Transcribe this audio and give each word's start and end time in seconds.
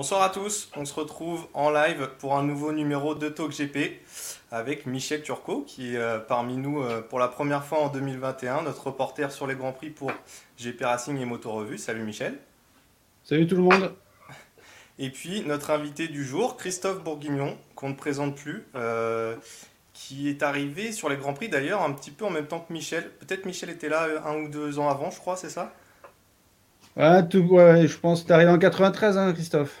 Bonsoir 0.00 0.22
à 0.22 0.30
tous, 0.30 0.70
on 0.76 0.86
se 0.86 0.94
retrouve 0.94 1.46
en 1.52 1.68
live 1.68 2.08
pour 2.20 2.34
un 2.34 2.42
nouveau 2.42 2.72
numéro 2.72 3.14
de 3.14 3.28
Talk 3.28 3.50
GP 3.50 4.00
avec 4.50 4.86
Michel 4.86 5.20
Turcot 5.20 5.60
qui 5.66 5.94
est 5.94 5.98
euh, 5.98 6.18
parmi 6.18 6.56
nous 6.56 6.82
euh, 6.82 7.02
pour 7.02 7.18
la 7.18 7.28
première 7.28 7.62
fois 7.64 7.80
en 7.80 7.88
2021, 7.88 8.62
notre 8.62 8.86
reporter 8.86 9.30
sur 9.30 9.46
les 9.46 9.54
Grands 9.54 9.74
Prix 9.74 9.90
pour 9.90 10.10
GP 10.58 10.80
Racing 10.82 11.18
et 11.18 11.26
Moto 11.26 11.52
Revue. 11.52 11.76
Salut 11.76 12.02
Michel. 12.02 12.38
Salut 13.24 13.46
tout 13.46 13.56
le 13.56 13.60
monde. 13.60 13.92
Et 14.98 15.10
puis 15.10 15.42
notre 15.42 15.70
invité 15.70 16.08
du 16.08 16.24
jour, 16.24 16.56
Christophe 16.56 17.04
Bourguignon, 17.04 17.58
qu'on 17.74 17.90
ne 17.90 17.94
présente 17.94 18.36
plus, 18.36 18.64
euh, 18.76 19.36
qui 19.92 20.30
est 20.30 20.42
arrivé 20.42 20.92
sur 20.92 21.10
les 21.10 21.18
Grands 21.18 21.34
Prix 21.34 21.50
d'ailleurs 21.50 21.82
un 21.82 21.92
petit 21.92 22.10
peu 22.10 22.24
en 22.24 22.30
même 22.30 22.46
temps 22.46 22.60
que 22.60 22.72
Michel. 22.72 23.10
Peut-être 23.20 23.44
Michel 23.44 23.68
était 23.68 23.90
là 23.90 24.06
un 24.24 24.36
ou 24.36 24.48
deux 24.48 24.78
ans 24.78 24.88
avant, 24.88 25.10
je 25.10 25.18
crois, 25.18 25.36
c'est 25.36 25.50
ça? 25.50 25.74
Ouais, 26.96 27.28
tout, 27.28 27.40
ouais, 27.50 27.86
je 27.86 27.98
pense 27.98 28.22
que 28.22 28.28
tu 28.28 28.32
arrivé 28.32 28.50
en 28.50 28.58
93, 28.58 29.18
hein, 29.18 29.34
Christophe. 29.34 29.78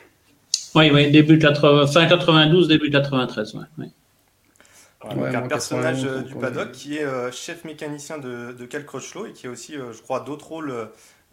Oui, 0.74 0.90
oui, 0.92 1.10
début 1.10 1.38
80, 1.38 1.86
fin 1.88 2.06
92, 2.06 2.68
début 2.68 2.90
93, 2.90 3.54
ouais, 3.54 3.60
ouais. 3.78 3.90
donc 5.14 5.34
un 5.34 5.48
personnage 5.48 6.02
du 6.02 6.34
paddock 6.34 6.72
qui 6.72 6.98
est 6.98 7.04
euh, 7.04 7.32
chef 7.32 7.64
mécanicien 7.64 8.18
de, 8.18 8.52
de 8.52 8.66
Cal 8.66 8.84
Crutchlow 8.84 9.26
et 9.26 9.32
qui 9.32 9.46
a 9.46 9.50
aussi, 9.50 9.76
euh, 9.76 9.92
je 9.92 10.00
crois, 10.00 10.20
d'autres 10.20 10.46
rôles 10.46 10.72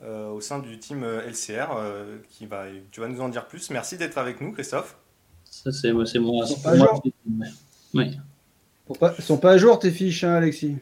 euh, 0.04 0.30
au 0.30 0.42
sein 0.42 0.60
du 0.60 0.80
team 0.80 1.04
LCR. 1.04 1.70
qui 2.30 2.46
va, 2.46 2.66
tu 2.92 3.02
vas 3.02 3.08
nous 3.08 3.22
en 3.22 3.30
dire 3.30 3.46
plus. 3.46 3.70
Merci 3.70 3.98
d'être 3.98 4.18
avec 4.18 4.42
nous, 4.42 4.52
Christophe. 4.54 4.98
Ça, 5.46 5.72
c'est 5.72 5.92
moi. 5.94 6.04
Ils 6.06 6.48
sont 9.24 9.38
pas 9.38 9.52
à 9.52 9.58
jour 9.58 9.80
tes 9.80 9.92
fiches, 9.92 10.24
hein, 10.24 10.36
Alexis? 10.36 10.78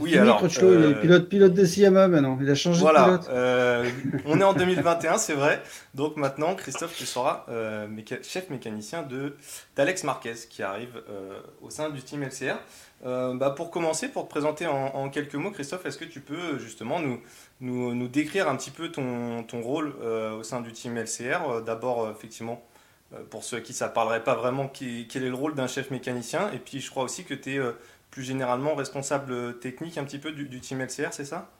Oui, 0.00 0.16
alors. 0.16 0.38
Crutchlow, 0.38 0.72
il 0.72 0.84
est 0.90 0.94
pilote, 1.00 1.28
pilote 1.28 1.54
de 1.54 1.64
CMA 1.64 2.08
maintenant. 2.08 2.38
Il 2.40 2.50
a 2.50 2.54
changé 2.54 2.80
voilà, 2.80 3.02
de 3.02 3.06
pilote. 3.06 3.28
Euh, 3.30 3.90
on 4.26 4.40
est 4.40 4.44
en 4.44 4.52
2021, 4.54 5.18
c'est 5.18 5.34
vrai. 5.34 5.62
Donc 5.94 6.16
maintenant, 6.16 6.54
Christophe, 6.54 6.94
tu 6.96 7.06
seras 7.06 7.44
euh, 7.48 7.86
méca 7.86 8.16
chef 8.22 8.50
mécanicien 8.50 9.06
d'Alex 9.76 10.04
Marquez 10.04 10.34
qui 10.48 10.62
arrive 10.62 11.02
euh, 11.08 11.40
au 11.62 11.70
sein 11.70 11.90
du 11.90 12.02
team 12.02 12.22
LCR. 12.22 12.56
Bah, 13.02 13.54
pour 13.56 13.70
commencer, 13.70 14.08
pour 14.08 14.24
te 14.24 14.30
présenter 14.30 14.66
en, 14.66 14.94
en 14.94 15.08
quelques 15.08 15.34
mots, 15.34 15.50
Christophe, 15.50 15.86
est-ce 15.86 15.96
que 15.96 16.04
tu 16.04 16.20
peux 16.20 16.58
justement 16.58 17.00
nous, 17.00 17.20
nous, 17.60 17.94
nous, 17.94 18.08
décrire 18.08 18.46
un 18.46 18.56
petit 18.56 18.70
peu 18.70 18.90
ton, 18.90 19.42
ton 19.42 19.62
rôle 19.62 19.94
au 20.38 20.42
sein 20.42 20.60
du 20.60 20.72
team 20.72 20.98
LCR 20.98 21.62
D'abord, 21.64 22.10
effectivement, 22.10 22.62
pour 23.30 23.42
ceux 23.42 23.56
à 23.56 23.60
qui 23.62 23.72
ça 23.72 23.88
ne 23.88 23.92
parlerait 23.92 24.22
pas 24.22 24.34
vraiment, 24.34 24.68
quel 24.68 25.24
est 25.24 25.28
le 25.30 25.34
rôle 25.34 25.54
d'un 25.54 25.66
chef 25.66 25.90
mécanicien? 25.90 26.50
Et 26.52 26.58
puis, 26.58 26.80
je 26.80 26.90
crois 26.90 27.04
aussi 27.04 27.24
que 27.24 27.32
tu 27.32 27.54
es 27.54 27.60
plus 28.10 28.22
généralement 28.22 28.74
responsable 28.74 29.58
technique 29.60 29.98
un 29.98 30.04
petit 30.04 30.18
peu 30.18 30.32
du, 30.32 30.60
team 30.60 30.80
LCR, 30.80 31.12
c'est 31.12 31.24
ça? 31.24 31.50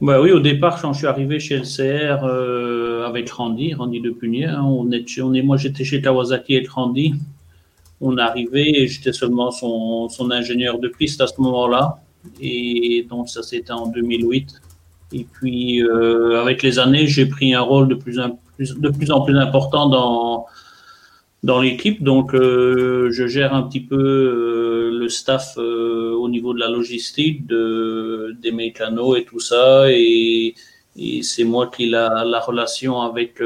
Bah 0.00 0.20
oui, 0.20 0.30
au 0.30 0.40
départ, 0.40 0.80
quand 0.80 0.92
je 0.92 0.98
suis 0.98 1.06
arrivé 1.06 1.40
chez 1.40 1.56
LCR 1.56 2.24
euh, 2.24 3.06
avec 3.06 3.30
Randy, 3.30 3.74
Randy 3.74 4.00
de 4.00 4.10
Punier, 4.10 4.46
hein, 4.46 4.62
on 4.62 4.90
est, 4.90 5.20
on 5.20 5.32
est, 5.32 5.42
moi 5.42 5.56
j'étais 5.56 5.84
chez 5.84 6.02
Kawasaki 6.02 6.54
et 6.54 6.66
Randy. 6.68 7.14
On 8.02 8.18
arrivé 8.18 8.82
et 8.82 8.88
j'étais 8.88 9.14
seulement 9.14 9.50
son, 9.50 10.10
son, 10.10 10.30
ingénieur 10.30 10.78
de 10.78 10.88
piste 10.88 11.22
à 11.22 11.26
ce 11.26 11.40
moment-là. 11.40 11.98
Et 12.40 13.06
donc 13.08 13.30
ça 13.30 13.42
c'était 13.42 13.72
en 13.72 13.86
2008. 13.86 14.60
Et 15.12 15.24
puis 15.24 15.82
euh, 15.82 16.42
avec 16.42 16.62
les 16.62 16.78
années, 16.78 17.06
j'ai 17.06 17.24
pris 17.24 17.54
un 17.54 17.62
rôle 17.62 17.88
de 17.88 17.94
plus, 17.94 18.20
plus, 18.56 18.74
de 18.74 18.88
plus 18.90 19.10
en 19.10 19.22
plus 19.22 19.38
important 19.38 19.88
dans, 19.88 20.46
dans 21.42 21.60
l'équipe. 21.60 22.02
Donc, 22.02 22.34
euh, 22.34 23.10
je 23.12 23.26
gère 23.26 23.54
un 23.54 23.62
petit 23.62 23.80
peu 23.80 23.96
euh, 23.96 24.98
le 24.98 25.08
staff 25.08 25.54
euh, 25.58 26.12
au 26.14 26.28
niveau 26.28 26.54
de 26.54 26.60
la 26.60 26.68
logistique, 26.68 27.46
de, 27.46 28.36
des 28.40 28.52
mécanos 28.52 29.18
et 29.18 29.24
tout 29.24 29.40
ça. 29.40 29.90
Et, 29.90 30.54
et 30.96 31.22
c'est 31.22 31.44
moi 31.44 31.70
qui 31.74 31.88
la, 31.88 32.24
la 32.24 32.40
relation 32.40 33.00
avec 33.02 33.40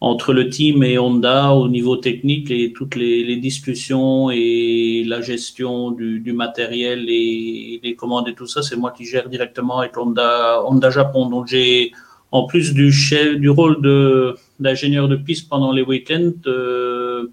entre 0.00 0.32
le 0.32 0.48
team 0.48 0.82
et 0.82 0.98
Honda 0.98 1.52
au 1.52 1.68
niveau 1.68 1.96
technique 1.96 2.50
et 2.50 2.72
toutes 2.72 2.94
les, 2.96 3.22
les 3.22 3.36
discussions 3.36 4.30
et 4.30 5.04
la 5.06 5.20
gestion 5.20 5.90
du, 5.90 6.20
du, 6.20 6.32
matériel 6.32 7.04
et 7.10 7.80
les 7.82 7.94
commandes 7.96 8.28
et 8.28 8.34
tout 8.34 8.46
ça, 8.46 8.62
c'est 8.62 8.76
moi 8.76 8.92
qui 8.92 9.04
gère 9.04 9.28
directement 9.28 9.80
avec 9.80 9.96
Honda, 9.98 10.62
Honda 10.64 10.88
Japon. 10.90 11.28
Donc 11.28 11.48
j'ai 11.48 11.92
en 12.32 12.46
plus 12.46 12.72
du 12.72 12.90
chef, 12.92 13.36
du 13.36 13.50
rôle 13.50 13.82
de 13.82 14.36
d'ingénieur 14.60 15.08
de 15.08 15.16
piste 15.16 15.48
pendant 15.48 15.72
les 15.72 15.82
week-ends, 15.82 16.32
euh, 16.46 17.32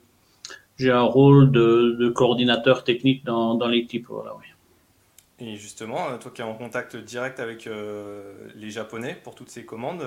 j'ai 0.77 0.91
un 0.91 1.01
rôle 1.01 1.51
de, 1.51 2.09
coordinateur 2.09 2.83
technique 2.83 3.23
dans, 3.25 3.55
dans 3.55 3.67
l'équipe. 3.67 4.07
Voilà, 4.09 4.35
oui. 4.35 4.45
Et 5.39 5.55
justement, 5.55 6.09
euh, 6.09 6.17
toi 6.17 6.31
qui 6.33 6.41
es 6.41 6.43
en 6.43 6.55
contact 6.55 6.95
direct 6.95 7.39
avec 7.39 7.67
euh, 7.67 8.33
les 8.55 8.71
Japonais 8.71 9.15
pour 9.23 9.35
toutes 9.35 9.49
ces 9.49 9.65
commandes, 9.65 10.03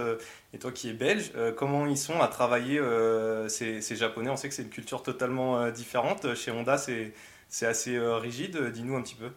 et 0.52 0.58
toi 0.58 0.72
qui 0.72 0.88
es 0.88 0.92
belge, 0.92 1.30
comment 1.56 1.86
ils 1.86 1.98
sont 1.98 2.20
à 2.20 2.26
travailler 2.26 2.80
ces, 3.48 3.80
ces, 3.80 3.96
Japonais? 3.96 4.30
On 4.30 4.36
sait 4.36 4.48
que 4.48 4.54
c'est 4.54 4.62
une 4.62 4.70
culture 4.70 5.02
totalement 5.02 5.70
différente. 5.70 6.34
Chez 6.34 6.50
Honda, 6.50 6.78
c'est 6.78 7.66
assez 7.66 7.98
rigide. 7.98 8.70
Dis-nous 8.72 8.96
un 8.96 9.02
petit 9.02 9.14
peu. 9.14 9.30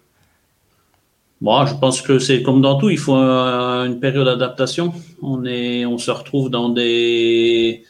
Moi, 1.44 1.66
je 1.66 1.74
pense 1.76 2.02
que 2.02 2.20
c'est 2.20 2.42
comme 2.42 2.62
dans 2.62 2.78
tout, 2.78 2.90
il 2.90 2.98
faut 2.98 3.16
une 3.18 4.00
période 4.00 4.26
d'adaptation. 4.26 4.94
On 5.22 5.44
est, 5.44 5.86
on 5.86 5.98
se 5.98 6.10
retrouve 6.10 6.50
dans 6.50 6.70
des 6.70 7.84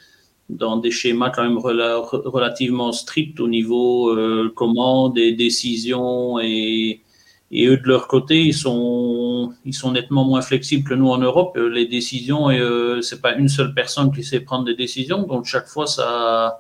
dans 0.50 0.78
des 0.78 0.90
schémas 0.90 1.30
quand 1.30 1.44
même 1.44 1.60
relativement 1.60 2.92
stricts 2.92 3.40
au 3.40 3.48
niveau 3.48 4.10
euh, 4.10 4.52
comment 4.56 5.10
des 5.10 5.34
décisions 5.34 6.40
et 6.40 7.02
et 7.52 7.68
eux 7.68 7.78
de 7.78 7.88
leur 7.88 8.08
côté 8.08 8.42
ils 8.42 8.56
sont 8.56 9.54
ils 9.66 9.74
sont 9.76 9.92
nettement 9.92 10.26
moins 10.26 10.42
flexibles 10.42 10.88
que 10.90 10.96
nous 10.96 11.10
en 11.10 11.20
Europe. 11.20 11.56
Les 11.56 11.86
décisions 11.86 12.50
euh, 12.50 13.02
c'est 13.02 13.22
pas 13.22 13.36
une 13.36 13.50
seule 13.50 13.74
personne 13.76 14.12
qui 14.12 14.24
sait 14.24 14.40
prendre 14.40 14.66
des 14.66 14.76
décisions 14.76 15.24
donc 15.24 15.46
chaque 15.46 15.68
fois 15.68 15.86
ça 15.86 16.60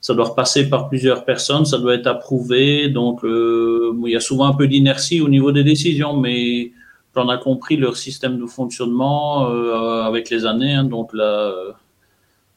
ça 0.00 0.14
doit 0.14 0.26
repasser 0.26 0.68
par 0.68 0.88
plusieurs 0.88 1.24
personnes, 1.24 1.64
ça 1.64 1.78
doit 1.78 1.94
être 1.94 2.06
approuvé. 2.06 2.88
Donc, 2.88 3.24
euh, 3.24 3.92
il 4.06 4.12
y 4.12 4.16
a 4.16 4.20
souvent 4.20 4.46
un 4.46 4.54
peu 4.54 4.68
d'inertie 4.68 5.20
au 5.20 5.28
niveau 5.28 5.52
des 5.52 5.64
décisions, 5.64 6.16
mais 6.16 6.72
on 7.18 7.28
a 7.28 7.38
compris 7.38 7.76
leur 7.76 7.96
système 7.96 8.38
de 8.38 8.46
fonctionnement 8.46 9.50
euh, 9.50 10.02
avec 10.02 10.30
les 10.30 10.46
années. 10.46 10.74
Hein, 10.74 10.84
donc 10.84 11.12
là, 11.12 11.24
euh, 11.24 11.72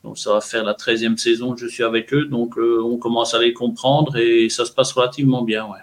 donc 0.03 0.18
ça 0.18 0.34
va 0.34 0.41
faire 0.41 0.63
la 0.63 0.74
13e 0.74 1.18
saison 1.18 1.53
que 1.53 1.59
je 1.59 1.68
suis 1.68 1.84
avec 1.84 2.13
eux. 2.13 2.25
Donc, 2.25 2.57
euh, 2.57 2.81
on 2.84 2.97
commence 2.97 3.34
à 3.34 3.40
les 3.40 3.53
comprendre 3.53 4.18
et 4.18 4.50
ça 4.50 4.66
se 4.66 4.72
passe 4.72 4.91
relativement 4.94 5.44
bien. 5.44 5.66
Ouais. 5.66 5.79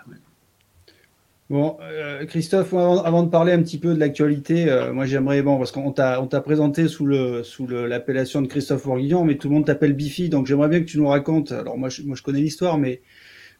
Bon, 1.50 1.78
euh, 1.80 2.26
Christophe, 2.26 2.74
avant, 2.74 3.22
de 3.22 3.30
parler 3.30 3.52
un 3.52 3.62
petit 3.62 3.78
peu 3.78 3.94
de 3.94 3.98
l'actualité, 3.98 4.68
euh, 4.68 4.92
moi 4.92 5.06
j'aimerais, 5.06 5.40
bon, 5.40 5.56
parce 5.56 5.72
qu'on 5.72 5.92
t'a, 5.92 6.20
on 6.20 6.26
t'a 6.26 6.42
présenté 6.42 6.88
sous 6.88 7.06
le 7.06 7.42
sous 7.42 7.66
l'appellation 7.66 8.42
de 8.42 8.48
Christophe 8.48 8.84
Bourguignon, 8.84 9.24
mais 9.24 9.38
tout 9.38 9.48
le 9.48 9.54
monde 9.54 9.64
t'appelle 9.64 9.94
Bifi, 9.94 10.28
donc 10.28 10.46
j'aimerais 10.46 10.68
bien 10.68 10.80
que 10.80 10.84
tu 10.84 10.98
nous 10.98 11.08
racontes. 11.08 11.52
Alors 11.52 11.78
moi, 11.78 11.88
je, 11.88 12.02
moi 12.02 12.16
je 12.16 12.22
connais 12.22 12.40
l'histoire, 12.40 12.76
mais 12.76 13.00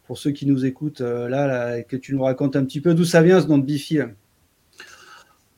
pour 0.07 0.19
ceux 0.19 0.33
qui 0.33 0.45
nous 0.45 0.67
écoutent 0.67 1.01
euh, 1.01 1.31
là, 1.31 1.47
là, 1.47 1.83
que 1.83 1.97
tu 1.97 2.15
nous 2.15 2.23
racontes 2.23 2.57
un 2.57 2.65
petit 2.65 2.83
peu 2.83 2.93
d'où 2.93 3.05
ça 3.05 3.23
vient 3.23 3.41
ce 3.41 3.47
nom 3.47 3.57
de 3.57 3.65
Bifi. 3.65 4.01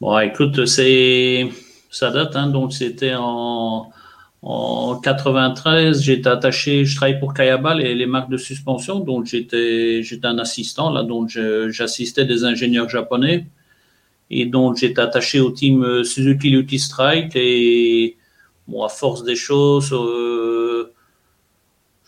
Bon, 0.01 0.17
écoute, 0.21 0.67
c'est 0.67 1.49
ça 1.91 2.13
date, 2.13 2.37
hein, 2.37 2.47
donc 2.47 2.73
c'était 2.73 3.15
en 3.17 3.91
en 4.43 4.97
93, 4.97 6.01
j'étais 6.03 6.29
attaché, 6.29 6.85
je 6.87 6.97
travaillais 6.97 7.19
pour 7.19 7.35
Kayaba, 7.35 7.75
les, 7.75 7.95
les 7.95 8.07
marques 8.07 8.31
de 8.31 8.39
suspension, 8.39 9.01
donc 9.01 9.27
j'étais, 9.27 10.03
j'étais 10.03 10.27
un 10.27 10.39
assistant 10.39 10.91
là, 10.91 11.03
donc 11.03 11.29
j'assistais 11.29 12.25
des 12.25 12.45
ingénieurs 12.45 12.89
japonais. 12.89 13.47
Et 14.31 14.47
donc 14.47 14.77
j'étais 14.77 15.01
attaché 15.01 15.41
au 15.41 15.51
team 15.51 15.83
euh, 15.83 16.05
Suzuki 16.05 16.51
Lucky 16.51 16.79
Strike 16.79 17.35
et 17.35 18.17
bon, 18.69 18.85
à 18.85 18.89
force 18.89 19.25
des 19.25 19.35
choses, 19.35 19.93
euh, 19.93 20.93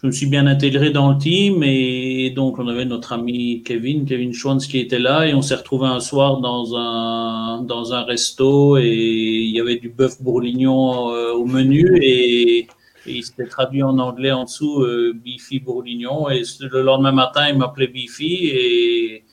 je 0.00 0.06
me 0.06 0.12
suis 0.12 0.26
bien 0.26 0.46
intégré 0.46 0.90
dans 0.90 1.12
le 1.12 1.18
team 1.18 1.62
et 1.64 2.11
donc 2.30 2.58
on 2.58 2.68
avait 2.68 2.84
notre 2.84 3.12
ami 3.12 3.62
Kevin, 3.64 4.04
Kevin 4.04 4.32
Schwantz 4.32 4.66
qui 4.66 4.78
était 4.78 4.98
là 4.98 5.26
et 5.26 5.34
on 5.34 5.42
s'est 5.42 5.54
retrouvé 5.54 5.86
un 5.86 6.00
soir 6.00 6.40
dans 6.40 6.76
un 6.76 7.62
dans 7.62 7.92
un 7.92 8.02
resto 8.02 8.78
et 8.78 8.86
il 8.86 9.50
y 9.50 9.60
avait 9.60 9.76
du 9.76 9.88
bœuf 9.88 10.22
bourguignon 10.22 11.10
euh, 11.10 11.32
au 11.32 11.44
menu 11.44 11.98
et, 12.02 12.58
et 12.60 12.68
il 13.06 13.24
s'était 13.24 13.46
traduit 13.46 13.82
en 13.82 13.98
anglais 13.98 14.32
en 14.32 14.44
dessous 14.44 14.82
euh, 14.82 15.12
Bifi 15.14 15.60
bourguignon 15.60 16.30
et 16.30 16.42
le 16.60 16.82
lendemain 16.82 17.12
matin 17.12 17.48
il 17.48 17.58
m'appelait 17.58 17.88
Bifi 17.88 18.46
et 18.46 19.24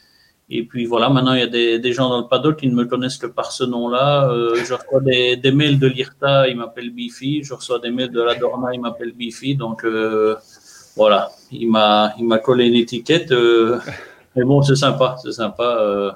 Et 0.52 0.64
puis 0.64 0.86
voilà, 0.86 1.10
maintenant 1.10 1.34
il 1.34 1.42
y 1.42 1.44
a 1.44 1.48
des, 1.48 1.78
des, 1.78 1.94
gens 1.94 2.10
dans 2.10 2.22
le 2.22 2.28
paddock 2.28 2.58
qui 2.58 2.68
ne 2.68 2.74
me 2.74 2.86
connaissent 2.86 3.20
que 3.20 3.28
par 3.28 3.52
ce 3.52 3.64
nom-là. 3.64 4.32
Euh, 4.32 4.56
je 4.66 4.74
reçois 4.74 5.00
des, 5.02 5.52
mails 5.52 5.78
de 5.78 5.86
l'IRTA, 5.86 6.48
il 6.50 6.58
m'appelle 6.58 6.90
Bifi. 6.90 7.44
Je 7.44 7.54
reçois 7.54 7.78
des 7.78 7.92
mails 7.92 8.12
de 8.12 8.22
la 8.22 8.34
Dorna, 8.34 8.74
il 8.74 8.82
m'appelle 8.82 9.14
Bifi. 9.14 9.56
Donc 9.56 9.86
euh, 9.86 10.36
voilà, 11.00 11.32
il 11.50 11.72
m'a 11.72 12.14
il 12.18 12.26
m'a 12.28 12.40
collé 12.40 12.68
une 12.68 12.76
étiquette. 12.76 13.32
Euh, 13.32 13.80
mais 14.36 14.44
bon, 14.44 14.62
c'est 14.62 14.76
sympa, 14.76 15.16
c'est 15.24 15.32
sympa. 15.32 15.64
Euh, 15.64 16.12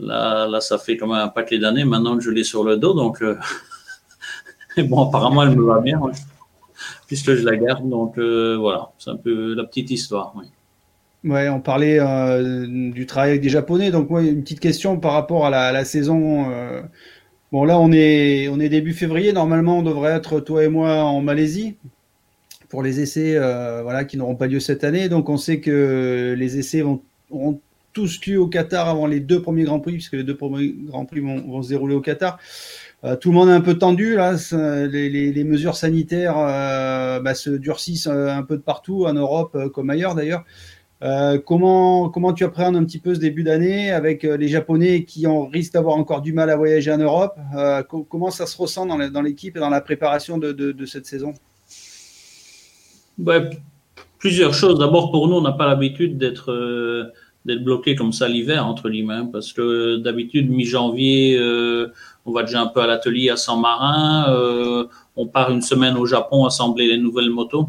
là, 0.00 0.48
là, 0.48 0.60
ça 0.60 0.76
fait 0.76 0.96
quand 0.96 1.06
même 1.06 1.24
un 1.24 1.28
paquet 1.28 1.60
d'années 1.60 1.84
maintenant 1.84 2.18
que 2.18 2.24
je 2.24 2.30
l'ai 2.30 2.42
sur 2.42 2.64
le 2.64 2.76
dos. 2.76 2.94
Donc 2.94 3.22
euh, 3.22 3.38
bon, 4.88 5.06
apparemment, 5.06 5.44
elle 5.44 5.56
me 5.56 5.64
va 5.64 5.78
bien, 5.78 6.00
puisque 7.06 7.34
je 7.34 7.44
la 7.44 7.56
garde. 7.56 7.88
Donc 7.88 8.18
voilà, 8.18 8.90
c'est 8.98 9.10
un 9.10 9.16
peu 9.16 9.54
la 9.54 9.62
petite 9.62 9.92
histoire. 9.92 10.32
Oui. 10.34 10.46
Ouais, 11.30 11.48
on 11.48 11.60
parlait 11.60 12.00
du 12.42 13.06
travail 13.06 13.30
avec 13.30 13.42
des 13.42 13.50
Japonais. 13.50 13.92
Donc, 13.92 14.10
moi, 14.10 14.22
une 14.22 14.42
petite 14.42 14.58
question 14.58 14.98
par 14.98 15.12
rapport 15.12 15.46
à 15.46 15.50
la, 15.50 15.84
saison. 15.84 16.50
Bon, 17.52 17.64
là, 17.64 17.78
on 17.78 17.92
est, 17.92 18.48
on 18.48 18.58
est 18.58 18.68
début 18.68 18.94
février. 18.94 19.32
Normalement, 19.32 19.78
on 19.78 19.82
devrait 19.84 20.10
être, 20.10 20.40
toi 20.40 20.64
et 20.64 20.68
moi, 20.68 21.04
en 21.04 21.20
Malaisie 21.20 21.76
pour 22.72 22.82
les 22.82 23.00
essais 23.00 23.36
euh, 23.36 23.82
voilà, 23.82 24.06
qui 24.06 24.16
n'auront 24.16 24.34
pas 24.34 24.46
lieu 24.46 24.58
cette 24.58 24.82
année. 24.82 25.10
Donc, 25.10 25.28
on 25.28 25.36
sait 25.36 25.60
que 25.60 26.34
les 26.38 26.56
essais 26.56 26.80
vont, 26.80 27.02
auront 27.28 27.60
tous 27.92 28.24
lieu 28.24 28.40
au 28.40 28.46
Qatar 28.46 28.88
avant 28.88 29.06
les 29.06 29.20
deux 29.20 29.42
premiers 29.42 29.64
Grands 29.64 29.78
Prix, 29.78 29.92
puisque 29.92 30.14
les 30.14 30.24
deux 30.24 30.38
premiers 30.38 30.74
Grands 30.86 31.04
Prix 31.04 31.20
vont, 31.20 31.62
se 31.62 31.68
dérouler 31.68 31.94
au 31.94 32.00
Qatar. 32.00 32.38
Euh, 33.04 33.14
tout 33.14 33.28
le 33.28 33.34
monde 33.34 33.50
est 33.50 33.52
un 33.52 33.60
peu 33.60 33.76
tendu 33.76 34.14
là. 34.14 34.36
Les, 34.52 35.44
mesures 35.44 35.76
sanitaires 35.76 36.38
euh, 36.38 37.20
bah, 37.20 37.34
se 37.34 37.50
durcissent 37.50 38.06
un 38.06 38.42
peu 38.42 38.56
de 38.56 38.62
partout 38.62 39.04
en 39.04 39.12
Europe 39.12 39.70
comme 39.74 39.90
ailleurs 39.90 40.14
d'ailleurs. 40.14 40.42
Comment, 41.44 42.08
comment 42.08 42.32
tu 42.32 42.44
appréhendes 42.44 42.76
un 42.76 42.84
petit 42.84 43.00
peu 43.00 43.14
ce 43.14 43.20
début 43.20 43.42
d'année 43.42 43.90
avec 43.90 44.22
les 44.22 44.48
Japonais 44.48 45.04
qui 45.04 45.26
risquent 45.26 45.74
d'avoir 45.74 45.96
encore 45.96 46.22
du 46.22 46.32
mal 46.32 46.48
à 46.48 46.56
voyager 46.56 46.90
en 46.90 46.96
Europe? 46.98 47.36
Co 47.90 48.04
Comment 48.04 48.30
ça 48.30 48.46
se 48.46 48.56
ressent 48.56 48.86
dans 48.86 49.22
l'équipe 49.22 49.58
et 49.58 49.60
dans 49.60 49.68
la 49.68 49.82
préparation 49.82 50.38
de 50.38 50.86
cette 50.86 51.04
saison? 51.04 51.34
Plusieurs 54.18 54.54
choses. 54.54 54.78
D'abord, 54.78 55.10
pour 55.10 55.28
nous, 55.28 55.36
on 55.36 55.40
n'a 55.40 55.52
pas 55.52 55.66
l'habitude 55.66 56.18
d'être 56.18 56.52
euh, 56.52 57.12
d'être 57.44 57.64
bloqué 57.64 57.96
comme 57.96 58.12
ça 58.12 58.28
l'hiver, 58.28 58.66
entre 58.66 58.88
les 58.88 59.02
mains, 59.02 59.26
parce 59.26 59.52
que 59.52 59.96
d'habitude, 59.96 60.48
mi-janvier, 60.48 61.36
euh, 61.38 61.92
on 62.24 62.32
va 62.32 62.42
déjà 62.42 62.60
un 62.60 62.68
peu 62.68 62.80
à 62.80 62.86
l'atelier 62.86 63.30
à 63.30 63.36
Saint-Marin, 63.36 64.86
on 65.16 65.26
part 65.26 65.50
une 65.50 65.60
semaine 65.60 65.96
au 65.96 66.06
Japon 66.06 66.46
assembler 66.46 66.86
les 66.86 66.98
nouvelles 66.98 67.30
motos. 67.30 67.68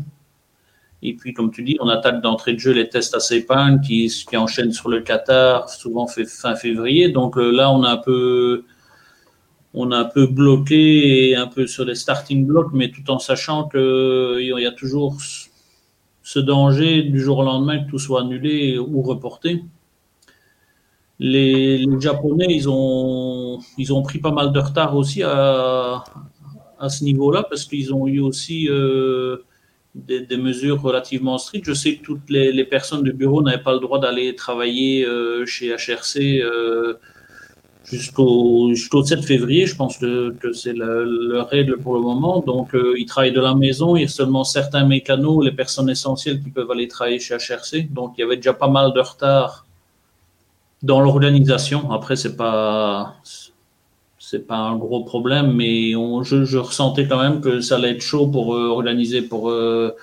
Et 1.05 1.13
puis, 1.13 1.33
comme 1.33 1.51
tu 1.51 1.63
dis, 1.63 1.77
on 1.81 1.89
attaque 1.89 2.21
d'entrée 2.21 2.53
de 2.53 2.59
jeu 2.59 2.71
les 2.71 2.88
tests 2.88 3.13
à 3.13 3.19
Sepang 3.19 3.79
qui, 3.81 4.09
enchaînent 4.35 4.71
sur 4.71 4.88
le 4.88 5.01
Qatar, 5.01 5.69
souvent 5.69 6.07
fait 6.07 6.23
fin 6.23 6.55
février. 6.55 7.09
Donc 7.09 7.38
euh, 7.38 7.51
là, 7.51 7.69
on 7.71 7.83
a 7.83 7.91
un 7.91 7.97
peu, 7.97 8.63
on 9.74 9.92
a 9.92 9.98
un 9.98 10.06
peu 10.06 10.28
bloqué 10.28 11.30
et 11.30 11.36
un 11.36 11.48
peu 11.48 11.68
sur 11.68 11.86
les 11.86 11.96
starting 11.96 12.46
blocks, 12.46 12.74
mais 12.74 12.92
tout 12.92 13.10
en 13.10 13.20
sachant 13.20 13.68
qu'il 13.68 14.54
y 14.58 14.66
a 14.66 14.72
toujours 14.72 15.18
ce 16.22 16.40
danger 16.40 17.04
du 17.04 17.20
jour 17.20 17.40
au 17.40 17.44
lendemain 17.44 17.84
que 17.84 17.90
tout 17.90 18.00
soit 18.00 18.22
annulé 18.22 18.78
ou 18.78 19.02
reporté. 19.02 19.64
Les, 21.20 21.86
Japonais, 22.00 22.48
ils 22.50 22.70
ont, 22.70 23.60
pris 24.04 24.20
pas 24.20 24.31
mal 24.31 24.52
de 24.52 24.60
retard 24.60 24.96
aussi 24.96 25.24
à, 25.24 26.04
à 26.80 26.90
ce 26.90 27.04
niveau-là 27.04 27.44
parce 27.50 27.66
qu'ils 27.66 27.94
ont 27.94 28.08
eu 28.08 28.20
aussi 28.20 28.68
euh, 28.70 29.38
des, 29.96 30.38
mesures 30.38 30.81
relativement 30.81 31.38
strictes. 31.38 31.66
Je 31.66 31.74
sais 31.74 31.96
que 31.96 32.04
toutes 32.04 32.30
les, 32.30 32.52
les 32.52 32.66
personnes 32.66 33.04
du 33.04 33.14
bureau 33.14 33.42
n'avaient 33.42 33.64
pas 33.64 33.74
le 33.74 33.80
droit 33.80 34.00
d'aller 34.00 34.36
travailler 34.36 35.06
euh, 35.06 35.46
chez 35.46 35.74
HRC 35.74 36.42
euh, 36.42 36.96
jusqu'au 37.83 38.74
jusqu'au 38.74 39.03
7 39.03 39.24
février. 39.24 39.65
Je 39.65 39.75
pense 39.75 39.97
que, 39.97 40.31
que 40.31 40.53
c'est 40.53 40.74
la, 40.74 40.85
leur 40.85 41.50
règle 41.50 41.77
pour 41.77 41.94
le 41.95 42.01
moment. 42.01 42.39
Donc, 42.45 42.75
euh, 42.75 42.95
ils 42.97 43.06
travaillent 43.06 43.33
de 43.33 43.41
la 43.41 43.56
maison. 43.56 43.95
Il 43.95 44.01
y 44.01 44.06
a 44.06 44.07
seulement 44.07 44.44
certains 44.44 44.85
mécanos, 44.85 45.44
les 45.44 45.51
personnes 45.51 45.89
essentielles 45.89 46.41
qui 46.41 46.50
peuvent 46.50 46.71
aller 46.71 46.88
travailler 46.88 47.19
chez 47.19 47.35
HRC. 47.35 47.91
Donc, 47.91 48.13
il 48.18 48.21
y 48.21 48.24
avait 48.24 48.38
déjà 48.38 48.53
pas 48.53 48.69
mal 48.69 48.94
de 48.94 49.00
retard 49.00 49.65
dans 50.81 51.00
l'organisation. 51.00 51.91
Après, 51.91 52.15
c'est 52.15 52.35
pas 52.35 53.15
c'est 54.19 54.47
pas 54.47 54.57
un 54.57 54.77
gros 54.77 55.03
problème, 55.03 55.53
mais 55.53 55.95
on, 55.95 56.24
je, 56.24 56.44
je, 56.44 56.57
ressentais 56.57 57.07
quand 57.07 57.21
même 57.21 57.39
que 57.39 57.62
ça 57.62 57.75
allait 57.75 57.91
être 57.91 58.01
chaud 58.01 58.25
pour 58.27 58.56
euh, 58.56 58.68
organiser 58.68 59.21
pour 59.21 59.50
euh, 59.50 59.95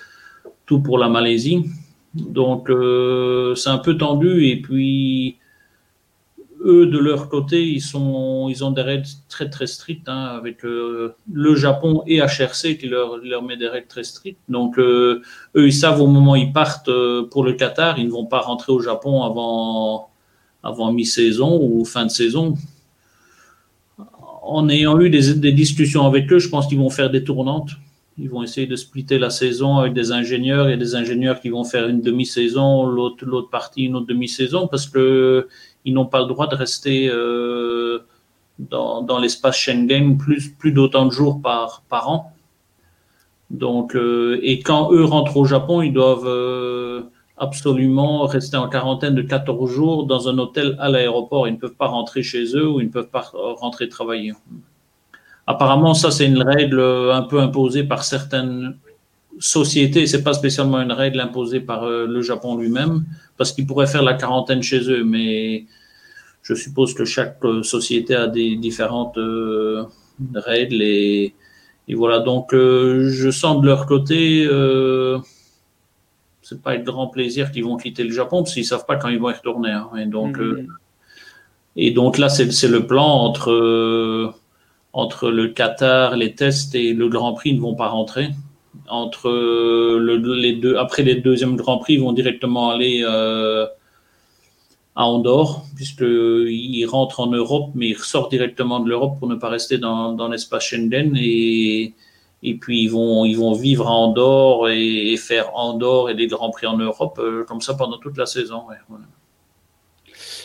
tout 0.66 0.80
pour 0.80 0.98
la 0.98 1.08
Malaisie. 1.08 1.64
Donc 2.14 2.70
euh, 2.70 3.54
c'est 3.56 3.70
un 3.70 3.78
peu 3.78 3.96
tendu 3.96 4.46
et 4.46 4.60
puis 4.60 5.38
eux 6.64 6.86
de 6.86 6.98
leur 6.98 7.28
côté 7.28 7.66
ils 7.66 7.80
sont 7.80 8.48
ils 8.48 8.64
ont 8.64 8.70
des 8.70 8.82
règles 8.82 9.06
très 9.28 9.48
très 9.48 9.66
strictes 9.66 10.08
hein, 10.08 10.24
avec 10.36 10.64
euh, 10.64 11.14
le 11.32 11.54
Japon 11.54 12.02
et 12.06 12.20
HRC 12.20 12.78
qui 12.78 12.86
leur 12.86 13.18
leur 13.18 13.42
met 13.42 13.56
des 13.56 13.68
règles 13.68 13.88
très 13.88 14.04
strictes. 14.04 14.40
Donc 14.48 14.78
euh, 14.78 15.22
eux 15.56 15.66
ils 15.66 15.72
savent 15.72 16.00
au 16.00 16.06
moment 16.06 16.32
où 16.32 16.36
ils 16.36 16.52
partent 16.52 16.90
pour 17.30 17.44
le 17.44 17.52
Qatar 17.54 17.98
ils 17.98 18.06
ne 18.06 18.12
vont 18.12 18.26
pas 18.26 18.40
rentrer 18.40 18.72
au 18.72 18.80
Japon 18.80 19.22
avant 19.22 20.10
avant 20.62 20.92
mi-saison 20.92 21.58
ou 21.62 21.84
fin 21.84 22.04
de 22.06 22.10
saison 22.10 22.56
en 24.42 24.68
ayant 24.68 24.98
eu 25.00 25.10
des, 25.10 25.34
des, 25.34 25.52
discussions 25.52 26.04
avec 26.06 26.32
eux, 26.32 26.38
je 26.38 26.48
pense 26.48 26.66
qu'ils 26.66 26.78
vont 26.78 26.90
faire 26.90 27.10
des 27.10 27.22
tournantes. 27.22 27.70
Ils 28.18 28.28
vont 28.28 28.42
essayer 28.42 28.66
de 28.66 28.76
splitter 28.76 29.18
la 29.18 29.30
saison 29.30 29.78
avec 29.78 29.94
des 29.94 30.12
ingénieurs. 30.12 30.68
Il 30.68 30.72
y 30.72 30.74
a 30.74 30.76
des 30.76 30.94
ingénieurs 30.94 31.40
qui 31.40 31.48
vont 31.48 31.64
faire 31.64 31.88
une 31.88 32.00
demi-saison, 32.00 32.84
l'autre, 32.86 33.24
l'autre 33.24 33.48
partie 33.48 33.84
une 33.84 33.96
autre 33.96 34.06
demi-saison, 34.06 34.66
parce 34.66 34.86
que 34.86 35.48
ils 35.84 35.94
n'ont 35.94 36.06
pas 36.06 36.20
le 36.20 36.26
droit 36.26 36.46
de 36.46 36.54
rester 36.54 37.08
euh, 37.08 38.00
dans, 38.58 39.18
l'espace 39.18 39.56
Schengen 39.56 40.18
plus, 40.18 40.50
plus 40.50 40.72
d'autant 40.72 41.06
de 41.06 41.12
jours 41.12 41.40
par, 41.40 41.82
par 41.88 42.10
an. 42.10 42.32
Donc, 43.50 43.96
euh, 43.96 44.38
et 44.42 44.60
quand 44.60 44.92
eux 44.92 45.04
rentrent 45.04 45.36
au 45.36 45.44
Japon, 45.44 45.82
ils 45.82 45.92
doivent 45.92 46.26
euh, 46.26 47.02
absolument 47.36 48.26
rester 48.26 48.56
en 48.56 48.68
quarantaine 48.68 49.14
de 49.14 49.22
14 49.22 49.70
jours 49.70 50.06
dans 50.06 50.28
un 50.28 50.38
hôtel 50.38 50.76
à 50.78 50.88
l'aéroport. 50.88 51.48
Ils 51.48 51.54
ne 51.54 51.58
peuvent 51.58 51.74
pas 51.74 51.88
rentrer 51.88 52.22
chez 52.22 52.44
eux 52.54 52.68
ou 52.68 52.80
ils 52.80 52.86
ne 52.86 52.92
peuvent 52.92 53.08
pas 53.08 53.32
rentrer 53.32 53.88
travailler. 53.88 54.34
Apparemment, 55.46 55.94
ça, 55.94 56.12
c'est 56.12 56.26
une 56.26 56.42
règle 56.42 56.80
un 56.80 57.22
peu 57.22 57.40
imposée 57.40 57.82
par 57.82 58.04
certaines 58.04 58.76
sociétés. 59.40 60.06
C'est 60.06 60.22
pas 60.22 60.34
spécialement 60.34 60.80
une 60.80 60.92
règle 60.92 61.18
imposée 61.18 61.58
par 61.58 61.88
le 61.88 62.22
Japon 62.22 62.56
lui-même, 62.56 63.04
parce 63.40 63.52
qu'ils 63.52 63.66
pourraient 63.66 63.86
faire 63.86 64.02
la 64.02 64.12
quarantaine 64.12 64.62
chez 64.62 64.90
eux, 64.90 65.02
mais 65.02 65.64
je 66.42 66.52
suppose 66.52 66.92
que 66.92 67.06
chaque 67.06 67.42
euh, 67.42 67.62
société 67.62 68.14
a 68.14 68.26
des 68.26 68.54
différentes 68.56 69.16
euh, 69.16 69.84
règles 70.34 70.82
et, 70.82 71.32
et, 71.88 71.94
voilà. 71.94 72.18
Donc, 72.18 72.52
euh, 72.52 73.08
je 73.08 73.30
sens 73.30 73.62
de 73.62 73.66
leur 73.66 73.86
côté, 73.86 74.46
euh, 74.46 75.18
c'est 76.42 76.60
pas 76.60 76.72
avec 76.72 76.84
grand 76.84 77.06
plaisir 77.06 77.50
qu'ils 77.50 77.64
vont 77.64 77.78
quitter 77.78 78.04
le 78.04 78.12
Japon 78.12 78.42
parce 78.42 78.52
qu'ils 78.52 78.66
savent 78.66 78.84
pas 78.84 78.96
quand 78.96 79.08
ils 79.08 79.18
vont 79.18 79.30
y 79.30 79.32
retourner. 79.32 79.70
Hein. 79.70 79.88
Et 79.98 80.04
donc, 80.04 80.36
mmh. 80.36 80.42
euh, 80.42 80.66
et 81.76 81.92
donc 81.92 82.18
là, 82.18 82.28
c'est 82.28 82.68
le 82.68 82.86
plan 82.86 83.06
entre 83.06 84.34
entre 84.92 85.30
le 85.30 85.48
Qatar, 85.48 86.14
les 86.14 86.34
tests 86.34 86.74
et 86.74 86.92
le 86.92 87.08
Grand 87.08 87.32
Prix 87.32 87.54
ne 87.54 87.60
vont 87.60 87.74
pas 87.74 87.88
rentrer. 87.88 88.32
Entre 88.88 89.28
euh, 89.28 89.98
le, 89.98 90.16
les 90.34 90.54
deux, 90.54 90.76
après 90.76 91.02
les 91.02 91.16
deuxièmes 91.16 91.56
Grand 91.56 91.78
Prix, 91.78 91.94
ils 91.94 92.00
vont 92.00 92.12
directement 92.12 92.70
aller 92.70 93.02
euh, 93.04 93.66
à 94.96 95.06
Andorre 95.06 95.64
puisqu'ils 95.76 96.86
rentrent 96.86 97.20
en 97.20 97.28
Europe, 97.28 97.70
mais 97.74 97.88
ils 97.90 97.96
ressortent 97.96 98.30
directement 98.30 98.80
de 98.80 98.88
l'Europe 98.88 99.18
pour 99.18 99.28
ne 99.28 99.36
pas 99.36 99.48
rester 99.48 99.78
dans, 99.78 100.12
dans 100.12 100.28
l'espace 100.28 100.64
Schengen 100.64 101.16
et 101.16 101.94
et 102.42 102.54
puis 102.54 102.82
ils 102.84 102.88
vont 102.88 103.26
ils 103.26 103.36
vont 103.36 103.52
vivre 103.52 103.86
à 103.86 103.92
Andorre 103.92 104.70
et, 104.70 105.12
et 105.12 105.16
faire 105.16 105.54
Andorre 105.54 106.10
et 106.10 106.14
des 106.14 106.26
grands 106.26 106.50
prix 106.50 106.66
en 106.66 106.78
Europe 106.78 107.18
euh, 107.22 107.44
comme 107.44 107.60
ça 107.60 107.74
pendant 107.74 107.98
toute 107.98 108.16
la 108.16 108.26
saison. 108.26 108.62
Ouais, 108.68 108.76
voilà. 108.88 109.04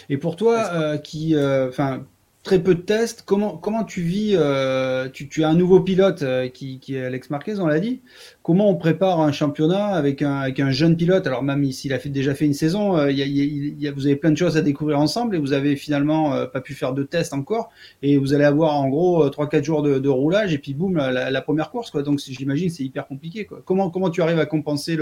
Et 0.10 0.18
pour 0.18 0.36
toi, 0.36 0.70
euh, 0.74 0.98
qui, 0.98 1.36
enfin, 1.36 2.04
très 2.46 2.62
peu 2.62 2.76
de 2.76 2.82
tests, 2.82 3.24
comment 3.26 3.58
comment 3.58 3.84
tu 3.84 4.02
vis 4.02 4.36
euh, 4.36 5.10
tu, 5.10 5.44
as 5.44 5.50
un 5.50 5.56
nouveau 5.56 5.82
pilote 5.82 6.22
euh, 6.22 6.48
qui, 6.48 6.80
qui, 6.80 6.96
est 6.96 7.04
Alex 7.04 7.32
Marquez, 7.32 7.60
on 7.60 7.66
l'a 7.66 7.80
dit. 7.80 8.02
Comment 8.44 8.70
on 8.70 8.76
prépare 8.76 9.20
un 9.20 9.32
championnat 9.32 9.88
avec 9.88 10.22
un 10.22 10.36
avec 10.36 10.60
un 10.60 10.70
jeune 10.70 10.96
pilote? 10.96 11.26
Alors 11.26 11.42
même 11.42 11.70
s'il 11.72 11.92
a 11.92 11.98
déjà 11.98 12.36
fait 12.36 12.46
une 12.46 12.54
saison, 12.54 12.96
a, 12.96 13.08
vous 13.08 14.06
avez 14.06 14.16
plein 14.16 14.32
de 14.32 14.38
choses 14.38 14.58
à 14.58 14.62
découvrir 14.62 15.00
ensemble 15.00 15.36
et 15.36 15.40
vous 15.40 15.54
avez 15.54 15.76
finalement 15.76 16.46
pas 16.48 16.62
pu 16.62 16.76
faire 16.76 16.94
de 16.94 17.04
tests 17.04 17.34
encore 17.34 17.72
et 18.04 18.18
vous 18.18 18.34
allez 18.34 18.46
avoir 18.46 18.76
en 18.76 18.88
gros 18.90 19.28
trois 19.32 19.50
quatre 19.50 19.66
jours 19.66 19.82
de, 19.82 20.10
roulage 20.10 20.54
et 20.54 20.60
puis 20.60 20.76
boum 20.76 20.96
la, 20.98 21.42
première 21.42 21.72
course 21.72 21.90
quoi. 21.90 22.04
Donc 22.04 22.20
j'imagine 22.20 22.70
c'est 22.70 22.84
hyper 22.84 23.08
compliqué. 23.08 23.48
Comment 23.66 23.90
comment 23.90 24.12
tu 24.12 24.22
arrives 24.22 24.40
à 24.40 24.46
compenser 24.46 24.98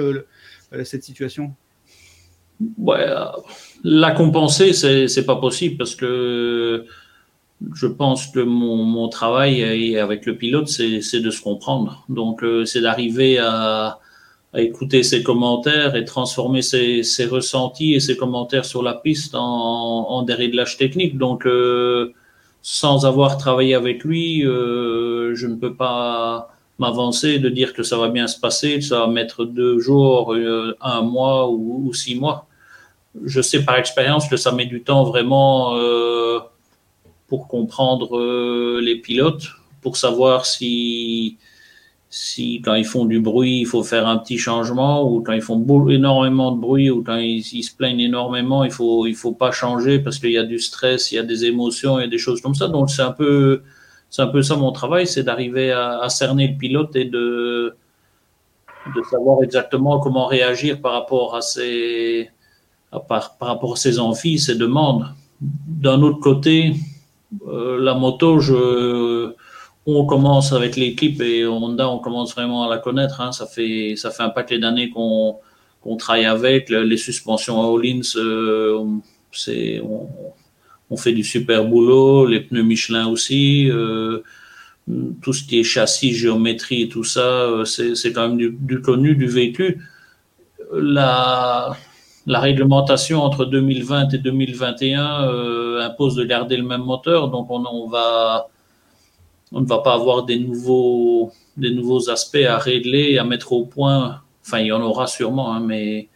cette 0.86 1.04
situation? 1.04 1.54
Ouais, 2.78 3.06
la 3.84 4.12
compenser, 4.12 4.72
c'est 4.72 5.26
pas 5.26 5.36
possible 5.36 5.76
parce 5.76 5.96
que 5.96 6.86
je 7.74 7.88
pense 7.88 8.28
que 8.28 8.40
mon, 8.40 8.78
mon 8.78 9.10
travail 9.10 9.98
avec 9.98 10.26
le 10.26 10.36
pilote, 10.36 10.68
c'est 10.68 11.20
de 11.20 11.30
se 11.30 11.42
comprendre. 11.42 12.04
Donc, 12.10 12.44
euh, 12.44 12.66
c'est 12.66 12.82
d'arriver 12.82 13.38
à, 13.40 14.00
à 14.54 14.62
écouter 14.62 15.04
ses 15.04 15.24
commentaires 15.24 15.96
et 15.96 16.06
transformer 16.06 16.62
ses, 16.62 17.04
ses, 17.04 17.26
ressentis 17.26 17.94
et 17.94 18.00
ses 18.00 18.18
commentaires 18.18 18.66
sur 18.66 18.84
la 18.84 18.94
piste 18.94 19.36
en, 19.36 19.42
en 20.10 20.24
des 20.24 20.34
réglages 20.34 20.78
techniques. 20.78 21.18
Donc, 21.18 21.46
euh, 21.46 22.14
sans 22.62 23.06
avoir 23.06 23.38
travaillé 23.38 23.76
avec 23.76 24.04
lui, 24.04 24.46
euh, 24.46 25.36
je 25.36 25.48
ne 25.48 25.56
peux 25.56 25.74
pas 25.74 26.50
m'avancer 26.80 27.38
de 27.40 27.50
dire 27.50 27.74
que 27.74 27.84
ça 27.84 27.98
va 27.98 28.08
bien 28.10 28.28
se 28.28 28.40
passer, 28.40 28.82
ça 28.82 29.02
va 29.02 29.08
mettre 29.08 29.46
deux 29.46 29.80
jours, 29.80 30.34
euh, 30.34 30.76
un 30.82 31.02
mois 31.02 31.50
ou, 31.50 31.84
ou, 31.86 31.94
six 31.94 32.16
mois. 32.16 32.48
Je 33.26 33.42
sais 33.42 33.64
par 33.64 33.78
expérience 33.78 34.28
que 34.28 34.38
ça 34.38 34.52
met 34.52 34.66
du 34.66 34.82
temps 34.82 35.04
vraiment 35.04 35.76
euh, 35.76 36.40
pour 37.28 37.48
comprendre 37.48 38.18
euh, 38.18 38.82
les 38.82 38.98
pilotes, 38.98 39.48
pour 39.82 39.98
savoir 39.98 40.46
si 40.46 41.38
si 42.16 42.62
quand 42.64 42.76
ils 42.76 42.86
font 42.86 43.06
du 43.06 43.20
bruit, 43.20 43.62
il 43.62 43.66
faut 43.66 43.82
faire 43.82 44.08
un 44.08 44.18
petit 44.18 44.38
changement, 44.38 45.04
ou 45.04 45.24
quand 45.24 45.34
ils 45.34 45.42
font 45.42 45.60
énormément 45.90 46.52
de 46.52 46.62
bruit, 46.62 46.92
ou 46.92 47.02
quand 47.04 47.18
ils, 47.18 47.42
se 47.42 47.76
plaignent 47.76 48.02
énormément, 48.02 48.64
il 48.64 48.70
faut 48.70 49.08
il 49.08 49.16
faut 49.16 49.32
pas 49.32 49.52
changer 49.52 49.98
parce 49.98 50.20
qu'il 50.20 50.30
y 50.32 50.38
a 50.38 50.44
du 50.44 50.60
stress, 50.60 51.12
il 51.12 51.16
y 51.16 51.18
a 51.18 51.24
des 51.24 51.46
émotions, 51.46 51.98
il 51.98 52.04
y 52.04 52.06
a 52.06 52.08
des 52.08 52.20
choses 52.20 52.40
comme 52.40 52.54
ça. 52.54 52.68
Donc 52.68 52.92
c'est 52.92 53.02
un 53.02 53.12
peu 53.12 53.64
c'est 54.12 54.22
un 54.22 54.28
peu 54.28 54.44
ça 54.44 54.56
mon 54.56 54.72
travail, 54.72 55.08
c'est 55.08 55.24
d'arriver 55.24 55.72
à, 55.72 56.02
à, 56.02 56.10
cerner 56.10 56.48
le 56.50 56.56
pilote 56.56 56.96
et 56.96 57.06
de 57.06 57.76
de 58.96 59.02
savoir 59.10 59.42
exactement 59.42 60.00
comment 60.00 60.28
réagir 60.28 60.82
par 60.82 60.94
rapport 60.94 61.36
à 61.36 61.42
ses 61.42 62.30
à 62.92 63.00
par, 63.00 63.38
par 63.38 63.48
rapport 63.48 63.74
à 63.74 63.76
ses 63.76 63.98
envies, 63.98 64.38
ses 64.38 64.56
demandes. 64.56 65.08
D'un 65.42 66.04
autre 66.04 66.20
côté, 66.20 66.76
euh, 67.48 67.80
la 67.80 67.94
moto, 67.94 68.40
je 68.40 69.34
on 69.86 70.06
commence 70.06 70.54
avec 70.54 70.76
l'équipe 70.76 71.22
et 71.22 71.46
Honda, 71.46 71.90
on 71.90 72.00
commence 72.00 72.34
vraiment 72.34 72.64
à 72.64 72.70
la 72.70 72.78
connaître. 72.78 73.20
Hein. 73.22 73.32
Ça 73.32 73.46
fait 73.46 73.96
un 74.20 74.30
paquet 74.30 74.58
d'années 74.58 74.90
qu'on 74.90 75.40
travaille 75.98 76.26
avec 76.26 76.70
les 76.70 76.98
suspensions 76.98 77.62
à 77.62 77.66
Hollins. 77.66 78.02
Euh, 78.16 78.78
on, 80.90 80.98
fait 80.98 81.12
du 81.12 81.24
super 81.24 81.66
boulot, 81.66 82.26
les 82.28 82.40
pneus 82.42 82.64
Michelin 82.64 83.08
aussi. 83.08 83.70
Euh, 83.70 84.24
tout 85.22 85.34
ce 85.34 85.44
qui 85.44 85.60
est 85.60 85.64
châssis, 85.64 86.14
géométrie 86.14 86.88
tout 86.88 87.04
ça, 87.04 87.22
euh, 87.22 87.66
c'est 87.66 88.14
quand 88.14 88.30
même 88.30 88.38
du, 88.38 88.56
du, 88.58 88.82
connu, 88.82 89.16
du 89.16 89.28
vécu. 89.28 89.82
La, 90.72 91.76
la 92.26 92.40
réglementation 92.40 93.22
entre 93.22 93.46
2020 93.46 94.14
et 94.14 94.18
2021 94.18 95.28
euh, 95.28 95.82
impose 95.82 96.16
de 96.16 96.24
garder 96.24 96.58
le 96.58 96.64
même 96.64 96.84
moteur, 96.84 97.30
donc 97.30 97.48
on, 97.50 97.88
va 97.88 98.50
ne 99.52 99.66
va 99.66 99.80
pas 99.80 99.94
avoir 99.94 100.24
des 100.24 100.40
nouveaux, 100.40 101.32
aspects 102.10 102.46
à 102.48 102.58
régler, 102.58 103.18
à 103.18 103.24
mettre 103.24 103.52
au 103.52 103.66
point. 103.66 104.22
Enfin, 104.46 104.60
il 104.60 104.68
y 104.68 104.72
en 104.72 104.82
aura 104.82 105.08
sûrement, 105.08 105.54
hein, 105.54 105.60
mais 105.60 106.10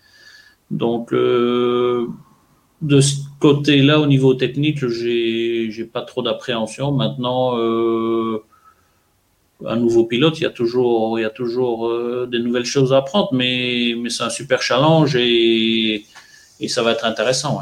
donc 0.72 1.14
euh, 1.14 2.08
de 2.82 3.02
ce 3.02 3.16
côté-là, 3.40 4.00
au 4.00 4.08
niveau 4.08 4.34
technique, 4.34 4.88
j'ai 4.88 5.70
j'ai 5.72 5.86
pas 5.86 6.02
trop 6.02 6.22
d'appréhension. 6.22 6.92
Maintenant, 6.92 7.58
euh, 7.58 8.44
un 9.66 9.76
nouveau 9.76 10.06
pilote, 10.06 10.40
il 10.40 10.44
y 10.44 10.46
a 10.46 10.52
toujours 10.52 11.20
il 11.20 11.24
y 11.24 11.26
a 11.26 11.30
toujours 11.30 11.88
euh, 11.88 12.28
des 12.30 12.40
nouvelles 12.40 12.66
choses 12.66 12.94
à 12.94 12.98
apprendre, 12.98 13.30
mais 13.34 13.96
c'est 14.10 14.24
un 14.24 14.30
super 14.30 14.62
challenge 14.62 15.16
et 15.16 16.06
ça 16.68 16.84
va 16.84 16.92
être 16.92 17.06
intéressant. 17.06 17.62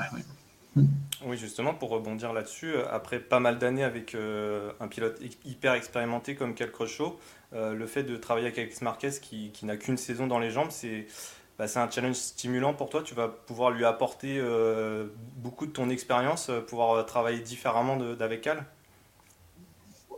Oui, 1.27 1.37
justement, 1.37 1.73
pour 1.73 1.89
rebondir 1.89 2.33
là-dessus, 2.33 2.75
après 2.91 3.19
pas 3.19 3.39
mal 3.39 3.57
d'années 3.57 3.83
avec 3.83 4.13
euh, 4.13 4.69
un 4.79 4.87
pilote 4.87 5.19
hyper 5.43 5.73
expérimenté 5.73 6.35
comme 6.35 6.53
Cal 6.53 6.71
Crutchlow, 6.71 7.17
euh, 7.53 7.73
le 7.73 7.87
fait 7.87 8.03
de 8.03 8.17
travailler 8.17 8.47
avec 8.47 8.59
Alex 8.59 8.81
Marquez 8.81 9.11
qui, 9.21 9.51
n'a 9.63 9.77
qu'une 9.77 9.97
saison 9.97 10.27
dans 10.27 10.39
les 10.39 10.51
jambes, 10.51 10.71
c'est 10.71 11.07
bah, 11.57 11.65
un 11.75 11.89
challenge 11.89 12.15
stimulant 12.15 12.73
pour 12.73 12.89
toi. 12.89 13.01
Tu 13.01 13.15
vas 13.15 13.29
pouvoir 13.29 13.71
lui 13.71 13.85
apporter 13.85 14.37
euh, 14.37 15.05
beaucoup 15.37 15.65
de 15.65 15.71
ton 15.71 15.89
expérience, 15.89 16.49
euh, 16.49 16.59
pouvoir 16.59 17.05
travailler 17.05 17.39
différemment 17.39 17.97
d'avec 17.97 18.41
Cal? 18.41 18.65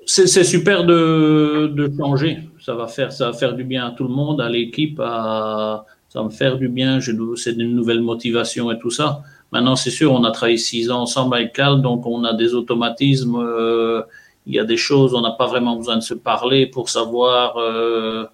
C'est 0.07 0.43
super 0.43 0.85
de, 0.85 1.91
changer. 1.97 2.39
Ça 2.59 2.73
va 2.73 2.87
faire 2.87 3.11
ça 3.11 3.27
va 3.27 3.33
faire 3.33 3.53
du 3.53 3.63
bien 3.63 3.87
à 3.87 3.91
tout 3.91 4.03
le 4.03 4.13
monde, 4.13 4.41
à 4.41 4.49
l'équipe, 4.49 4.99
à 5.03 5.85
ça 6.09 6.19
va 6.19 6.25
me 6.25 6.31
faire 6.31 6.57
du 6.57 6.69
bien. 6.69 6.99
C'est 7.35 7.51
une 7.51 7.75
nouvelle 7.75 8.01
motivation 8.01 8.71
et 8.71 8.79
tout 8.79 8.89
ça. 8.89 9.21
Maintenant, 9.51 9.75
c'est 9.75 9.91
sûr, 9.91 10.11
on 10.13 10.23
a 10.23 10.31
travaillé 10.31 10.57
six 10.57 10.89
ans 10.91 11.01
ensemble 11.01 11.35
avec 11.35 11.53
Cal, 11.53 11.81
donc 11.81 12.05
on 12.05 12.23
a 12.23 12.33
des 12.33 12.53
automatismes. 12.53 13.35
Euh, 13.35 14.01
il 14.45 14.55
y 14.55 14.59
a 14.59 14.63
des 14.63 14.77
choses, 14.77 15.13
on 15.13 15.21
n'a 15.21 15.31
pas 15.31 15.47
vraiment 15.47 15.75
besoin 15.75 15.97
de 15.97 16.01
se 16.01 16.13
parler 16.13 16.67
pour 16.67 16.89
savoir 16.89 17.57
euh, 17.57 18.25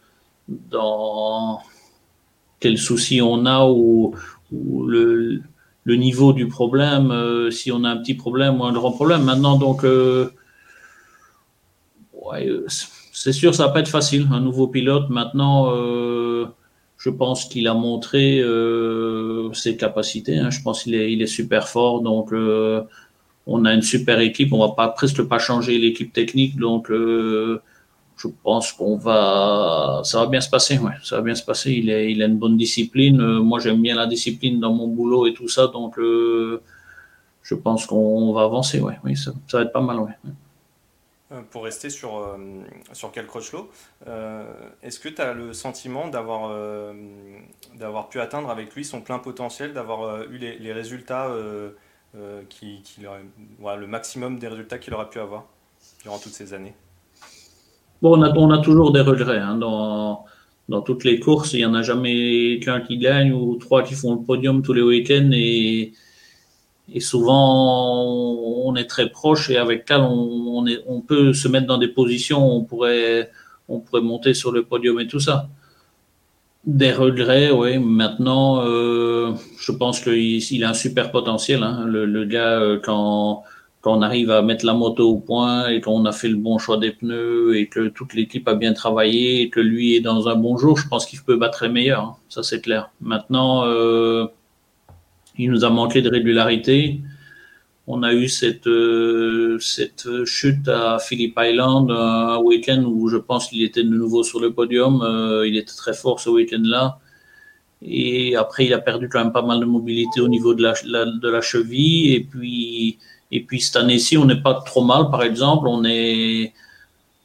dans 0.48 1.60
quel 2.60 2.78
souci 2.78 3.22
on 3.22 3.46
a 3.46 3.68
ou, 3.68 4.16
le, 4.52 5.42
niveau 5.86 6.34
du 6.34 6.48
problème, 6.48 7.12
euh, 7.12 7.52
si 7.52 7.72
on 7.72 7.84
a 7.84 7.90
un 7.90 7.98
petit 7.98 8.14
problème 8.14 8.62
ou 8.62 8.66
un 8.66 8.74
grand 8.74 8.92
problème. 8.92 9.24
Maintenant, 9.24 9.58
donc, 9.58 9.84
ouais, 12.26 12.50
c'est 13.12 13.34
sûr, 13.34 13.54
ça 13.56 13.68
va 13.68 13.74
pas 13.74 13.80
être 13.80 13.90
facile. 13.90 14.28
Un 14.32 14.40
nouveau 14.40 14.68
pilote, 14.68 15.10
maintenant 15.10 15.72
euh, 15.72 16.46
je 17.04 17.10
pense 17.10 17.44
qu'il 17.46 17.68
a 17.68 17.74
montré 17.74 18.40
euh, 18.40 19.52
ses 19.52 19.76
capacités. 19.76 20.38
Hein. 20.38 20.50
Je 20.50 20.62
pense 20.62 20.84
qu'il 20.84 20.96
est, 20.96 21.12
il 21.12 21.22
est 21.22 21.28
super 21.28 21.68
fort. 21.68 22.02
Donc, 22.02 22.32
euh, 22.32 22.82
on 23.46 23.66
a 23.66 23.74
une 23.74 23.82
super 23.82 24.22
équipe. 24.22 24.54
On 24.54 24.60
va 24.60 24.74
pas 24.74 24.88
presque 24.88 25.22
pas 25.24 25.38
changer 25.38 25.78
l'équipe 25.80 26.14
technique. 26.14 26.56
Donc, 26.56 26.90
euh, 26.90 27.62
je 28.16 28.30
pense 28.42 28.72
qu'on 28.72 28.96
va, 28.96 30.00
ça 30.06 30.22
va 30.22 30.28
bien 30.28 30.40
se 30.40 30.50
passer. 30.50 30.78
Ouais, 30.78 30.94
ça 31.04 31.18
va 31.18 31.24
bien 31.24 31.36
se 31.36 31.44
passer. 31.44 31.74
Il, 31.74 31.90
est, 31.90 32.10
il 32.10 32.24
a 32.24 32.26
une 32.26 32.38
bonne 32.38 32.56
discipline. 32.56 33.18
moi, 33.40 33.60
j'aime 33.60 33.82
bien 33.82 33.96
la 33.96 34.08
discipline 34.08 34.62
dans 34.62 34.74
mon 34.74 34.88
boulot 34.88 35.28
et 35.28 35.34
tout 35.34 35.50
ça. 35.50 35.68
Donc, 35.68 35.96
je 35.98 37.56
pense 37.56 37.86
qu'on 37.86 38.32
va 38.32 38.44
avancer. 38.44 38.80
Ouais, 38.80 38.98
oui, 39.04 39.18
ça, 39.18 39.34
ça 39.48 39.58
va 39.58 39.64
être 39.66 39.74
pas 39.74 39.82
mal. 39.82 40.00
Ouais. 40.00 40.16
Pour 41.50 41.64
rester 41.64 41.90
sur, 41.90 42.18
euh, 42.18 42.38
sur 42.92 43.12
Cal 43.12 43.26
Crutchlow, 43.26 43.70
euh, 44.08 44.46
est-ce 44.84 45.00
que 45.00 45.10
tu 45.10 45.22
as 45.22 45.34
le 45.34 45.54
sentiment 45.54 46.08
d'avoir 46.08 46.52
euh, 46.52 46.94
d'avoir 47.76 48.10
pu 48.10 48.20
atteindre 48.20 48.52
avec 48.52 48.76
lui 48.76 48.86
son 48.86 49.02
plein 49.02 49.18
potentiel, 49.18 49.74
d'avoir 49.74 50.24
eu 50.24 50.38
les, 50.38 50.74
résultats, 50.74 51.32
qui, 52.50 52.84
voilà, 53.60 53.80
le 53.80 53.88
maximum 53.88 54.38
des 54.38 54.48
résultats 54.48 54.78
qu'il 54.78 54.94
aurait 54.94 55.10
pu 55.10 55.20
avoir 55.20 55.46
durant 56.04 56.20
toutes 56.20 56.34
ces 56.34 56.54
années? 56.54 56.74
Bon, 58.02 58.20
on 58.20 58.22
a, 58.22 58.30
on 58.38 58.52
a 58.52 58.60
toujours 58.60 58.92
des 58.92 59.02
regrets. 59.02 59.40
Hein, 59.40 59.56
dans, 59.56 60.26
dans 60.70 60.82
toutes 60.82 61.04
les 61.04 61.20
courses, 61.20 61.54
il 61.54 61.58
n'y 61.58 61.66
en 61.66 61.74
a 61.74 61.82
jamais 61.82 62.60
qu'un 62.62 62.82
qui 62.82 62.98
gagne 62.98 63.34
ou 63.34 63.56
trois 63.56 63.82
qui 63.82 63.96
font 63.96 64.16
le 64.16 64.22
podium 64.22 64.62
tous 64.62 64.74
les 64.74 64.84
week-ends 64.84 65.32
et 65.34 65.94
et 66.92 67.00
souvent 67.00 68.04
on 68.66 68.76
est 68.76 68.86
très 68.86 69.10
proche 69.10 69.50
et 69.50 69.58
avec 69.58 69.86
Cal 69.86 70.02
on, 70.02 71.02
peut 71.02 71.34
se 71.34 71.48
mettre 71.48 71.68
dans 71.68 71.78
des 71.78 71.88
positions 71.88 72.46
où 72.46 72.58
on 72.58 72.64
pourrait 72.64 73.32
on 73.70 73.80
pourrait 73.80 74.02
monter 74.02 74.34
sur 74.34 74.52
le 74.52 74.64
podium 74.64 75.00
et 75.00 75.08
tout 75.08 75.20
ça. 75.20 75.50
Des 76.66 76.94
regrets, 76.94 77.52
oui. 77.52 77.78
Maintenant, 77.78 78.62
euh, 78.66 79.34
je 79.60 79.72
pense 79.74 80.00
qu'il 80.00 80.42
il 80.42 80.64
a 80.64 80.70
un 80.70 80.74
super 80.74 81.12
potentiel. 81.12 81.62
Hein. 81.62 81.86
Le, 81.86 82.24
gars, 82.24 82.60
euh, 82.60 82.80
quand, 82.82 83.44
quand 83.82 83.98
on 83.98 84.02
arrive 84.02 84.32
à 84.32 84.42
mettre 84.42 84.66
la 84.66 84.74
moto 84.74 85.10
au 85.10 85.18
point 85.18 85.68
et 85.68 85.82
qu'on 85.82 86.06
a 86.06 86.14
fait 86.14 86.30
le 86.30 86.38
bon 86.38 86.58
choix 86.58 86.78
des 86.78 86.92
pneus 86.92 87.58
et 87.58 87.68
que 87.68 87.90
toute 87.90 88.14
l'équipe 88.14 88.48
a 88.48 88.56
bien 88.56 88.72
travaillé 88.72 89.42
et 89.42 89.50
que 89.50 89.60
lui 89.60 89.96
est 89.96 90.00
dans 90.00 90.30
un 90.30 90.36
bon 90.36 90.56
jour, 90.58 90.78
je 90.78 90.88
pense 90.88 91.06
qu'il 91.06 91.22
peut 91.22 91.36
battre 91.36 91.66
les 91.66 91.70
meilleurs. 91.70 92.02
Hein. 92.02 92.16
Ça, 92.30 92.44
c'est 92.44 92.62
clair. 92.62 92.92
Maintenant, 93.02 93.66
euh, 93.66 94.28
il 95.38 95.52
nous 95.52 95.66
a 95.66 95.70
manqué 95.70 96.02
de 96.02 96.10
régularité. 96.10 97.02
On 97.86 98.02
a 98.04 98.14
eu 98.14 98.30
cette, 98.30 98.68
euh, 98.68 99.58
cette 99.60 100.08
chute 100.26 100.68
à 100.70 101.00
Phillip 101.00 101.38
Island, 101.38 101.92
un 101.92 102.38
week-end 102.38 102.84
où 102.86 103.10
je 103.10 103.18
pense 103.18 103.50
qu'il 103.50 103.62
était 103.62 103.84
de 103.84 103.90
nouveau 103.90 104.24
sur 104.24 104.40
le 104.40 104.54
podium. 104.54 105.02
Euh, 105.02 105.48
il 105.48 105.58
était 105.58 105.74
très 105.76 105.94
fort 105.94 106.20
ce 106.20 106.30
week-end-là. 106.30 107.00
Et 107.86 108.36
après, 108.38 108.66
il 108.66 108.74
a 108.74 108.80
perdu 108.80 109.10
quand 109.10 109.20
même 109.20 109.34
pas 109.34 109.42
mal 109.42 109.60
de 109.60 109.66
mobilité 109.66 110.22
au 110.22 110.30
niveau 110.30 110.54
de 110.54 110.64
la, 110.64 110.74
la 110.86 111.06
de 111.06 111.30
la 111.30 111.42
cheville. 111.42 112.14
Et 112.14 112.22
puis, 112.22 112.98
et 113.32 113.42
puis 113.42 113.60
cette 113.60 113.76
année-ci, 113.76 114.18
on 114.18 114.26
n'est 114.26 114.42
pas 114.42 114.62
trop 114.66 114.84
mal, 114.84 115.10
par 115.12 115.24
exemple. 115.24 115.68
On 115.68 115.84
est, 115.84 116.54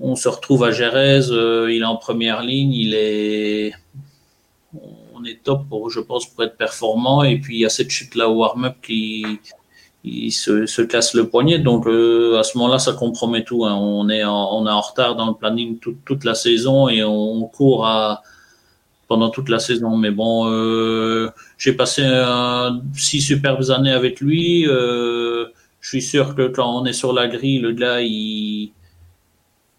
on 0.01 0.17
se 0.17 0.29
retrouve 0.29 0.65
à 0.65 0.73
Jerez. 0.73 1.31
Euh, 1.31 1.73
il 1.73 1.83
est 1.83 1.85
en 1.85 1.97
première 1.97 2.43
ligne. 2.43 2.73
Il 2.73 2.95
est, 2.95 3.73
on 5.19 5.25
est 5.25 5.43
top 5.43 5.69
pour, 5.69 5.91
je 5.91 6.01
pense, 6.01 6.27
pour 6.27 6.45
être 6.45 6.57
performant. 6.57 7.23
Et 7.23 7.39
puis 7.39 7.57
il 7.57 7.61
y 7.61 7.67
a 7.67 7.69
cette 7.69 7.91
chute 7.91 8.15
là 8.15 8.29
au 8.29 8.37
warm-up 8.37 8.77
qui, 8.83 9.41
se, 10.31 10.67
se, 10.67 10.83
casse 10.83 11.15
le 11.15 11.29
poignet. 11.29 11.59
Donc 11.59 11.87
euh, 11.87 12.39
à 12.39 12.45
ce 12.45 12.57
moment-là, 12.59 12.79
ça 12.79 12.93
compromet 12.93 13.45
tout. 13.45 13.65
Hein. 13.65 13.75
On 13.75 14.09
est 14.09 14.25
en, 14.25 14.53
on 14.55 14.67
est 14.67 14.71
en 14.71 14.81
retard 14.81 15.17
dans 15.17 15.27
le 15.27 15.35
planning 15.35 15.79
toute, 15.79 16.05
toute 16.05 16.25
la 16.25 16.35
saison 16.35 16.89
et 16.89 17.03
on, 17.05 17.45
court 17.45 17.89
pendant 19.09 19.31
toute 19.31 19.49
la 19.49 19.59
saison. 19.59 19.97
Mais 19.97 20.11
bon, 20.11 20.51
euh, 20.51 21.31
j'ai 21.57 21.73
passé 21.73 22.03
six 22.95 23.21
superbes 23.21 23.71
années 23.71 23.93
avec 23.93 24.21
lui. 24.21 24.67
Euh, 24.67 25.47
je 25.81 25.89
suis 25.89 26.03
sûr 26.03 26.35
que 26.35 26.49
quand 26.49 26.81
on 26.81 26.85
est 26.85 26.93
sur 26.93 27.13
la 27.13 27.29
grille, 27.29 27.61
le 27.61 27.73
gars, 27.73 28.01
il, 28.01 28.73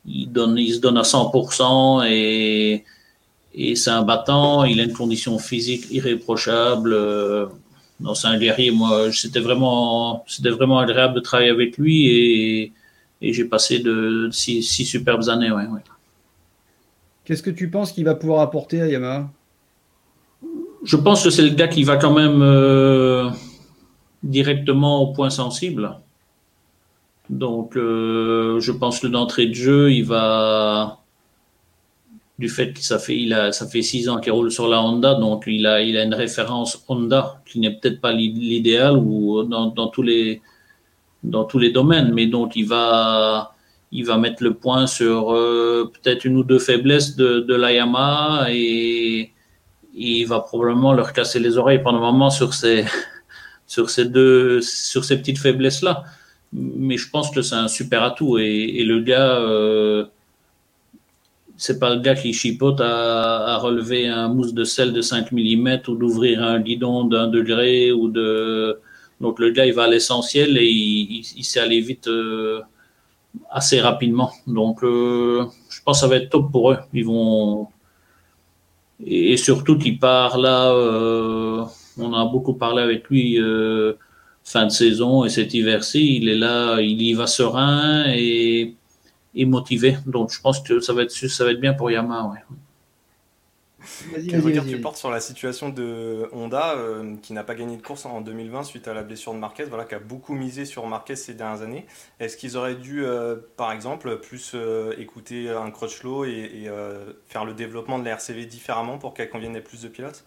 il 0.05 0.31
donne, 0.31 0.57
il 0.57 0.73
se 0.73 0.79
donne 0.79 0.97
à 0.97 1.03
100% 1.03 2.07
et 2.09 2.83
Et 3.53 3.75
c'est 3.75 3.89
un 3.89 4.03
battant, 4.03 4.63
il 4.63 4.79
a 4.79 4.83
une 4.83 4.93
condition 4.93 5.39
physique 5.39 5.87
irréprochable. 5.91 6.93
Euh, 6.93 7.47
non, 7.99 8.13
c'est 8.13 8.27
un 8.27 8.37
guerrier. 8.37 8.71
Moi, 8.71 9.11
c'était 9.11 9.39
vraiment, 9.39 10.23
c'était 10.27 10.49
vraiment 10.49 10.79
agréable 10.79 11.15
de 11.15 11.19
travailler 11.19 11.49
avec 11.49 11.77
lui 11.77 12.07
et, 12.07 12.73
et 13.21 13.33
j'ai 13.33 13.45
passé 13.45 13.79
de 13.79 14.29
six, 14.31 14.63
six, 14.63 14.85
superbes 14.85 15.27
années. 15.29 15.51
Ouais, 15.51 15.65
ouais. 15.65 15.81
Qu'est-ce 17.25 17.43
que 17.43 17.49
tu 17.49 17.69
penses 17.69 17.91
qu'il 17.91 18.05
va 18.05 18.15
pouvoir 18.15 18.41
apporter 18.41 18.81
à 18.81 18.87
Yamaha? 18.87 19.29
Je 20.83 20.95
pense 20.95 21.23
que 21.23 21.29
c'est 21.29 21.43
le 21.43 21.49
gars 21.49 21.67
qui 21.67 21.83
va 21.83 21.97
quand 21.97 22.13
même 22.13 22.41
euh, 22.41 23.29
directement 24.23 25.01
au 25.01 25.13
point 25.13 25.29
sensible. 25.29 25.97
Donc, 27.29 27.75
euh, 27.75 28.59
je 28.59 28.71
pense 28.71 28.99
que 28.99 29.07
d'entrée 29.07 29.47
de 29.47 29.53
jeu, 29.53 29.91
il 29.91 30.03
va 30.05 30.99
du 32.39 32.47
fait 32.47 32.71
que 32.71 32.79
ça 32.79 32.99
fait 32.99 33.31
a 33.33 33.51
ça 33.51 33.67
fait 33.67 33.81
six 33.81 34.07
ans 34.07 34.19
qu'il 34.21 34.31
roule 34.31 34.51
sur 34.51 34.67
la 34.69 34.81
Honda, 34.81 35.15
donc 35.15 35.43
il 35.45 35.65
a 35.67 35.81
il 35.81 35.97
a 35.97 36.03
une 36.03 36.13
référence 36.13 36.71
Honda 36.87 37.41
qui 37.45 37.59
n'est 37.59 37.73
peut-être 37.75 37.99
pas 37.99 38.13
l'idéal 38.13 38.95
ou 38.97 39.43
dans, 39.43 39.67
dans, 39.67 39.87
tous 39.87 40.03
les 40.03 40.41
dans 41.21 41.43
tous 41.43 41.59
les 41.59 41.71
domaines, 41.71 42.13
mais 42.13 42.27
donc 42.27 42.55
il 42.55 42.65
va 42.65 43.53
il 43.91 44.05
va 44.05 44.17
mettre 44.17 44.41
le 44.41 44.53
point 44.53 44.87
sur 44.87 45.33
euh, 45.33 45.91
peut-être 45.93 46.23
une 46.23 46.37
ou 46.37 46.45
deux 46.45 46.59
faiblesses 46.59 47.17
de, 47.17 47.41
de 47.41 47.55
la 47.55 47.73
Yamaha 47.73 48.47
et, 48.51 49.31
il 49.95 50.25
va 50.25 50.39
probablement 50.39 50.93
leur 50.93 51.11
casser 51.11 51.39
les 51.39 51.57
oreilles 51.57 51.81
pendant 51.83 51.97
un 51.97 52.11
moment 52.13 52.29
sur 52.29 52.53
ces 52.53 52.85
sur 53.67 53.89
ces 53.89 54.05
deux 54.05 54.61
sur 54.61 55.03
ces 55.03 55.17
petites 55.17 55.39
faiblesses 55.39 55.81
là. 55.81 56.03
Mais 56.53 56.97
je 56.97 57.09
pense 57.09 57.31
que 57.31 57.41
c'est 57.41 57.55
un 57.55 57.67
super 57.67 58.01
atout 58.03 58.37
et, 58.39 58.79
et 58.79 58.85
le 58.85 58.99
gars 59.01 59.35
euh, 59.39 60.05
c'est 61.59 61.77
pas 61.77 61.93
le 61.93 62.01
gars 62.01 62.15
qui 62.15 62.33
chipote 62.33 62.79
à, 62.81 63.57
relever 63.57 64.07
un 64.07 64.29
mousse 64.29 64.53
de 64.53 64.63
sel 64.63 64.93
de 64.93 65.01
5 65.01 65.31
mm 65.33 65.81
ou 65.89 65.95
d'ouvrir 65.95 66.41
un 66.41 66.59
guidon 66.61 67.03
d'un 67.03 67.27
degré 67.27 67.91
ou 67.91 68.07
de 68.09 68.79
donc 69.19 69.39
le 69.39 69.51
gars 69.51 69.65
il 69.65 69.73
va 69.73 69.83
à 69.83 69.87
l'essentiel 69.89 70.57
et 70.57 70.65
il, 70.65 71.25
il, 71.37 71.43
sait 71.43 71.59
aller 71.59 71.81
vite 71.81 72.07
euh, 72.07 72.61
assez 73.51 73.81
rapidement. 73.81 74.31
Donc 74.47 74.83
euh, 74.83 75.45
je 75.69 75.81
pense 75.83 75.97
que 75.97 76.01
ça 76.01 76.07
va 76.07 76.15
être 76.15 76.29
top 76.29 76.49
pour 76.49 76.71
eux. 76.71 76.77
Ils 76.93 77.05
vont 77.05 77.67
et, 79.05 79.35
surtout 79.35 79.77
qu'il 79.77 79.99
part 79.99 80.37
là 80.37 80.71
euh, 80.71 81.65
on 81.97 82.13
a 82.13 82.25
beaucoup 82.25 82.53
parlé 82.53 82.81
avec 82.81 83.09
lui 83.09 83.37
fin 84.45 84.65
de 84.65 84.71
saison 84.71 85.25
et 85.25 85.29
cet 85.29 85.53
hiver-ci 85.53 86.17
il 86.17 86.29
est 86.29 86.37
là 86.37 86.79
il 86.79 87.01
y 87.01 87.13
va 87.13 87.27
serein 87.27 88.05
et 88.07 88.75
et 89.39 89.45
motivé. 89.45 89.97
Donc 90.05 90.31
je 90.31 90.41
pense 90.41 90.59
que 90.59 90.79
ça 90.79 90.93
va 90.93 91.03
être, 91.03 91.11
ça 91.11 91.45
va 91.45 91.51
être 91.51 91.61
bien 91.61 91.73
pour 91.73 91.89
Yamaha. 91.91 92.27
Ouais. 92.27 92.39
Quel 94.29 94.41
regard 94.41 94.65
tu 94.65 94.79
portes 94.81 94.97
sur 94.97 95.09
la 95.09 95.19
situation 95.19 95.69
de 95.69 96.27
Honda 96.33 96.75
euh, 96.75 97.15
qui 97.21 97.33
n'a 97.33 97.43
pas 97.43 97.55
gagné 97.55 97.77
de 97.77 97.81
course 97.81 98.05
en 98.05 98.21
2020 98.21 98.63
suite 98.63 98.87
à 98.87 98.93
la 98.93 99.03
blessure 99.03 99.33
de 99.33 99.39
Marquez, 99.39 99.63
voilà, 99.63 99.85
qui 99.85 99.95
a 99.95 99.99
beaucoup 99.99 100.33
misé 100.33 100.65
sur 100.65 100.85
Marquez 100.87 101.15
ces 101.15 101.33
dernières 101.33 101.61
années. 101.61 101.85
Est-ce 102.19 102.35
qu'ils 102.35 102.57
auraient 102.57 102.75
dû, 102.75 103.05
euh, 103.05 103.37
par 103.55 103.71
exemple, 103.71 104.19
plus 104.19 104.51
euh, 104.53 104.93
écouter 104.97 105.49
un 105.49 105.71
Crutchlow 105.71 106.25
et, 106.25 106.29
et 106.29 106.71
faire 107.27 107.45
le 107.45 107.53
développement 107.53 107.99
de 107.99 108.05
la 108.05 108.11
RCV 108.11 108.45
différemment 108.45 108.97
pour 108.97 109.13
qu'elle 109.13 109.29
convienne 109.29 109.55
à 109.55 109.61
plus 109.61 109.81
de 109.81 109.87
pilotes? 109.87 110.25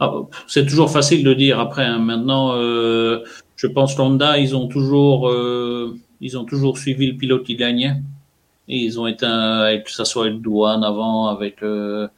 Ah, 0.00 0.12
C'est 0.48 0.66
toujours 0.66 0.90
facile 0.90 1.24
de 1.24 1.32
dire 1.32 1.60
après. 1.60 1.84
Hein. 1.84 1.98
Maintenant, 1.98 2.54
je 2.58 3.66
pense 3.66 3.94
qu'Honda, 3.94 4.38
ils 4.38 4.54
ont 4.54 4.68
toujours 4.68 5.30
ils 6.24 6.38
ont 6.38 6.44
toujours 6.44 6.78
suivi 6.78 7.06
le 7.06 7.16
pilote 7.16 7.44
qui 7.44 7.54
gagnait. 7.54 7.96
Et 8.66 8.78
ils 8.78 8.98
ont 8.98 9.06
été, 9.06 9.26
avec, 9.26 9.84
que 9.84 9.92
ce 9.92 10.04
soit 10.04 10.24
avec 10.24 10.40
Douane 10.40 10.82
avant, 10.82 11.26
avec, 11.26 11.62
euh, 11.62 12.08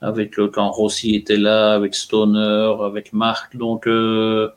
avec 0.00 0.38
le, 0.38 0.48
quand 0.48 0.70
Rossi 0.70 1.14
était 1.14 1.36
là, 1.36 1.74
avec 1.74 1.94
Stoner, 1.94 2.74
avec 2.82 3.12
Marc. 3.12 3.54
Donc, 3.54 3.86
euh, 3.86 4.48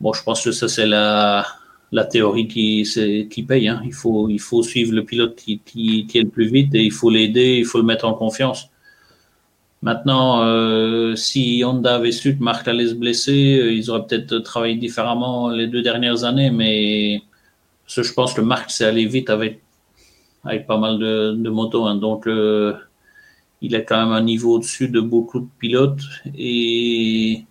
bon, 0.00 0.14
je 0.14 0.22
pense 0.22 0.42
que 0.42 0.50
ça, 0.52 0.66
c'est 0.66 0.86
la, 0.86 1.44
la 1.92 2.04
théorie 2.04 2.48
qui, 2.48 2.88
qui 3.30 3.42
paye. 3.42 3.68
Hein. 3.68 3.82
Il, 3.84 3.92
faut, 3.92 4.30
il 4.30 4.40
faut 4.40 4.62
suivre 4.62 4.94
le 4.94 5.04
pilote 5.04 5.36
qui, 5.36 5.60
qui, 5.62 6.06
qui 6.06 6.16
est 6.16 6.22
le 6.22 6.30
plus 6.30 6.48
vite 6.48 6.74
et 6.74 6.82
il 6.82 6.92
faut 6.92 7.10
l'aider, 7.10 7.58
il 7.58 7.66
faut 7.66 7.78
le 7.78 7.84
mettre 7.84 8.06
en 8.06 8.14
confiance. 8.14 8.70
Maintenant, 9.82 10.42
euh, 10.42 11.14
si 11.16 11.62
Honda 11.66 11.96
avait 11.96 12.12
su 12.12 12.34
que 12.38 12.42
Marc 12.42 12.66
allait 12.66 12.88
se 12.88 12.94
blesser, 12.94 13.58
euh, 13.60 13.72
ils 13.72 13.90
auraient 13.90 14.06
peut-être 14.06 14.38
travaillé 14.38 14.76
différemment 14.76 15.50
les 15.50 15.66
deux 15.66 15.82
dernières 15.82 16.24
années, 16.24 16.50
mais 16.50 17.20
je 17.86 18.12
pense 18.12 18.34
que 18.34 18.40
Marc 18.40 18.70
s'est 18.70 18.84
allé 18.84 19.06
vite 19.06 19.30
avec, 19.30 19.62
pas 20.66 20.78
mal 20.78 20.98
de, 20.98 21.50
motos. 21.50 21.86
Hein. 21.86 21.96
Donc, 21.96 22.26
euh, 22.26 22.74
il 23.60 23.74
est 23.74 23.84
quand 23.84 23.98
même 23.98 24.12
un 24.12 24.22
niveau 24.22 24.56
au-dessus 24.56 24.88
de 24.88 25.00
beaucoup 25.00 25.40
de 25.40 25.48
pilotes. 25.58 26.02
Et 26.36 27.44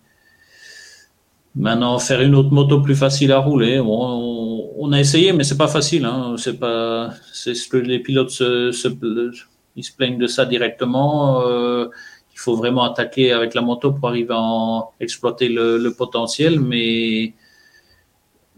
maintenant, 1.54 1.98
faire 1.98 2.20
une 2.20 2.34
autre 2.34 2.52
moto 2.52 2.80
plus 2.80 2.94
facile 2.94 3.32
à 3.32 3.38
rouler, 3.38 3.80
on, 3.80 4.92
a 4.92 5.00
essayé, 5.00 5.32
mais 5.32 5.42
c'est 5.42 5.56
pas 5.56 5.68
facile. 5.68 6.04
Hein. 6.04 6.36
C'est 6.38 7.54
ce 7.54 7.68
que 7.68 7.76
les 7.76 7.98
pilotes 7.98 8.30
se, 8.30 8.70
ils 9.74 9.84
se 9.84 9.92
plaignent 9.92 10.18
de 10.18 10.26
ça 10.26 10.44
directement. 10.44 11.42
Euh, 11.42 11.88
il 12.32 12.38
faut 12.38 12.54
vraiment 12.54 12.84
attaquer 12.84 13.32
avec 13.32 13.54
la 13.54 13.62
moto 13.62 13.92
pour 13.92 14.08
arriver 14.08 14.34
à 14.34 14.90
exploiter 15.00 15.48
le, 15.48 15.78
le 15.78 15.94
potentiel, 15.94 16.60
mais 16.60 17.32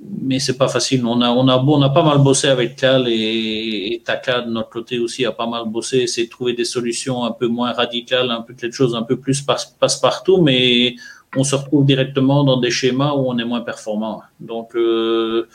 mais 0.01 0.39
c'est 0.39 0.57
pas 0.57 0.69
facile. 0.69 1.05
On 1.07 1.21
a, 1.21 1.31
on 1.31 1.49
a, 1.49 1.59
on 1.59 1.83
a 1.83 1.91
pas 1.91 2.03
mal 2.03 2.19
bossé 2.19 2.49
avec 2.49 2.77
Cal 2.77 3.07
et, 3.09 4.03
Taka 4.05 4.43
de 4.43 4.51
notre 4.51 4.71
côté 4.71 4.99
aussi 4.99 5.27
a 5.27 5.33
pas 5.33 5.47
mal 5.47 5.65
bossé, 5.67 5.99
essayer 5.99 6.27
de 6.27 6.31
trouver 6.31 6.53
des 6.53 6.65
solutions 6.65 7.25
un 7.25 7.33
peu 7.33 7.49
moins 7.49 7.73
radicales, 7.73 8.31
un 8.31 8.43
peu 8.43 8.55
quelque 8.55 8.73
chose 8.73 8.95
un 8.95 9.03
peu 9.03 9.17
plus 9.17 9.43
passe-partout, 9.43 10.41
mais 10.41 10.95
on 11.37 11.45
se 11.45 11.57
retrouve 11.57 11.85
directement 11.85 12.45
dans 12.45 12.59
des 12.59 12.71
schémas 12.71 13.13
où 13.13 13.29
on 13.29 13.39
est 13.39 13.45
moins 13.45 13.61
performant. 13.61 14.23
Donc 14.41 14.75
euh, 14.77 15.49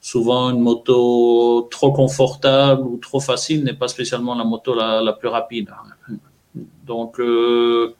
souvent 0.00 0.50
une 0.50 0.60
moto 0.60 1.68
trop 1.70 1.92
confortable 1.92 2.82
ou 2.82 2.96
trop 2.96 3.20
facile 3.20 3.64
n'est 3.64 3.74
pas 3.74 3.88
spécialement 3.88 4.34
la 4.34 4.44
moto 4.44 4.74
la, 4.74 5.02
la 5.02 5.12
plus 5.12 5.28
rapide. 5.28 5.70
Donc 6.84 7.20
euh, 7.20 7.94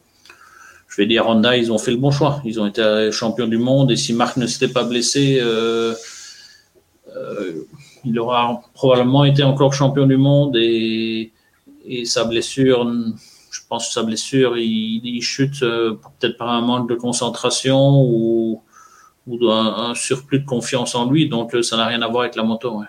je 0.91 0.97
vais 0.97 1.07
dire 1.07 1.29
Honda, 1.29 1.57
ils 1.57 1.73
ont 1.73 1.79
fait 1.79 1.93
le 1.93 1.97
bon 1.97 2.11
choix. 2.11 2.43
Ils 2.45 2.61
ont 2.61 2.67
été 2.67 3.11
champions 3.13 3.47
du 3.47 3.59
monde 3.59 3.93
et 3.93 3.97
si 3.97 4.13
Marc 4.13 4.37
ne 4.37 4.47
s'était 4.47 4.73
pas 4.73 4.83
blessé, 4.83 5.39
euh, 5.41 5.95
euh, 7.17 7.65
il 8.05 8.19
aura 8.19 8.61
probablement 8.75 9.25
été 9.25 9.45
encore 9.45 9.73
champion 9.73 10.07
du 10.07 10.17
monde 10.17 10.57
et, 10.57 11.33
sa 12.05 12.25
blessure, 12.25 12.89
je 13.51 13.61
pense 13.69 13.89
que 13.89 13.93
sa 13.95 14.03
blessure, 14.03 14.59
il, 14.59 15.23
chute 15.23 15.63
euh, 15.63 15.95
peut-être 16.19 16.37
par 16.37 16.51
un 16.51 16.61
manque 16.61 16.89
de 16.89 16.95
concentration 16.95 18.03
ou 18.03 18.63
un, 19.49 19.95
surplus 19.95 20.41
de 20.41 20.45
confiance 20.45 20.95
en 20.97 21.09
lui. 21.09 21.29
Donc 21.29 21.57
ça 21.63 21.77
n'a 21.77 21.87
rien 21.87 22.03
à 22.03 22.09
voir 22.09 22.23
avec 22.23 22.35
la 22.35 22.43
moto. 22.43 22.83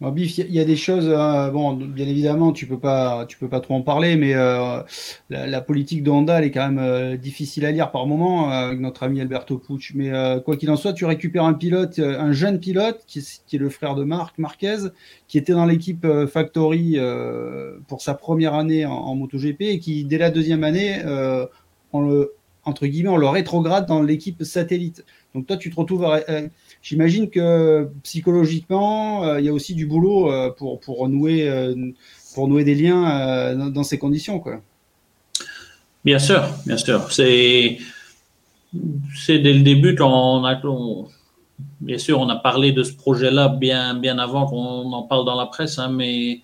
Bon, 0.00 0.12
Bif, 0.12 0.38
il 0.38 0.52
y, 0.52 0.60
a 0.60 0.64
des 0.64 0.76
choses. 0.76 1.08
Euh, 1.08 1.50
bon, 1.50 1.74
bien 1.74 2.06
évidemment, 2.06 2.52
tu 2.52 2.66
peux 2.68 2.78
pas, 2.78 3.26
tu 3.26 3.36
peux 3.36 3.48
pas 3.48 3.58
trop 3.58 3.74
en 3.74 3.82
parler, 3.82 4.14
mais 4.14 4.32
euh, 4.32 4.80
la, 5.28 5.60
politique 5.60 6.04
de 6.04 6.12
elle 6.30 6.44
est 6.44 6.52
quand 6.52 6.68
même 6.70 6.78
euh, 6.78 7.16
difficile 7.16 7.66
à 7.66 7.72
lire 7.72 7.90
par 7.90 8.06
moment 8.06 8.48
avec 8.48 8.78
notre 8.78 9.02
ami 9.02 9.20
Alberto 9.20 9.58
Pucci. 9.58 9.94
Mais 9.96 10.12
quoi 10.44 10.56
qu'il 10.56 10.70
en 10.70 10.76
soit, 10.76 10.92
tu 10.92 11.04
récupères 11.04 11.44
un 11.44 11.54
pilote, 11.54 11.98
un 11.98 12.30
jeune 12.30 12.60
pilote 12.60 13.02
qui, 13.08 13.18
est 13.18 13.58
le 13.58 13.70
frère 13.70 13.96
de 13.96 14.04
Marc 14.04 14.38
Marquez, 14.38 14.88
qui 15.26 15.36
était 15.36 15.52
dans 15.52 15.66
l'équipe 15.66 16.06
Factory 16.28 16.96
pour 17.88 18.00
sa 18.00 18.14
première 18.14 18.54
année 18.54 18.86
en, 18.86 18.92
en, 18.92 19.16
MotoGP 19.16 19.62
et 19.62 19.78
qui, 19.80 20.04
dès 20.04 20.18
la 20.18 20.30
deuxième 20.30 20.62
année, 20.62 21.02
on 21.92 22.02
le, 22.02 22.34
entre 22.68 22.86
guillemets, 22.86 23.08
on 23.08 23.16
le 23.16 23.28
rétrograde 23.28 23.86
dans 23.86 24.02
l'équipe 24.02 24.44
satellite. 24.44 25.04
Donc 25.34 25.46
toi, 25.46 25.56
tu 25.56 25.70
te 25.70 25.76
retrouves 25.76 26.04
à, 26.04 26.20
J'imagine 26.82 27.28
que 27.28 27.90
psychologiquement, 28.02 29.24
euh, 29.24 29.40
il 29.40 29.46
y 29.46 29.48
a 29.48 29.52
aussi 29.52 29.74
du 29.74 29.86
boulot 29.86 30.32
euh, 30.32 30.50
pour, 30.50 30.80
pour, 30.80 31.08
nouer, 31.08 31.48
euh, 31.48 31.74
pour 32.34 32.48
nouer 32.48 32.64
des 32.64 32.74
liens 32.74 33.54
dans, 33.70 33.82
ces 33.82 33.98
conditions. 33.98 34.38
Quoi. 34.38 34.60
Bien 36.04 36.18
sûr, 36.18 36.42
bien 36.66 36.76
sûr. 36.76 37.10
C'est, 37.12 37.78
dès 38.72 39.52
le 39.52 39.62
début 39.62 39.96
qu'on 39.96 40.44
a. 40.44 40.60
bien 41.80 41.98
sûr, 41.98 42.20
on 42.20 42.28
a 42.28 42.36
parlé 42.36 42.72
de 42.72 42.82
ce 42.82 42.92
projet-là 42.92 43.48
bien, 43.48 43.94
bien 43.94 44.18
avant 44.18 44.46
qu'on 44.46 44.92
en 44.92 45.02
parle 45.02 45.26
dans 45.26 45.36
la 45.36 45.46
presse, 45.46 45.78
hein, 45.78 45.90
mais 45.90 46.40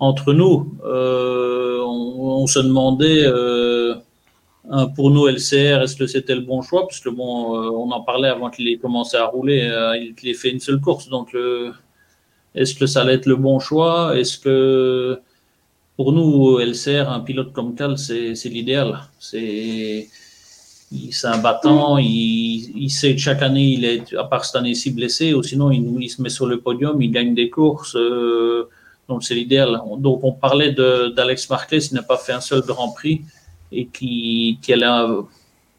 entre 0.00 0.32
nous, 0.32 0.76
on, 0.84 2.42
on, 2.42 2.46
se 2.48 2.58
demandait 2.58 3.24
pour 4.94 5.10
nous, 5.10 5.26
LCR, 5.26 5.82
est-ce 5.82 5.96
que 5.96 6.06
c'était 6.06 6.34
le 6.34 6.40
bon 6.40 6.62
choix? 6.62 6.86
Parce 6.86 7.00
que 7.00 7.10
bon, 7.10 7.56
euh, 7.56 7.70
on 7.70 7.90
en 7.90 8.00
parlait 8.00 8.28
avant 8.28 8.50
qu'il 8.50 8.68
ait 8.68 8.78
commencé 8.78 9.16
à 9.16 9.26
rouler, 9.26 9.62
euh, 9.62 9.96
il 9.96 10.28
ait 10.28 10.34
fait 10.34 10.50
une 10.50 10.60
seule 10.60 10.80
course. 10.80 11.08
Donc, 11.08 11.34
euh, 11.34 11.70
est-ce 12.54 12.74
que 12.74 12.86
ça 12.86 13.02
allait 13.02 13.14
être 13.14 13.26
le 13.26 13.36
bon 13.36 13.58
choix? 13.58 14.16
Est-ce 14.16 14.38
que 14.38 15.20
pour 15.96 16.12
nous, 16.12 16.58
LCR, 16.58 17.10
un 17.10 17.20
pilote 17.20 17.52
comme 17.52 17.74
Cal, 17.74 17.98
c'est 17.98 18.32
l'idéal. 18.46 19.00
C'est 19.18 20.08
un 21.24 21.38
battant, 21.38 21.98
il, 21.98 22.72
il, 22.76 22.90
sait 22.90 23.14
que 23.14 23.20
chaque 23.20 23.42
année, 23.42 23.64
il 23.64 23.84
est, 23.84 24.14
à 24.14 24.24
part 24.24 24.44
cette 24.44 24.56
année-ci, 24.56 24.92
blessé, 24.92 25.34
ou 25.34 25.42
sinon, 25.42 25.70
il, 25.72 26.02
il, 26.02 26.08
se 26.08 26.22
met 26.22 26.30
sur 26.30 26.46
le 26.46 26.60
podium, 26.60 27.00
il 27.02 27.10
gagne 27.10 27.34
des 27.34 27.50
courses. 27.50 27.96
Donc 29.08 29.24
c'est 29.24 29.34
l'idéal. 29.34 29.78
Donc 29.98 30.24
on 30.24 30.32
parlait 30.32 30.72
d'Alex 30.72 31.50
Marquez 31.50 31.80
qui 31.80 31.94
n'a 31.94 32.02
pas 32.02 32.16
fait 32.16 32.32
un 32.32 32.40
seul 32.40 32.62
Grand 32.62 32.90
Prix 32.90 33.22
et 33.72 33.86
qui, 33.86 34.58
qui 34.62 34.72
allait, 34.72 34.86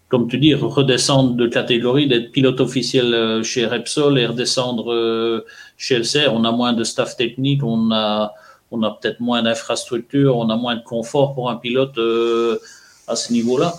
comme 0.10 0.28
tu 0.28 0.38
dis, 0.38 0.54
redescendre 0.54 1.34
de 1.34 1.48
catégorie, 1.48 2.08
d'être 2.08 2.32
pilote 2.32 2.60
officiel 2.62 3.14
euh, 3.14 3.44
chez 3.44 3.66
Repsol 3.66 4.20
et 4.20 4.26
redescendre 4.28 4.94
euh, 4.94 5.46
chez 5.78 5.98
LCR. 6.00 6.32
On 6.34 6.44
a 6.44 6.52
moins 6.52 6.74
de 6.74 6.84
staff 6.84 7.18
technique, 7.18 7.64
on 7.64 7.92
a, 7.92 8.34
on 8.72 8.84
a 8.84 8.92
peut-être 8.92 9.20
moins 9.20 9.42
d'infrastructures, 9.42 10.38
on 10.38 10.50
a 10.50 10.56
moins 10.56 10.76
de 10.76 10.84
confort 10.84 11.34
pour 11.34 11.50
un 11.50 11.56
pilote 11.56 11.98
euh, 11.98 12.60
à 13.08 13.16
ce 13.16 13.34
niveau-là. 13.34 13.74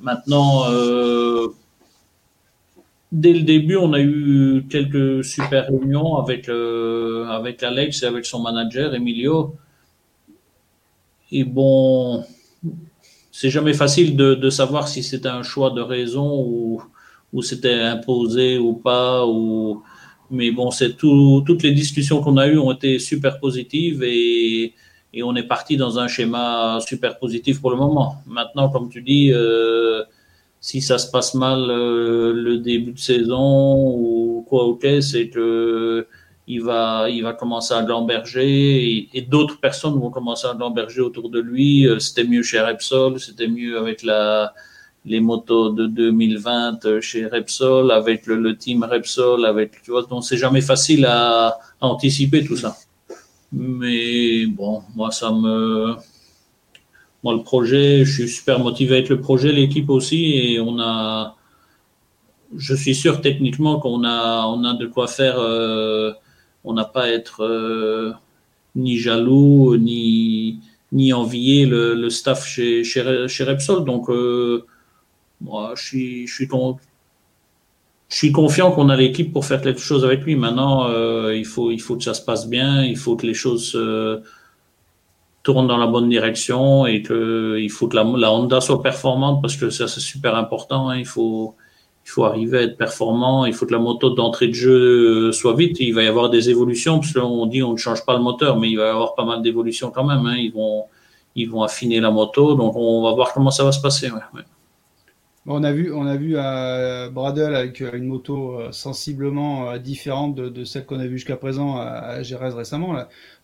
Maintenant, 0.00 0.64
dès 3.10 3.32
le 3.32 3.42
début, 3.42 3.76
on 3.76 3.92
a 3.94 4.00
eu 4.00 4.64
quelques 4.70 5.24
super 5.24 5.66
réunions 5.66 6.16
avec, 6.18 6.48
avec 6.48 7.62
Alex 7.64 8.04
et 8.04 8.06
avec 8.06 8.24
son 8.24 8.40
manager, 8.40 8.94
Emilio. 8.94 9.56
Et 11.32 11.42
bon, 11.42 12.24
c'est 13.40 13.50
jamais 13.50 13.72
facile 13.72 14.16
de, 14.16 14.34
de 14.34 14.50
savoir 14.50 14.88
si 14.88 15.00
c'était 15.04 15.28
un 15.28 15.44
choix 15.44 15.70
de 15.70 15.80
raison 15.80 16.28
ou, 16.44 16.82
ou 17.32 17.40
c'était 17.40 17.80
imposé 17.94 18.58
ou 18.58 18.72
pas. 18.74 19.24
Ou... 19.28 19.80
Mais 20.28 20.50
bon, 20.50 20.72
c'est 20.72 20.96
tout, 20.96 21.44
toutes 21.46 21.62
les 21.62 21.70
discussions 21.70 22.20
qu'on 22.20 22.36
a 22.36 22.48
eues 22.48 22.58
ont 22.58 22.72
été 22.72 22.98
super 22.98 23.38
positives 23.38 24.02
et, 24.02 24.74
et 25.14 25.22
on 25.22 25.36
est 25.36 25.44
parti 25.44 25.76
dans 25.76 26.00
un 26.00 26.08
schéma 26.08 26.80
super 26.84 27.16
positif 27.20 27.60
pour 27.60 27.70
le 27.70 27.76
moment. 27.76 28.16
Maintenant, 28.26 28.70
comme 28.70 28.88
tu 28.88 29.02
dis, 29.02 29.30
euh, 29.32 30.02
si 30.60 30.80
ça 30.80 30.98
se 30.98 31.08
passe 31.08 31.34
mal 31.34 31.60
euh, 31.70 32.32
le 32.32 32.58
début 32.58 32.94
de 32.94 32.98
saison 32.98 33.86
ou 33.86 34.44
quoi, 34.48 34.64
ok, 34.64 34.84
c'est 35.00 35.28
que 35.28 36.08
il 36.48 36.62
va, 36.62 37.08
il 37.10 37.22
va 37.22 37.34
commencer 37.34 37.74
à 37.74 37.82
gamberger 37.82 39.08
et, 39.12 39.20
d'autres 39.22 39.60
personnes 39.60 40.00
vont 40.00 40.10
commencer 40.10 40.46
à 40.46 40.54
gamberger 40.54 41.02
autour 41.02 41.28
de 41.28 41.40
lui. 41.40 41.86
Euh, 41.86 41.98
c'était 41.98 42.24
mieux 42.24 42.42
chez 42.42 42.60
Repsol, 42.60 43.20
c'était 43.20 43.48
mieux 43.48 43.78
avec 43.78 44.02
la, 44.02 44.54
les 45.04 45.20
motos 45.20 45.70
de 45.70 45.86
2020 45.86 47.00
chez 47.00 47.26
Repsol, 47.26 47.90
avec 47.90 48.26
le, 48.26 48.56
team 48.56 48.82
Repsol, 48.82 49.44
avec, 49.44 49.82
tu 49.82 49.90
vois, 49.90 50.02
donc 50.04 50.24
c'est 50.24 50.38
jamais 50.38 50.62
facile 50.62 51.04
à, 51.06 51.58
à, 51.80 51.86
anticiper 51.86 52.44
tout 52.44 52.56
ça. 52.56 52.76
Mais 53.52 54.46
bon, 54.46 54.82
moi, 54.96 55.10
ça 55.10 55.30
me, 55.30 55.94
moi, 57.22 57.34
le 57.34 57.42
projet, 57.42 58.04
je 58.04 58.22
suis 58.22 58.28
super 58.28 58.58
motivé 58.60 58.96
avec 58.96 59.08
le 59.08 59.20
projet, 59.20 59.52
l'équipe 59.52 59.90
aussi, 59.90 60.34
et 60.34 60.60
on 60.60 60.78
a, 60.80 61.36
je 62.56 62.74
suis 62.74 62.94
sûr 62.94 63.20
techniquement 63.20 63.80
qu'on 63.80 64.04
a, 64.04 64.46
on 64.46 64.64
a 64.64 64.74
de 64.74 64.86
quoi 64.86 65.08
faire, 65.08 65.38
euh, 65.38 66.12
on 66.68 66.74
n'a 66.74 66.84
pas 66.84 67.04
à 67.04 67.08
être 67.08 67.42
euh, 67.44 68.12
ni 68.76 68.98
jaloux, 68.98 69.76
ni, 69.78 70.60
ni 70.92 71.14
envier 71.14 71.64
le, 71.64 72.10
staff 72.10 72.46
chez, 72.46 72.84
chez, 72.84 73.00
Repsol. 73.00 73.84
Donc, 73.86 74.10
euh, 74.10 74.66
moi, 75.40 75.72
je 75.76 75.82
suis, 75.82 76.26
je 76.26 76.34
suis, 78.10 78.32
confiant 78.32 78.70
qu'on 78.70 78.90
a 78.90 78.96
l'équipe 78.96 79.32
pour 79.32 79.46
faire 79.46 79.62
quelque 79.62 79.80
chose 79.80 80.04
avec 80.04 80.24
lui. 80.24 80.36
Maintenant, 80.36 80.88
euh, 80.90 81.34
il, 81.34 81.46
faut, 81.46 81.70
il 81.70 81.80
faut 81.80 81.96
que 81.96 82.04
ça 82.04 82.12
se 82.12 82.22
passe 82.22 82.46
bien, 82.46 82.84
il 82.84 82.98
faut 82.98 83.16
que 83.16 83.26
les 83.26 83.34
choses 83.34 83.72
tournent 85.42 85.68
dans 85.68 85.78
la 85.78 85.86
bonne 85.86 86.10
direction 86.10 86.84
et 86.84 87.00
que 87.00 87.56
il 87.58 87.70
faut 87.70 87.88
que 87.88 87.96
la, 87.96 88.04
la 88.04 88.30
Honda 88.30 88.60
soit 88.60 88.82
performante 88.82 89.40
parce 89.40 89.56
que 89.56 89.70
ça, 89.70 89.88
c'est 89.88 90.00
super 90.00 90.34
important. 90.34 90.90
Hein. 90.90 90.98
Il 90.98 91.06
faut 91.06 91.56
il 92.08 92.10
faut 92.10 92.24
arriver 92.24 92.56
à 92.56 92.62
être 92.62 92.78
performant, 92.78 93.44
il 93.44 93.52
faut 93.52 93.66
que 93.66 93.72
la 93.72 93.78
moto 93.78 94.08
d'entrée 94.08 94.48
de 94.48 94.54
jeu 94.54 95.30
soit 95.30 95.54
vite. 95.54 95.78
Il 95.78 95.92
va 95.92 96.02
y 96.02 96.06
avoir 96.06 96.30
des 96.30 96.48
évolutions, 96.48 97.00
parce 97.00 97.12
qu'on 97.12 97.44
dit 97.44 97.62
on 97.62 97.72
ne 97.72 97.76
change 97.76 98.02
pas 98.06 98.16
le 98.16 98.22
moteur, 98.22 98.58
mais 98.58 98.70
il 98.70 98.76
va 98.76 98.86
y 98.86 98.88
avoir 98.88 99.14
pas 99.14 99.26
mal 99.26 99.42
d'évolutions 99.42 99.90
quand 99.90 100.04
même. 100.04 100.24
Hein. 100.24 100.36
Ils, 100.38 100.50
vont, 100.50 100.84
ils 101.34 101.50
vont 101.50 101.62
affiner 101.62 102.00
la 102.00 102.10
moto, 102.10 102.54
donc 102.54 102.76
on 102.76 103.02
va 103.02 103.12
voir 103.12 103.34
comment 103.34 103.50
ça 103.50 103.62
va 103.62 103.72
se 103.72 103.82
passer. 103.82 104.08
On 105.44 105.62
a 105.62 105.70
vu, 105.70 105.92
on 105.92 106.06
a 106.06 106.16
vu 106.16 106.38
à 106.38 107.10
Bradle 107.10 107.54
avec 107.54 107.80
une 107.80 108.06
moto 108.06 108.58
euh, 108.58 108.72
sensiblement 108.72 109.70
euh, 109.70 109.78
différente 109.78 110.34
de, 110.34 110.64
celle 110.64 110.86
qu'on 110.86 111.00
a 111.00 111.06
vue 111.06 111.18
jusqu'à 111.18 111.36
présent 111.36 111.76
à 111.76 112.22
Gérès 112.22 112.54
récemment. 112.54 112.96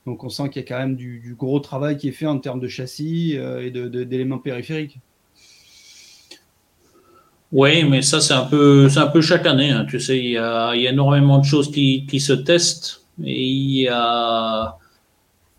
Donc 0.07 0.24
on 0.24 0.31
sent 0.31 0.48
qu'il 0.48 0.62
y 0.62 0.64
a 0.64 0.68
quand 0.68 0.79
même 0.79 0.96
du, 0.96 1.37
gros 1.38 1.61
travail 1.61 1.98
qui 1.98 2.09
est 2.09 2.12
fait 2.12 2.27
en 2.27 2.38
termes 2.38 2.61
de 2.61 2.68
châssis 2.68 3.37
euh, 3.37 3.62
et 3.62 3.70
d'éléments 3.70 4.38
périphériques. 4.38 5.00
Oui, 7.54 7.84
mais 7.84 8.02
ça, 8.02 8.20
c'est 8.20 8.34
un 8.34 8.44
peu, 8.46 8.88
c'est 8.88 8.98
un 8.98 9.06
peu 9.06 9.20
chaque 9.20 9.46
année. 9.46 9.70
Hein. 9.70 9.86
Tu 9.88 10.00
sais, 10.00 10.18
il 10.18 10.32
y 10.32 10.38
a, 10.38 10.74
énormément 10.74 11.38
de 11.38 11.44
choses 11.44 11.70
qui, 11.70 12.04
qui 12.04 12.18
se 12.18 12.32
testent 12.32 13.02
et 13.24 13.44
il 13.44 13.82
y 13.82 13.88
a, 13.88 14.76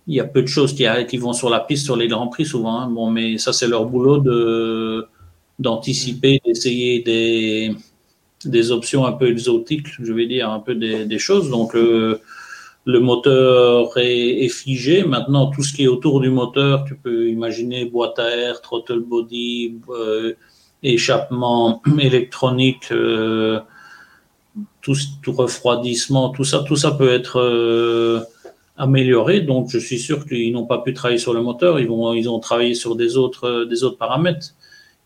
il 0.07 0.15
y 0.15 0.19
a 0.19 0.25
peu 0.25 0.41
de 0.41 0.47
choses 0.47 0.73
qui, 0.75 0.85
qui 1.07 1.17
vont 1.17 1.31
sur 1.31 1.49
la 1.49 1.61
piste 1.61 1.85
sur 1.85 1.95
les 1.95 2.09
grands 2.09 2.27
prix 2.27 2.45
souvent. 2.45 2.81
Hein. 2.81 2.89
Bon, 2.89 3.09
mais 3.09 3.37
ça, 3.37 3.53
c'est 3.53 3.69
leur 3.69 3.85
boulot 3.85 4.17
de, 4.17 5.07
d'anticiper, 5.57 6.41
d'essayer 6.45 7.01
des, 7.01 7.73
des 8.43 8.71
options 8.71 9.05
un 9.05 9.13
peu 9.13 9.29
exotiques, 9.29 9.87
je 9.97 10.11
vais 10.11 10.27
dire, 10.27 10.49
un 10.49 10.59
peu 10.59 10.75
des, 10.75 11.05
des 11.05 11.19
choses. 11.19 11.49
Donc, 11.49 11.75
le 11.75 12.99
moteur 12.99 13.97
est, 13.97 14.43
est, 14.43 14.49
figé. 14.49 15.05
Maintenant, 15.05 15.47
tout 15.49 15.63
ce 15.63 15.73
qui 15.73 15.83
est 15.85 15.87
autour 15.87 16.19
du 16.19 16.29
moteur, 16.29 16.83
tu 16.83 16.95
peux 16.95 17.29
imaginer 17.29 17.85
boîte 17.85 18.19
à 18.19 18.29
air, 18.35 18.61
throttle 18.61 18.99
body, 18.99 19.75
euh, 19.89 20.33
échappement 20.93 21.81
électronique, 21.99 22.91
euh, 22.91 23.59
tout, 24.81 24.95
refroidissement, 25.27 26.29
tout 26.29 26.43
ça, 26.43 26.63
tout 26.65 26.75
ça 26.75 26.91
peut 26.91 27.11
être 27.11 27.39
euh, 27.39 28.21
amélioré. 28.77 29.41
Donc, 29.41 29.69
je 29.69 29.79
suis 29.79 29.99
sûr 29.99 30.25
qu'ils 30.25 30.53
n'ont 30.53 30.65
pas 30.65 30.79
pu 30.79 30.93
travailler 30.93 31.19
sur 31.19 31.33
le 31.33 31.41
moteur. 31.41 31.79
Ils 31.79 31.87
vont, 31.87 32.13
ils 32.13 32.29
ont 32.29 32.39
travaillé 32.39 32.75
sur 32.75 32.95
des 32.95 33.17
autres, 33.17 33.65
des 33.65 33.83
autres 33.83 33.97
paramètres. 33.97 34.53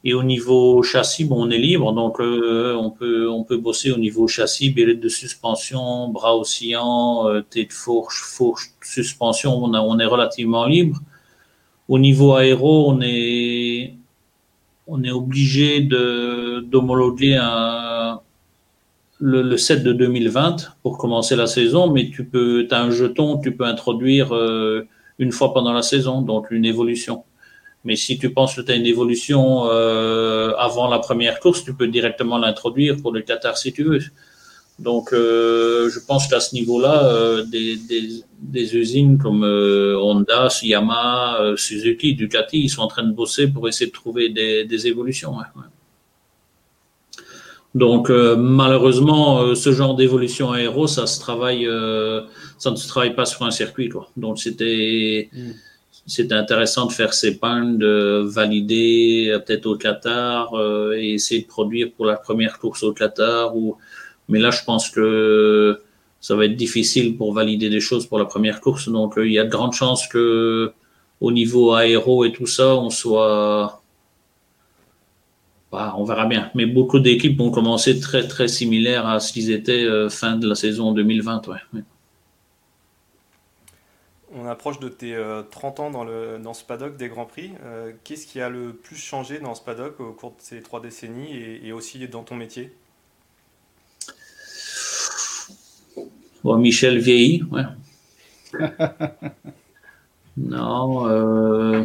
Et 0.04 0.14
au 0.14 0.24
niveau 0.24 0.82
châssis, 0.82 1.26
bon, 1.26 1.46
on 1.46 1.50
est 1.50 1.58
libre, 1.58 1.92
donc 1.92 2.22
euh, 2.22 2.74
on 2.74 2.90
peut 2.90 3.30
on 3.30 3.44
peut 3.44 3.58
bosser 3.58 3.92
au 3.92 3.98
niveau 3.98 4.30
châssis, 4.30 4.70
billet 4.70 4.96
de 4.96 5.10
suspension, 5.10 6.08
bras 6.08 6.38
oscillants, 6.38 7.26
tête 7.50 7.74
fourche, 7.74 8.22
fourche, 8.24 8.72
suspension. 8.82 9.62
On 9.62 10.00
est 10.00 10.06
relativement 10.06 10.66
libre. 10.66 11.02
Au 11.90 11.98
niveau 11.98 12.36
aéro, 12.36 12.92
on 12.92 13.02
est 13.02 13.69
on 14.90 15.04
est 15.04 15.12
obligé 15.12 15.82
d'homologuer 15.82 17.40
le, 19.20 19.42
le, 19.42 19.58
set 19.58 19.84
de 19.84 19.94
2020 19.94 20.76
pour 20.82 20.98
commencer 20.98 21.36
la 21.36 21.48
saison, 21.48 21.92
mais 21.92 22.10
tu 22.10 22.26
peux, 22.26 22.68
as 22.72 22.82
un 22.82 22.90
jeton, 22.90 23.38
tu 23.38 23.56
peux 23.56 23.66
introduire 23.66 24.34
euh, 24.34 24.88
une 25.20 25.32
fois 25.32 25.54
pendant 25.54 25.74
la 25.74 25.84
saison, 25.84 26.22
donc 26.22 26.50
une 26.52 26.66
évolution. 26.66 27.24
Mais 27.86 27.96
si 27.96 28.18
tu 28.18 28.32
penses 28.32 28.56
que 28.56 28.62
tu 28.62 28.72
as 28.72 28.76
une 28.76 28.86
évolution 28.86 29.66
euh, 29.66 30.54
avant 30.58 30.90
la 30.90 31.00
première 31.00 31.40
course, 31.40 31.64
tu 31.64 31.74
peux 31.74 31.88
directement 31.88 32.38
l'introduire 32.38 32.98
pour 33.02 33.12
le 33.12 33.22
Qatar 33.22 33.58
si 33.58 33.72
tu 33.72 33.84
veux. 33.84 34.00
Donc, 34.80 35.12
euh, 35.12 35.90
je 35.90 36.00
pense 36.00 36.28
qu'à 36.28 36.40
ce 36.40 36.56
niveau-là, 36.56 37.04
euh, 37.04 37.44
des, 37.44 37.76
des, 37.76 38.24
des, 38.40 38.78
usines 38.78 39.18
comme 39.18 39.44
euh, 39.44 40.00
Honda, 40.00 40.48
Yamaha, 40.62 41.42
euh, 41.42 41.58
Suzuki, 41.58 42.16
Ducati, 42.16 42.62
ils 42.62 42.70
sont 42.70 42.82
en 42.82 42.88
train 42.88 43.04
de 43.04 43.12
bosser 43.12 43.48
pour 43.48 43.68
essayer 43.68 43.88
de 43.88 43.96
trouver 43.96 44.30
des, 44.30 44.64
des 44.64 44.88
évolutions. 44.88 45.32
Ouais, 45.32 45.44
ouais. 45.58 47.26
Donc, 47.76 48.10
euh, 48.10 48.38
malheureusement, 48.38 49.54
ce 49.54 49.74
genre 49.74 49.96
d'évolution 49.96 50.54
aéro, 50.54 50.88
ça 50.88 51.08
se 51.08 51.20
travaille, 51.20 51.68
ça 52.58 52.72
ne 52.72 52.76
se 52.78 52.88
travaille 52.88 53.14
pas 53.14 53.26
sur 53.26 53.44
un 53.44 53.52
circuit. 53.52 53.90
Quoi. 53.90 54.10
Donc, 54.16 54.40
c'était 54.40 55.30
mm. 55.32 55.52
c'était 56.08 56.34
intéressant 56.34 56.88
de 56.88 56.94
faire 56.94 57.14
ces 57.14 57.38
pannes, 57.38 57.78
de 57.78 58.24
valider 58.26 59.38
peut-être 59.46 59.68
au 59.68 59.76
Qatar 59.76 60.50
et 60.96 61.14
essayer 61.14 61.42
de 61.42 61.48
produire 61.48 61.92
pour 61.96 62.06
la 62.06 62.16
première 62.16 62.58
course 62.58 62.82
au 62.82 62.94
Qatar 62.94 63.56
ou 63.56 63.78
mais 64.30 64.40
là, 64.40 64.52
je 64.52 64.64
pense 64.64 64.90
que 64.90 65.82
ça 66.22 66.36
va 66.36 66.46
être 66.46 66.56
difficile 66.56 67.18
pour 67.18 67.34
valider 67.34 67.70
des 67.70 67.80
choses 67.80 68.06
pour 68.06 68.20
la 68.20 68.26
première 68.26 68.62
course. 68.62 68.90
Donc, 68.90 69.18
euh, 69.18 69.28
il 69.28 69.34
y 69.34 69.40
a 69.40 69.44
de 69.44 69.50
grandes 69.50 69.74
chances 69.74 70.08
que 70.08 70.72
au 71.20 71.32
niveau 71.32 71.74
aéro 71.74 72.24
et 72.26 72.32
tout 72.32 72.48
ça, 72.48 72.76
on 72.76 72.90
soit. 72.90 73.82
Bah, 75.72 75.94
on 75.98 76.04
verra 76.04 76.26
bien. 76.26 76.50
Mais 76.56 76.66
beaucoup 76.66 77.00
d'équipes 77.00 77.38
vont 77.38 77.52
commencer 77.52 78.00
très, 78.00 78.28
très 78.28 78.48
similaires 78.48 79.08
à 79.08 79.20
ce 79.20 79.34
qu'ils 79.34 79.52
étaient 79.52 79.84
euh, 79.84 80.10
fin 80.10 80.36
de 80.36 80.48
la 80.48 80.56
saison 80.56 80.94
2020. 80.94 81.48
Ouais. 81.48 81.82
On 84.34 84.46
approche 84.46 84.80
de 84.80 84.90
tes 84.90 85.16
30 85.52 85.80
euh, 85.80 85.84
ans 85.84 85.92
dans, 85.92 86.04
le, 86.04 86.40
dans 86.40 86.54
ce 86.54 86.64
paddock 86.64 86.98
des 86.98 87.08
Grands 87.08 87.26
Prix. 87.26 87.52
Qu'est-ce 88.04 88.28
qui 88.28 88.42
a 88.42 88.50
le 88.50 88.74
plus 88.74 88.96
changé 88.96 89.40
dans 89.40 89.56
ce 89.56 89.62
paddock 89.62 90.00
au 90.00 90.12
cours 90.12 90.32
de 90.32 90.36
ces 90.40 90.62
trois 90.62 90.82
décennies 90.82 91.34
et 91.64 91.72
aussi 91.72 92.08
dans 92.08 92.24
ton 92.24 92.36
métier? 92.36 92.72
Bon, 96.44 96.58
Michel 96.58 97.00
vieillit, 97.00 97.44
ouais. 97.52 97.64
non. 100.38 101.08
Euh... 101.08 101.84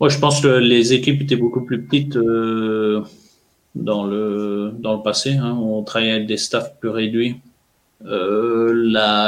je 0.00 0.18
pense 0.18 0.40
que 0.40 0.48
les 0.48 0.92
équipes 0.92 1.22
étaient 1.22 1.36
beaucoup 1.36 1.60
plus 1.62 1.82
petites 1.82 2.16
euh, 2.16 3.02
dans, 3.74 4.06
le, 4.06 4.72
dans 4.78 4.96
le 4.96 5.02
passé. 5.02 5.34
Hein. 5.34 5.56
On 5.60 5.82
travaillait 5.82 6.12
avec 6.12 6.26
des 6.26 6.38
staffs 6.38 6.78
plus 6.80 6.88
réduits. 6.88 7.36
Euh, 8.04 8.72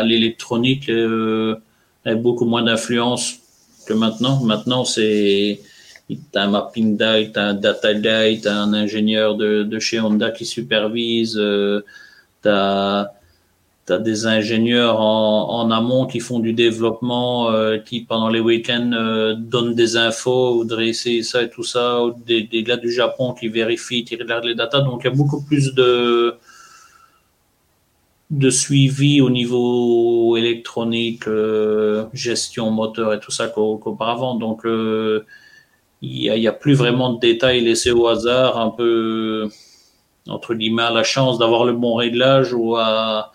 L'électronique, 0.05 0.89
euh, 0.89 1.57
avec 2.05 2.23
beaucoup 2.23 2.45
moins 2.45 2.63
d'influence 2.63 3.39
que 3.87 3.95
maintenant. 3.95 4.43
Maintenant, 4.43 4.85
c'est 4.85 5.61
T'as 6.33 6.45
un 6.45 6.49
mapping 6.49 6.97
guy, 6.97 7.33
t'as 7.33 7.49
un 7.49 7.55
data 7.55 7.93
guy, 7.93 8.41
t'as 8.41 8.55
un 8.55 8.73
ingénieur 8.73 9.37
de, 9.37 9.63
de 9.63 9.79
chez 9.79 10.01
Honda 10.01 10.31
qui 10.31 10.47
supervise, 10.47 11.37
euh, 11.37 11.85
t'as 13.89 13.97
as 13.97 13.99
des 13.99 14.27
ingénieurs 14.27 15.01
en, 15.01 15.51
en, 15.51 15.71
amont 15.71 16.07
qui 16.07 16.21
font 16.21 16.39
du 16.41 16.53
développement, 16.53 17.51
euh, 17.51 17.79
qui 17.79 18.03
pendant 18.03 18.29
les 18.29 18.41
week-ends 18.41 18.93
euh, 18.93 19.35
donnent 19.35 19.75
des 19.75 19.97
infos, 19.97 20.55
voudraient 20.55 20.89
essayer 20.89 21.23
ça 21.23 21.43
et 21.43 21.51
tout 21.51 21.65
ça, 21.65 22.05
ou 22.05 22.13
des, 22.27 22.43
des, 22.43 22.63
gars 22.63 22.77
du 22.77 22.93
Japon 22.93 23.33
qui 23.33 23.49
vérifient, 23.49 24.05
qui 24.05 24.17
regardent 24.17 24.45
les 24.45 24.55
datas. 24.55 24.83
Donc 24.83 25.01
il 25.03 25.07
y 25.07 25.11
a 25.11 25.15
beaucoup 25.15 25.43
plus 25.43 25.75
de 25.75 26.35
de 28.31 28.51
suivi 28.51 29.23
au 29.23 29.31
niveau 29.31 30.37
électronique, 30.37 31.27
euh, 31.27 32.05
gestion 32.13 32.71
moteur 32.71 33.15
et 33.15 33.21
tout 33.21 33.31
ça 33.31 33.49
qu'auparavant. 33.49 34.35
Donc 34.35 34.63
il 34.65 35.25
n'y 36.03 36.47
a, 36.47 36.51
a, 36.51 36.53
plus 36.53 36.75
vraiment 36.75 37.15
de 37.15 37.21
détails 37.21 37.63
laissés 37.63 37.91
au 37.91 38.07
hasard, 38.07 38.59
un 38.59 38.71
peu 38.71 39.49
entre 40.29 40.55
guillemets 40.55 40.83
à 40.83 40.91
la 40.91 41.05
chance 41.05 41.39
d'avoir 41.39 41.65
le 41.65 41.73
bon 41.73 41.95
réglage 41.95 42.53
ou 42.53 42.77
à 42.77 43.33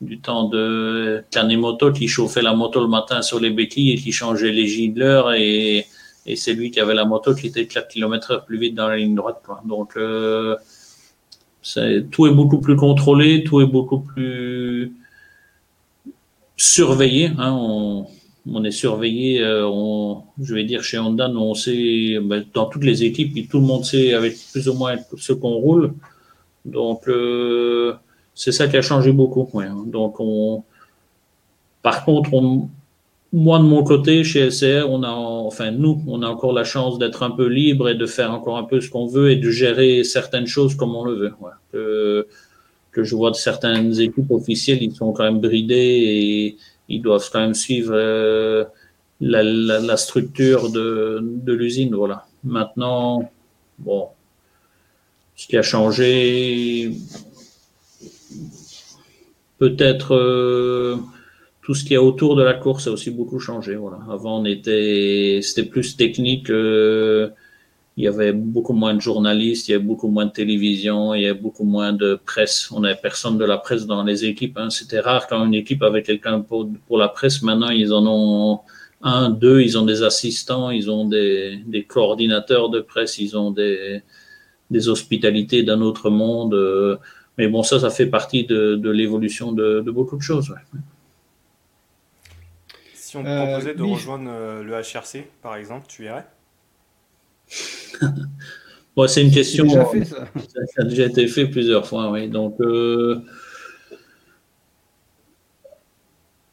du 0.00 0.18
temps 0.20 0.48
de 0.48 1.24
Kanemoto 1.30 1.92
qui 1.92 2.08
chauffait 2.08 2.42
la 2.42 2.54
moto 2.54 2.80
le 2.80 2.88
matin 2.88 3.22
sur 3.22 3.40
les 3.40 3.50
béquilles 3.50 3.92
et 3.92 3.96
qui 3.96 4.12
changeait 4.12 4.52
les 4.52 4.66
gilets 4.66 5.22
et, 5.38 5.86
et 6.26 6.36
c'est 6.36 6.52
lui 6.52 6.70
qui 6.70 6.80
avait 6.80 6.94
la 6.94 7.04
moto 7.04 7.34
qui 7.34 7.46
était 7.46 7.66
4 7.66 7.88
km 7.88 8.30
heure 8.32 8.44
plus 8.44 8.58
vite 8.58 8.74
dans 8.74 8.88
la 8.88 8.96
ligne 8.96 9.14
droite. 9.14 9.40
Quoi. 9.44 9.62
Donc 9.64 9.96
euh, 9.96 10.56
tout 12.10 12.26
est 12.26 12.34
beaucoup 12.34 12.58
plus 12.58 12.76
contrôlé, 12.76 13.42
tout 13.44 13.60
est 13.60 13.66
beaucoup 13.66 14.00
plus 14.00 14.92
surveillé. 16.56 17.30
Hein, 17.38 17.52
on, 17.52 18.06
on 18.52 18.64
est 18.64 18.70
surveillé, 18.70 19.40
euh, 19.40 19.66
on, 19.66 20.22
je 20.40 20.54
vais 20.54 20.64
dire 20.64 20.82
chez 20.82 20.98
Honda, 20.98 21.28
on 21.28 21.54
sait, 21.54 22.18
ben, 22.22 22.44
dans 22.54 22.66
toutes 22.66 22.84
les 22.84 23.04
équipes, 23.04 23.48
tout 23.48 23.60
le 23.60 23.66
monde 23.66 23.84
sait 23.84 24.14
avec 24.14 24.36
plus 24.52 24.68
ou 24.68 24.74
moins 24.74 24.96
ce 25.16 25.32
qu'on 25.32 25.54
roule. 25.54 25.94
Donc, 26.64 27.08
euh, 27.08 27.94
c'est 28.36 28.52
ça 28.52 28.68
qui 28.68 28.76
a 28.76 28.82
changé 28.82 29.10
beaucoup. 29.10 29.48
Ouais. 29.54 29.66
Donc, 29.86 30.20
on, 30.20 30.62
par 31.82 32.04
contre, 32.04 32.32
on, 32.34 32.68
moi 33.32 33.58
de 33.58 33.64
mon 33.64 33.82
côté, 33.82 34.22
chez 34.22 34.50
SCR, 34.50 34.86
on 34.88 35.02
a, 35.02 35.08
enfin 35.08 35.72
nous, 35.72 36.02
on 36.06 36.22
a 36.22 36.28
encore 36.28 36.52
la 36.52 36.64
chance 36.64 36.98
d'être 36.98 37.22
un 37.22 37.30
peu 37.30 37.46
libre 37.46 37.88
et 37.88 37.94
de 37.94 38.06
faire 38.06 38.32
encore 38.32 38.58
un 38.58 38.64
peu 38.64 38.80
ce 38.80 38.90
qu'on 38.90 39.06
veut 39.06 39.30
et 39.32 39.36
de 39.36 39.50
gérer 39.50 40.04
certaines 40.04 40.46
choses 40.46 40.76
comme 40.76 40.94
on 40.94 41.04
le 41.04 41.14
veut. 41.14 41.32
Ouais. 41.40 41.50
Que, 41.72 42.28
que 42.92 43.02
je 43.04 43.14
vois 43.16 43.30
de 43.30 43.36
certaines 43.36 43.98
équipes 43.98 44.30
officielles, 44.30 44.82
ils 44.82 44.94
sont 44.94 45.12
quand 45.12 45.24
même 45.24 45.40
bridés 45.40 45.74
et 45.74 46.56
ils 46.88 47.00
doivent 47.00 47.28
quand 47.32 47.40
même 47.40 47.54
suivre 47.54 47.92
euh, 47.94 48.64
la, 49.20 49.42
la, 49.42 49.80
la, 49.80 49.96
structure 49.96 50.70
de, 50.70 51.20
de 51.22 51.52
l'usine. 51.52 51.94
Voilà. 51.94 52.26
Maintenant, 52.44 53.30
bon, 53.78 54.08
ce 55.36 55.46
qui 55.46 55.56
a 55.56 55.62
changé, 55.62 56.92
peut-être 59.58 60.14
euh, 60.14 60.96
tout 61.62 61.74
ce 61.74 61.84
qui 61.84 61.94
est 61.94 61.98
autour 61.98 62.36
de 62.36 62.42
la 62.42 62.54
course 62.54 62.86
a 62.86 62.92
aussi 62.92 63.10
beaucoup 63.10 63.40
changé. 63.40 63.74
Voilà. 63.74 63.98
Avant, 64.10 64.40
on 64.40 64.44
était, 64.44 65.40
c'était 65.42 65.68
plus 65.68 65.96
technique. 65.96 66.50
Euh, 66.50 67.30
il 67.96 68.04
y 68.04 68.08
avait 68.08 68.32
beaucoup 68.32 68.74
moins 68.74 68.92
de 68.94 69.00
journalistes, 69.00 69.68
il 69.68 69.72
y 69.72 69.74
avait 69.74 69.82
beaucoup 69.82 70.08
moins 70.08 70.26
de 70.26 70.30
télévision, 70.30 71.14
il 71.14 71.22
y 71.22 71.26
avait 71.26 71.38
beaucoup 71.38 71.64
moins 71.64 71.94
de 71.94 72.20
presse. 72.26 72.70
On 72.70 72.80
n'avait 72.80 73.00
personne 73.00 73.38
de 73.38 73.44
la 73.44 73.56
presse 73.56 73.86
dans 73.86 74.04
les 74.04 74.26
équipes. 74.26 74.58
Hein. 74.58 74.68
C'était 74.68 75.00
rare 75.00 75.26
quand 75.26 75.44
une 75.46 75.54
équipe 75.54 75.82
avait 75.82 76.02
quelqu'un 76.02 76.40
pour, 76.40 76.68
pour, 76.86 76.98
la 76.98 77.08
presse. 77.08 77.40
Maintenant, 77.42 77.70
ils 77.70 77.94
en 77.94 78.06
ont 78.06 78.60
un, 79.02 79.30
deux, 79.30 79.62
ils 79.62 79.78
ont 79.78 79.86
des 79.86 80.02
assistants, 80.02 80.70
ils 80.70 80.90
ont 80.90 81.06
des, 81.08 81.58
des 81.66 81.84
coordinateurs 81.84 82.68
de 82.68 82.80
presse, 82.80 83.18
ils 83.18 83.34
ont 83.36 83.50
des, 83.50 84.02
des 84.70 84.88
hospitalités 84.90 85.62
d'un 85.62 85.80
autre 85.80 86.10
monde. 86.10 86.54
Mais 87.38 87.48
bon, 87.48 87.62
ça, 87.62 87.78
ça 87.80 87.90
fait 87.90 88.06
partie 88.06 88.44
de, 88.44 88.76
de 88.76 88.90
l'évolution 88.90 89.52
de, 89.52 89.80
de, 89.80 89.90
beaucoup 89.90 90.16
de 90.16 90.22
choses. 90.22 90.50
Ouais. 90.50 90.80
Si 92.94 93.16
on 93.16 93.22
te 93.22 93.46
proposait 93.46 93.74
de 93.74 93.82
euh, 93.82 93.86
rejoindre 93.86 94.30
le 94.62 94.72
HRC, 94.72 95.26
par 95.42 95.56
exemple, 95.56 95.86
tu 95.88 96.04
irais? 96.04 96.26
Bon, 98.96 99.06
c'est 99.06 99.22
une 99.22 99.30
question. 99.30 99.64
Déjà 99.64 99.84
fait, 99.84 100.04
ça. 100.06 100.26
ça. 100.34 100.82
a 100.82 100.84
déjà 100.84 101.04
été 101.04 101.26
fait 101.28 101.46
plusieurs 101.46 101.86
fois, 101.86 102.10
oui. 102.10 102.28
Donc, 102.28 102.58
euh, 102.62 103.20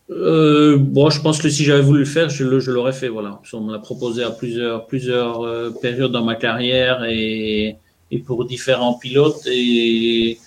euh, 0.09 0.77
bon, 0.77 1.09
je 1.09 1.21
pense 1.21 1.41
que 1.41 1.47
si 1.49 1.63
j'avais 1.63 1.81
voulu 1.81 1.99
le 1.99 2.05
faire, 2.05 2.29
je, 2.29 2.59
je 2.59 2.71
l'aurais 2.71 2.91
fait. 2.91 3.07
Voilà, 3.07 3.39
on 3.53 3.61
me 3.61 3.71
l'a 3.71 3.79
proposé 3.79 4.23
à 4.23 4.31
plusieurs, 4.31 4.87
plusieurs 4.87 5.41
euh, 5.41 5.71
périodes 5.81 6.11
dans 6.11 6.25
ma 6.25 6.35
carrière 6.35 7.05
et, 7.05 7.77
et 8.11 8.19
pour 8.19 8.43
différents 8.43 8.95
pilotes. 8.95 9.47
Et, 9.47 10.37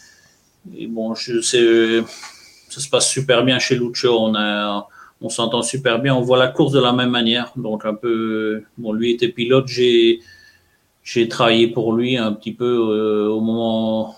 et, 0.77 0.87
bon, 0.87 1.15
je 1.15 1.41
sais, 1.41 2.03
ça 2.69 2.81
se 2.81 2.89
passe 2.89 3.11
super 3.11 3.45
bien 3.45 3.59
chez 3.59 3.77
Lucho. 3.77 4.17
On 4.19 4.35
on 5.21 5.29
s'entend 5.29 5.63
super 5.63 6.01
bien, 6.01 6.15
on 6.15 6.21
voit 6.21 6.39
la 6.39 6.49
course 6.49 6.73
de 6.73 6.81
la 6.81 6.93
même 6.93 7.11
manière. 7.11 7.53
Donc 7.57 7.85
un 7.85 7.95
peu, 7.95 8.63
bon, 8.79 8.93
lui 8.93 9.13
était 9.13 9.29
pilote, 9.29 9.67
j'ai 9.67 11.29
travaillé 11.29 11.69
pour 11.69 11.95
lui 11.95 12.17
un 12.17 12.33
petit 12.33 12.53
peu 12.53 12.65
euh, 12.65 13.29
au 13.29 13.41
moment 13.41 14.15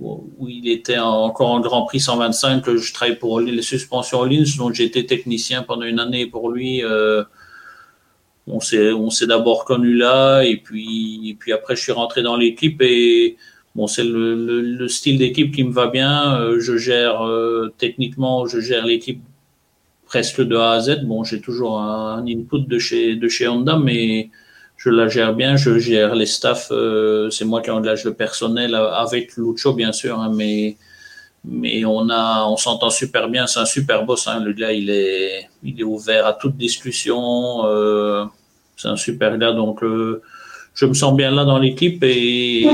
où 0.00 0.48
il 0.48 0.68
était 0.68 0.98
encore 0.98 1.50
en 1.50 1.60
Grand 1.60 1.84
Prix 1.86 2.00
125. 2.00 2.76
Je 2.76 2.92
travaillais 2.92 3.16
pour 3.16 3.40
les 3.40 3.62
suspensions 3.62 4.24
Lins, 4.24 4.56
donc 4.58 4.74
j'étais 4.74 5.04
technicien 5.06 5.62
pendant 5.62 5.84
une 5.84 5.98
année 5.98 6.26
pour 6.26 6.50
lui. 6.50 6.84
Euh, 6.84 7.24
on 8.46 8.60
s'est 8.60 8.92
on 8.92 9.08
s'est 9.08 9.28
d'abord 9.28 9.64
connu 9.64 9.94
là 9.94 10.42
et 10.42 10.56
puis 10.56 11.30
et 11.30 11.34
puis 11.34 11.52
après 11.52 11.76
je 11.76 11.82
suis 11.82 11.92
rentré 11.92 12.22
dans 12.22 12.36
l'équipe 12.36 12.82
et 12.82 13.36
bon 13.74 13.86
c'est 13.86 14.04
le, 14.04 14.34
le, 14.34 14.60
le, 14.60 14.88
style 14.88 15.18
d'équipe 15.18 15.54
qui 15.54 15.64
me 15.64 15.72
va 15.72 15.86
bien. 15.88 16.36
Euh, 16.40 16.60
je 16.60 16.76
gère 16.76 17.26
euh, 17.26 17.72
techniquement, 17.78 18.46
je 18.46 18.60
gère 18.60 18.84
l'équipe 18.86 19.22
presque 20.06 20.40
de 20.42 20.56
A 20.56 20.72
à 20.72 20.80
Z. 20.80 21.04
Bon, 21.04 21.24
j'ai 21.24 21.40
toujours 21.40 21.80
un 21.80 22.24
input 22.26 22.66
de 22.66 22.78
chez 22.78 23.16
de 23.16 23.28
chez 23.28 23.48
Honda, 23.48 23.78
mais 23.78 24.30
je 24.76 24.90
la 24.90 25.08
gère 25.08 25.34
bien, 25.34 25.56
je 25.56 25.78
gère 25.78 26.14
les 26.14 26.26
staffs, 26.26 26.68
euh, 26.72 27.30
c'est 27.30 27.44
moi 27.44 27.62
qui 27.62 27.70
engage 27.70 28.04
le 28.04 28.14
personnel 28.14 28.74
avec 28.74 29.36
Lucho 29.36 29.74
bien 29.74 29.92
sûr, 29.92 30.18
hein, 30.20 30.32
mais 30.34 30.76
mais 31.44 31.84
on 31.84 32.08
on 32.10 32.56
s'entend 32.56 32.90
super 32.90 33.28
bien, 33.28 33.46
c'est 33.46 33.60
un 33.60 33.64
super 33.64 34.04
boss, 34.04 34.26
hein, 34.28 34.40
le 34.40 34.52
gars 34.52 34.72
il 34.72 34.90
est, 34.90 35.48
il 35.62 35.80
est 35.80 35.84
ouvert 35.84 36.26
à 36.26 36.32
toute 36.34 36.56
discussion, 36.56 37.62
c'est 38.76 38.88
un 38.88 38.96
super 38.96 39.38
gars, 39.38 39.52
donc 39.52 39.80
je 40.74 40.86
me 40.86 40.94
sens 40.94 41.14
bien 41.16 41.30
là 41.30 41.44
dans 41.44 41.58
l'équipe 41.58 42.02
et 42.02 42.66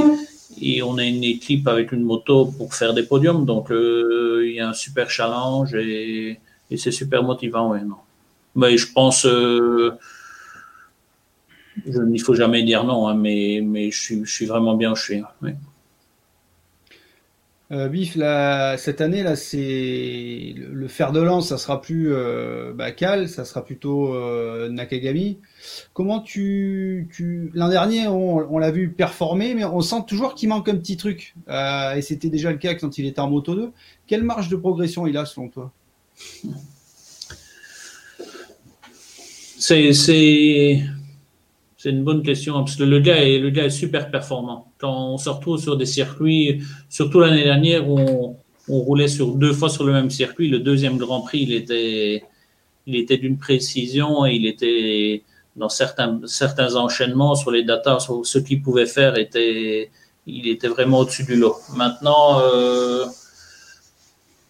et 0.60 0.82
on 0.82 0.98
a 0.98 1.04
une 1.04 1.24
équipe 1.24 1.66
avec 1.68 1.92
une 1.92 2.02
moto 2.02 2.46
pour 2.46 2.74
faire 2.74 2.94
des 2.94 3.02
podiums, 3.02 3.44
donc 3.44 3.70
euh, 3.70 4.44
il 4.46 4.54
y 4.54 4.60
a 4.60 4.68
un 4.68 4.74
super 4.74 5.10
challenge 5.10 5.74
et, 5.74 6.40
c'est 6.76 6.92
super 6.92 7.22
motivant, 7.22 7.70
ouais, 7.70 7.82
non. 7.82 7.96
Mais 8.54 8.76
je 8.76 8.92
pense 8.92 9.24
euh, 9.24 9.92
il 11.86 11.94
ne 11.94 12.18
faut 12.18 12.34
jamais 12.34 12.62
dire 12.62 12.84
non, 12.84 13.08
hein, 13.08 13.14
mais, 13.14 13.60
mais 13.64 13.90
je, 13.90 14.00
suis, 14.00 14.24
je 14.24 14.30
suis 14.30 14.46
vraiment 14.46 14.76
bien 14.76 14.94
chez. 14.94 15.22
Oui. 15.42 15.52
Euh, 17.70 17.88
Bif, 17.88 18.14
cette 18.78 19.00
année, 19.02 19.22
là, 19.22 19.36
c'est 19.36 20.54
le 20.56 20.88
fer 20.88 21.12
de 21.12 21.20
lance, 21.20 21.48
ça 21.48 21.58
sera 21.58 21.82
plus 21.82 22.14
euh, 22.14 22.72
bah, 22.72 22.92
Cal, 22.92 23.28
ça 23.28 23.44
sera 23.44 23.62
plutôt 23.62 24.14
euh, 24.14 24.70
Nakagami. 24.70 25.38
Comment 25.92 26.20
tu, 26.20 27.08
tu... 27.12 27.50
l'an 27.52 27.68
dernier, 27.68 28.06
on, 28.06 28.36
on 28.54 28.58
l'a 28.58 28.70
vu 28.70 28.90
performer, 28.90 29.54
mais 29.54 29.64
on 29.64 29.82
sent 29.82 30.04
toujours 30.06 30.34
qu'il 30.34 30.48
manque 30.48 30.68
un 30.70 30.76
petit 30.76 30.96
truc. 30.96 31.34
Euh, 31.48 31.94
et 31.94 32.00
c'était 32.00 32.30
déjà 32.30 32.50
le 32.50 32.58
cas 32.58 32.74
quand 32.74 32.96
il 32.96 33.04
était 33.04 33.20
en 33.20 33.28
Moto 33.28 33.54
2. 33.54 33.72
Quelle 34.06 34.22
marge 34.22 34.48
de 34.48 34.56
progression 34.56 35.06
il 35.06 35.16
a 35.18 35.26
selon 35.26 35.48
toi? 35.48 35.72
C'est 39.58 40.82
c'est 41.78 41.90
une 41.90 42.02
bonne 42.02 42.24
question 42.24 42.54
parce 42.54 42.74
que 42.74 42.82
le 42.82 42.98
gars 42.98 43.24
est, 43.24 43.70
super 43.70 44.10
performant. 44.10 44.72
Quand 44.78 45.12
on 45.12 45.16
se 45.16 45.30
retrouve 45.30 45.60
sur 45.60 45.76
des 45.76 45.86
circuits, 45.86 46.60
surtout 46.90 47.20
l'année 47.20 47.44
dernière 47.44 47.88
où 47.88 48.36
on, 48.68 48.78
roulait 48.80 49.08
sur 49.08 49.36
deux 49.36 49.52
fois 49.52 49.70
sur 49.70 49.84
le 49.84 49.92
même 49.92 50.10
circuit, 50.10 50.48
le 50.48 50.58
deuxième 50.58 50.98
Grand 50.98 51.20
Prix, 51.20 51.38
il 51.42 51.52
était, 51.54 53.16
d'une 53.16 53.38
précision 53.38 54.26
et 54.26 54.34
il 54.34 54.46
était 54.46 55.22
dans 55.54 55.68
certains, 55.68 56.18
enchaînements 56.74 57.36
sur 57.36 57.52
les 57.52 57.62
datas, 57.62 58.00
sur 58.00 58.26
ce 58.26 58.40
qu'il 58.40 58.60
pouvait 58.60 58.86
faire 58.86 59.16
était, 59.16 59.90
il 60.26 60.48
était 60.48 60.68
vraiment 60.68 60.98
au-dessus 60.98 61.24
du 61.24 61.36
lot. 61.36 61.56
Maintenant, 61.76 62.40
euh, 62.40 63.06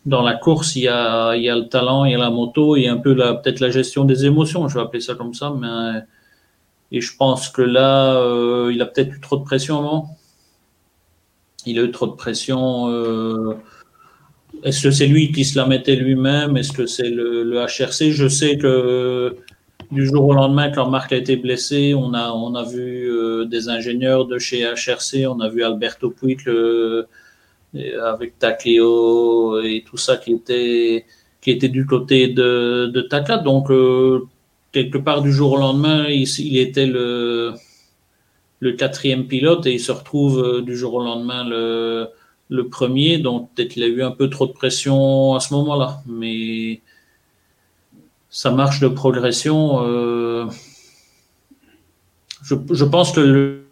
dans 0.07 0.23
la 0.23 0.35
course, 0.35 0.77
il 0.77 0.85
y 0.85 0.89
a, 0.89 1.35
le 1.37 1.69
talent, 1.69 2.07
il 2.07 2.13
y 2.13 2.15
a 2.15 2.19
la 2.19 2.31
moto, 2.31 2.75
il 2.77 2.85
y 2.85 2.89
a 2.89 2.93
un 2.93 2.97
peu 2.97 3.15
peut-être 3.15 3.61
la 3.61 3.71
gestion 3.71 4.07
des 4.07 4.25
émotions, 4.25 4.67
je 4.67 4.77
vais 4.77 4.81
appeler 4.81 5.03
ça 5.03 5.15
comme 5.15 5.35
ça, 5.35 5.55
mais 5.55 6.01
et 6.91 7.01
je 7.01 7.17
pense 7.17 7.51
que 7.51 7.63
là, 7.63 8.17
euh, 8.17 8.71
il 8.73 8.81
a 8.81 8.87
peut-être 8.87 9.15
eu 9.15 9.21
trop 9.21 9.37
de 9.37 9.45
pression 9.45 9.79
avant. 9.79 10.17
Il 11.67 11.79
a 11.79 11.83
eu 11.83 11.91
trop 11.91 12.07
de 12.07 12.13
pression. 12.13 12.89
Euh, 12.89 13.55
est-ce 14.65 14.83
que 14.85 14.91
c'est 14.91 15.07
lui 15.07 15.31
qui 15.33 15.45
se 15.45 15.59
la 15.59 15.67
mettait 15.67 15.97
lui-même? 15.97 16.57
Est-ce 16.57 16.73
que 16.73 16.87
c'est 16.87 17.11
le, 17.11 17.45
HRC 17.67 18.11
Je 18.11 18.29
sais 18.29 18.57
que 18.57 19.37
du 19.91 20.07
jour 20.07 20.25
au 20.25 20.33
lendemain, 20.33 20.71
quand 20.71 20.89
Marc 20.89 21.13
a 21.13 21.17
été 21.17 21.37
blessé, 21.37 21.95
on 21.95 22.15
a, 22.15 22.31
on 22.33 22.55
a 22.55 22.65
vu 22.65 23.11
euh, 23.11 23.45
des 23.45 23.69
ingénieurs 23.69 24.27
de 24.27 24.39
chez 24.39 24.63
HRC, 24.65 25.27
on 25.27 25.41
a 25.41 25.49
vu 25.49 25.63
Alberto 25.63 26.11
Puig 26.11 26.41
avec 28.03 28.39
Takeo 28.39 29.61
et 29.61 29.85
tout 29.87 29.99
ça 29.99 30.17
qui 30.17 30.33
était, 30.33 31.05
qui 31.43 31.51
était 31.51 31.69
du 31.69 31.85
côté 31.85 32.29
de, 32.29 32.91
de 32.93 33.01
Taka. 33.03 33.37
Donc, 33.37 33.71
quelque 34.73 34.99
part 34.99 35.23
du 35.23 35.33
jour 35.33 35.53
au 35.53 35.57
lendemain, 35.57 36.07
il, 36.09 36.29
il, 36.41 36.59
était 36.59 36.87
le, 36.87 37.55
le 38.61 38.73
quatrième 38.73 39.27
pilote 39.27 39.67
et 39.67 39.75
il 39.75 39.81
se 39.81 39.93
retrouve 39.93 40.39
euh, 40.43 40.63
du 40.63 40.77
jour 40.77 40.95
au 40.95 41.03
lendemain 41.03 41.49
le, 41.49 42.09
le 42.49 42.69
premier. 42.69 43.19
Donc, 43.19 43.51
peut-être 43.55 43.71
qu'il 43.71 43.83
a 43.83 43.87
eu 43.87 44.03
un 44.03 44.11
peu 44.11 44.29
trop 44.29 44.47
de 44.47 44.53
pression 44.53 45.35
à 45.35 45.41
ce 45.41 45.55
moment-là. 45.55 46.03
Mais 46.07 46.81
sa 48.31 48.51
marche 48.51 48.81
de 48.81 48.89
progression, 48.89 49.81
euh, 49.83 50.47
je, 52.43 52.55
je, 52.73 52.85
pense 52.85 53.13
que 53.13 53.21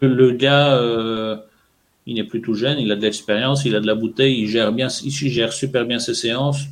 le, 0.00 0.30
gars, 0.32 0.74
euh, 0.74 1.36
il 2.06 2.14
n'est 2.14 2.24
plus 2.24 2.40
tout 2.40 2.54
jeune, 2.54 2.78
il 2.78 2.90
a 2.90 2.96
de 2.96 3.02
l'expérience, 3.02 3.64
il 3.64 3.74
a 3.76 3.80
de 3.80 3.86
la 3.86 3.94
bouteille, 3.94 4.40
il 4.40 4.48
gère 4.48 4.72
bien, 4.72 4.88
il 5.02 5.10
gère 5.10 5.52
super 5.52 5.84
bien 5.84 5.98
ses 5.98 6.14
séances. 6.14 6.62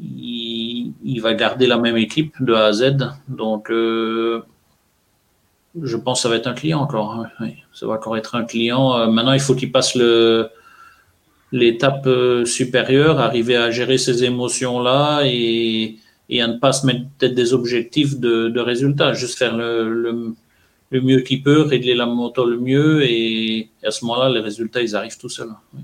Il, 0.00 0.39
il 1.10 1.20
va 1.20 1.34
garder 1.34 1.66
la 1.66 1.76
même 1.76 1.96
équipe 1.96 2.34
de 2.40 2.54
A 2.54 2.66
à 2.66 2.72
Z. 2.72 2.96
Donc, 3.28 3.70
euh, 3.70 4.42
je 5.80 5.96
pense 5.96 6.18
que 6.18 6.22
ça 6.22 6.28
va 6.28 6.36
être 6.36 6.46
un 6.46 6.54
client 6.54 6.80
encore. 6.80 7.26
Hein. 7.40 7.50
Ça 7.72 7.86
va 7.86 7.94
encore 7.94 8.16
être 8.16 8.36
un 8.36 8.44
client. 8.44 8.96
Euh, 8.96 9.08
maintenant, 9.08 9.32
il 9.32 9.40
faut 9.40 9.56
qu'il 9.56 9.72
passe 9.72 9.98
l'étape 11.52 12.06
euh, 12.06 12.44
supérieure, 12.44 13.18
arriver 13.18 13.56
à 13.56 13.70
gérer 13.72 13.98
ses 13.98 14.22
émotions-là 14.22 15.22
et, 15.24 15.96
et 16.28 16.42
à 16.42 16.46
ne 16.46 16.58
pas 16.58 16.72
se 16.72 16.86
mettre 16.86 17.02
peut-être 17.18 17.34
des 17.34 17.52
objectifs 17.54 18.18
de, 18.18 18.60
résultats, 18.60 19.12
juste 19.12 19.36
faire 19.36 19.56
le, 19.56 20.34
mieux 20.92 21.20
qu'il 21.20 21.42
peut, 21.42 21.62
régler 21.62 21.94
la 21.94 22.06
moto 22.06 22.46
le 22.46 22.58
mieux 22.58 23.02
et, 23.02 23.68
à 23.84 23.90
ce 23.90 24.04
moment-là, 24.04 24.28
les 24.28 24.40
résultats, 24.40 24.80
ils 24.80 24.94
arrivent 24.94 25.18
tout 25.18 25.28
seuls. 25.28 25.54
Oui. 25.74 25.80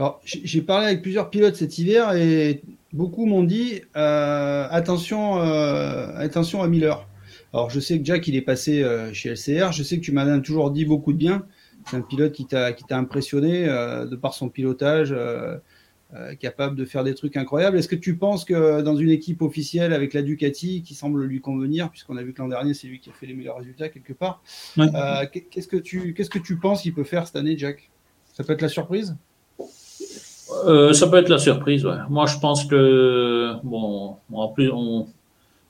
Alors, 0.00 0.18
j'ai 0.24 0.62
parlé 0.62 0.86
avec 0.86 1.02
plusieurs 1.02 1.28
pilotes 1.28 1.56
cet 1.56 1.76
hiver 1.76 2.14
et 2.14 2.62
beaucoup 2.94 3.26
m'ont 3.26 3.42
dit 3.42 3.82
euh, 3.98 4.66
attention, 4.70 5.42
euh, 5.42 6.16
attention 6.16 6.62
à 6.62 6.68
Miller. 6.68 7.06
Alors, 7.52 7.68
je 7.68 7.80
sais 7.80 7.98
que 7.98 8.04
Jack, 8.06 8.26
il 8.26 8.34
est 8.34 8.40
passé 8.40 8.82
euh, 8.82 9.12
chez 9.12 9.28
LCR. 9.28 9.72
Je 9.72 9.82
sais 9.82 9.98
que 9.98 10.02
tu 10.02 10.12
m'as 10.12 10.38
toujours 10.38 10.70
dit 10.70 10.86
beaucoup 10.86 11.12
de 11.12 11.18
bien. 11.18 11.44
C'est 11.84 11.98
un 11.98 12.00
pilote 12.00 12.32
qui 12.32 12.46
t'a 12.46 12.72
impressionné 12.92 13.66
de 13.66 14.16
par 14.16 14.32
son 14.32 14.48
pilotage, 14.48 15.14
capable 16.38 16.76
de 16.76 16.86
faire 16.86 17.04
des 17.04 17.14
trucs 17.14 17.36
incroyables. 17.36 17.76
Est-ce 17.76 17.88
que 17.88 17.94
tu 17.94 18.16
penses 18.16 18.46
que 18.46 18.80
dans 18.80 18.96
une 18.96 19.10
équipe 19.10 19.42
officielle 19.42 19.92
avec 19.92 20.14
la 20.14 20.22
Ducati, 20.22 20.82
qui 20.82 20.94
semble 20.94 21.24
lui 21.24 21.42
convenir, 21.42 21.90
puisqu'on 21.90 22.16
a 22.16 22.22
vu 22.22 22.32
que 22.32 22.40
l'an 22.40 22.48
dernier 22.48 22.72
c'est 22.72 22.86
lui 22.86 23.00
qui 23.00 23.10
a 23.10 23.12
fait 23.12 23.26
les 23.26 23.34
meilleurs 23.34 23.58
résultats 23.58 23.90
quelque 23.90 24.14
part, 24.14 24.42
ouais. 24.78 24.88
qu'est-ce 25.50 25.68
que 25.68 25.76
tu 25.76 26.14
qu'est-ce 26.14 26.30
que 26.30 26.38
tu 26.38 26.56
penses 26.56 26.82
qu'il 26.82 26.94
peut 26.94 27.04
faire 27.04 27.26
cette 27.26 27.36
année, 27.36 27.58
Jack? 27.58 27.90
Ça 28.32 28.44
peut 28.44 28.54
être 28.54 28.62
la 28.62 28.68
surprise? 28.68 29.16
Euh, 30.66 30.92
ça 30.92 31.06
peut 31.08 31.16
être 31.16 31.28
la 31.28 31.38
surprise, 31.38 31.84
ouais. 31.86 31.96
Moi, 32.08 32.26
je 32.26 32.38
pense 32.38 32.64
que, 32.64 33.54
bon, 33.62 34.16
en 34.32 34.48
plus, 34.48 34.70
on, 34.70 35.06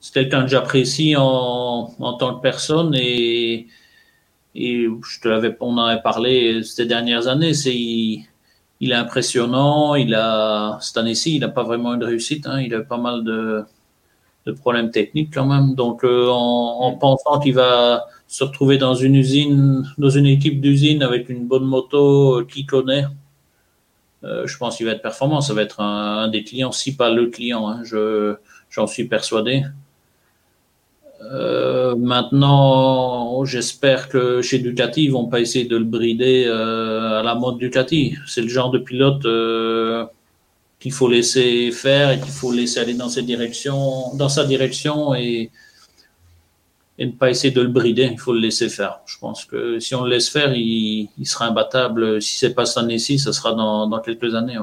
c'est 0.01 0.15
quelqu'un 0.15 0.43
que 0.43 0.49
j'apprécie 0.49 1.15
en, 1.17 1.93
en 1.99 2.13
tant 2.15 2.37
que 2.37 2.41
personne 2.41 2.95
et, 2.95 3.69
et 4.55 4.87
je 4.87 5.21
te 5.21 5.29
l'avais, 5.29 5.57
on 5.61 5.77
en 5.79 5.85
avait 5.85 6.03
parlé 6.03 6.63
ces 6.63 6.87
dernières 6.87 7.29
années. 7.29 7.55
C'est, 7.55 7.77
il, 7.77 8.27
est 8.81 8.95
impressionnant. 8.95 9.95
Il 9.95 10.15
a, 10.15 10.79
cette 10.81 10.97
année-ci, 10.97 11.37
il 11.37 11.41
n'a 11.41 11.49
pas 11.49 11.63
vraiment 11.63 11.95
eu 11.95 11.99
de 11.99 12.07
réussite. 12.07 12.47
Hein, 12.47 12.61
il 12.61 12.75
a 12.75 12.81
pas 12.81 12.97
mal 12.97 13.25
de, 13.25 13.63
de 14.47 14.53
problèmes 14.53 14.91
techniques 14.91 15.33
quand 15.35 15.47
même. 15.47 15.75
Donc, 15.75 16.05
euh, 16.05 16.29
en, 16.29 16.81
en, 16.81 16.93
pensant 16.95 17.39
qu'il 17.41 17.55
va 17.55 18.07
se 18.27 18.45
retrouver 18.45 18.79
dans 18.79 18.95
une 18.95 19.17
usine, 19.17 19.85
dans 19.99 20.11
une 20.11 20.27
équipe 20.27 20.61
d'usine 20.61 21.03
avec 21.03 21.29
une 21.29 21.47
bonne 21.47 21.65
moto 21.65 22.41
euh, 22.41 22.47
qu'il 22.47 22.65
connaît, 22.67 23.05
euh, 24.25 24.47
je 24.47 24.57
pense 24.59 24.77
qu'il 24.77 24.87
va 24.87 24.93
être 24.93 25.03
performant. 25.03 25.41
Ça 25.41 25.55
va 25.55 25.63
être 25.63 25.81
un, 25.81 26.29
des 26.29 26.45
clients, 26.45 26.73
si 26.73 26.97
pas 26.97 27.11
le 27.11 27.27
client. 27.27 27.69
Hein, 27.69 27.83
je, 27.85 28.37
j'en 28.71 28.87
suis 28.87 29.05
persuadé. 29.05 29.65
Euh, 31.23 31.97
maintenant, 31.97 33.45
j'espère 33.45 34.09
que 34.09 34.41
chez 34.43 34.59
Ducati, 34.59 35.05
ils 35.05 35.13
vont 35.13 35.27
pas 35.27 35.41
essayer 35.41 35.67
de 35.67 35.77
le 35.77 35.85
brider 35.85 36.45
euh, 36.47 37.21
à 37.21 37.23
la 37.23 37.35
mode 37.35 37.59
Ducati. 37.59 38.17
C'est 38.27 38.43
le 38.43 38.49
genre 38.49 38.71
de 38.71 38.79
pilote 38.79 39.27
qu'il 40.79 40.93
faut 40.93 41.09
laisser 41.09 41.71
faire 41.73 42.11
et 42.11 42.19
qu'il 42.19 42.33
faut 42.33 42.53
laisser 42.53 42.81
aller 42.81 42.95
dans 42.95 43.09
dans 44.15 44.29
sa 44.29 44.45
direction 44.45 45.15
et, 45.15 45.51
et 47.01 47.07
ne 47.07 47.13
pas 47.13 47.31
essayer 47.31 47.51
de 47.53 47.63
le 47.63 47.69
brider. 47.69 48.11
Il 48.13 48.21
faut 48.21 48.35
le 48.35 48.41
laisser 48.41 48.69
faire. 48.69 49.01
Je 49.07 49.19
pense 49.19 49.47
que 49.47 49.81
si 49.81 49.95
on 49.95 50.05
le 50.05 50.11
laisse 50.11 50.29
faire, 50.29 50.53
il, 50.55 51.09
sera 51.25 51.47
imbattable. 51.47 52.21
Si 52.21 52.37
c'est 52.37 52.55
pas 52.55 52.67
cette 52.67 52.77
année-ci, 52.77 53.19
ça 53.19 53.33
sera 53.33 53.55
dans, 53.55 54.01
quelques 54.01 54.35
années. 54.35 54.59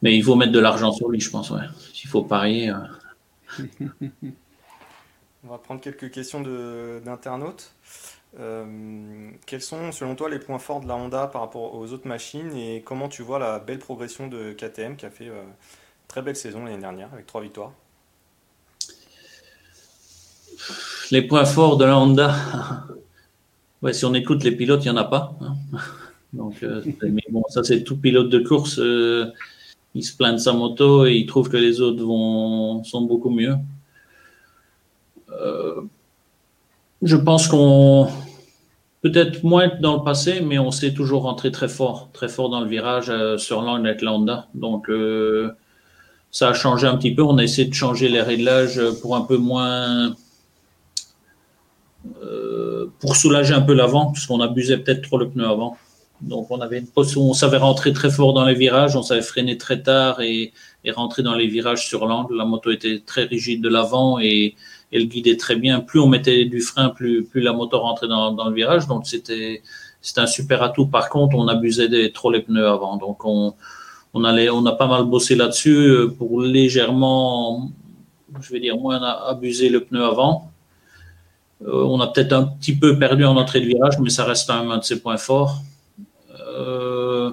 Mais 0.00 0.16
il 0.16 0.24
faut 0.24 0.34
mettre 0.34 0.52
de 0.52 0.58
l'argent 0.58 0.92
sur 0.92 1.10
lui, 1.10 1.20
je 1.20 1.30
pense. 1.30 1.50
Ouais. 1.50 1.60
S'il 1.92 2.08
faut 2.08 2.22
parier. 2.22 2.72
On 5.44 5.50
va 5.50 5.58
prendre 5.58 5.82
quelques 5.82 6.10
questions 6.10 6.40
d'internautes. 7.04 7.74
Euh, 8.40 9.30
quels 9.44 9.60
sont, 9.60 9.92
selon 9.92 10.14
toi, 10.14 10.30
les 10.30 10.38
points 10.38 10.58
forts 10.58 10.80
de 10.80 10.88
la 10.88 10.96
Honda 10.96 11.26
par 11.26 11.42
rapport 11.42 11.74
aux 11.74 11.92
autres 11.92 12.08
machines 12.08 12.56
et 12.56 12.80
comment 12.80 13.10
tu 13.10 13.22
vois 13.22 13.38
la 13.38 13.58
belle 13.58 13.78
progression 13.78 14.26
de 14.26 14.52
KTM 14.52 14.96
qui 14.96 15.04
a 15.04 15.10
fait 15.10 15.28
euh, 15.28 15.42
très 16.08 16.22
belle 16.22 16.34
saison 16.34 16.64
l'année 16.64 16.80
dernière 16.80 17.12
avec 17.12 17.26
trois 17.26 17.42
victoires? 17.42 17.72
Les 21.10 21.22
points 21.22 21.44
forts 21.44 21.76
de 21.76 21.84
la 21.84 21.98
Honda, 21.98 22.34
ouais, 23.82 23.92
si 23.92 24.04
on 24.04 24.14
écoute 24.14 24.42
les 24.44 24.52
pilotes, 24.52 24.84
il 24.84 24.90
n'y 24.90 24.98
en 24.98 25.00
a 25.00 25.04
pas. 25.04 25.36
Hein. 25.40 25.54
Donc, 26.34 26.62
euh, 26.62 26.82
mais 27.02 27.22
bon, 27.30 27.44
ça 27.48 27.62
c'est 27.62 27.84
tout 27.84 27.96
pilote 27.96 28.28
de 28.28 28.40
course 28.40 28.78
euh, 28.80 29.26
il 29.94 30.02
se 30.02 30.16
plaint 30.16 30.34
de 30.34 30.40
sa 30.40 30.52
moto 30.52 31.06
et 31.06 31.14
il 31.14 31.26
trouve 31.26 31.48
que 31.48 31.56
les 31.56 31.80
autres 31.80 32.02
sont 32.84 33.02
beaucoup 33.02 33.30
mieux. 33.30 33.54
Euh, 35.30 35.82
je 37.02 37.16
pense 37.16 37.46
qu'on, 37.46 38.08
peut-être 39.02 39.44
moins 39.44 39.70
dans 39.80 39.98
le 39.98 40.02
passé, 40.02 40.40
mais 40.40 40.58
on 40.58 40.72
s'est 40.72 40.94
toujours 40.94 41.22
rentré 41.22 41.52
très 41.52 41.68
fort, 41.68 42.08
très 42.12 42.28
fort 42.28 42.48
dans 42.48 42.60
le 42.60 42.66
virage 42.66 43.12
sur 43.36 43.62
l'angle 43.62 43.86
avec 43.86 44.02
l'Honda. 44.02 44.48
Donc, 44.54 44.90
ça 46.32 46.48
a 46.48 46.54
changé 46.54 46.88
un 46.88 46.96
petit 46.96 47.14
peu. 47.14 47.22
On 47.22 47.38
a 47.38 47.44
essayé 47.44 47.68
de 47.68 47.74
changer 47.74 48.08
les 48.08 48.22
réglages 48.22 48.80
pour 49.00 49.14
un 49.14 49.20
peu 49.20 49.36
moins, 49.36 50.16
euh, 52.22 52.86
pour 53.00 53.16
soulager 53.16 53.54
un 53.54 53.62
peu 53.62 53.74
l'avant, 53.74 54.12
puisqu'on 54.12 54.40
abusait 54.40 54.78
peut-être 54.78 55.02
trop 55.02 55.18
le 55.18 55.28
pneu 55.28 55.46
avant. 55.46 55.76
Donc 56.20 56.50
on 56.50 56.60
avait 56.60 56.78
une 56.78 56.86
on 57.16 57.34
savait 57.34 57.56
rentrer 57.58 57.92
très 57.92 58.10
fort 58.10 58.32
dans 58.32 58.44
les 58.44 58.54
virages, 58.54 58.96
on 58.96 59.02
savait 59.02 59.22
freiner 59.22 59.58
très 59.58 59.82
tard 59.82 60.20
et, 60.20 60.52
et 60.84 60.90
rentrer 60.90 61.22
dans 61.22 61.34
les 61.34 61.46
virages 61.46 61.86
sur 61.86 62.06
l'angle. 62.06 62.36
La 62.36 62.44
moto 62.44 62.70
était 62.70 63.02
très 63.04 63.24
rigide 63.24 63.60
de 63.62 63.68
l'avant 63.68 64.18
et 64.20 64.54
elle 64.92 65.08
guidait 65.08 65.36
très 65.36 65.56
bien. 65.56 65.80
Plus 65.80 66.00
on 66.00 66.06
mettait 66.06 66.44
du 66.44 66.60
frein, 66.60 66.90
plus, 66.90 67.24
plus 67.24 67.40
la 67.40 67.52
moto 67.52 67.78
rentrait 67.80 68.08
dans, 68.08 68.32
dans 68.32 68.48
le 68.48 68.54
virage. 68.54 68.86
Donc 68.86 69.06
c'était 69.06 69.62
c'était 70.00 70.20
un 70.20 70.26
super 70.26 70.62
atout. 70.62 70.86
Par 70.86 71.08
contre, 71.08 71.36
on 71.36 71.48
abusait 71.48 71.88
des, 71.88 72.12
trop 72.12 72.30
les 72.30 72.40
pneus 72.40 72.66
avant. 72.66 72.96
Donc 72.96 73.24
on 73.24 73.54
on 74.14 74.24
allait 74.24 74.48
on 74.48 74.64
a 74.66 74.72
pas 74.72 74.86
mal 74.86 75.04
bossé 75.04 75.34
là-dessus 75.34 76.08
pour 76.16 76.40
légèrement, 76.40 77.70
je 78.40 78.52
vais 78.52 78.60
dire 78.60 78.76
moins 78.78 79.02
abuser 79.02 79.68
le 79.68 79.80
pneu 79.80 80.04
avant. 80.04 80.53
Euh, 81.62 81.84
on 81.84 82.00
a 82.00 82.08
peut-être 82.08 82.32
un 82.32 82.44
petit 82.44 82.76
peu 82.76 82.98
perdu 82.98 83.24
en 83.24 83.36
entrée 83.36 83.60
de 83.60 83.66
virage, 83.66 83.98
mais 84.00 84.10
ça 84.10 84.24
reste 84.24 84.50
un 84.50 84.78
de 84.78 84.82
ses 84.82 85.00
points 85.00 85.16
forts. 85.16 85.62
Euh, 86.48 87.30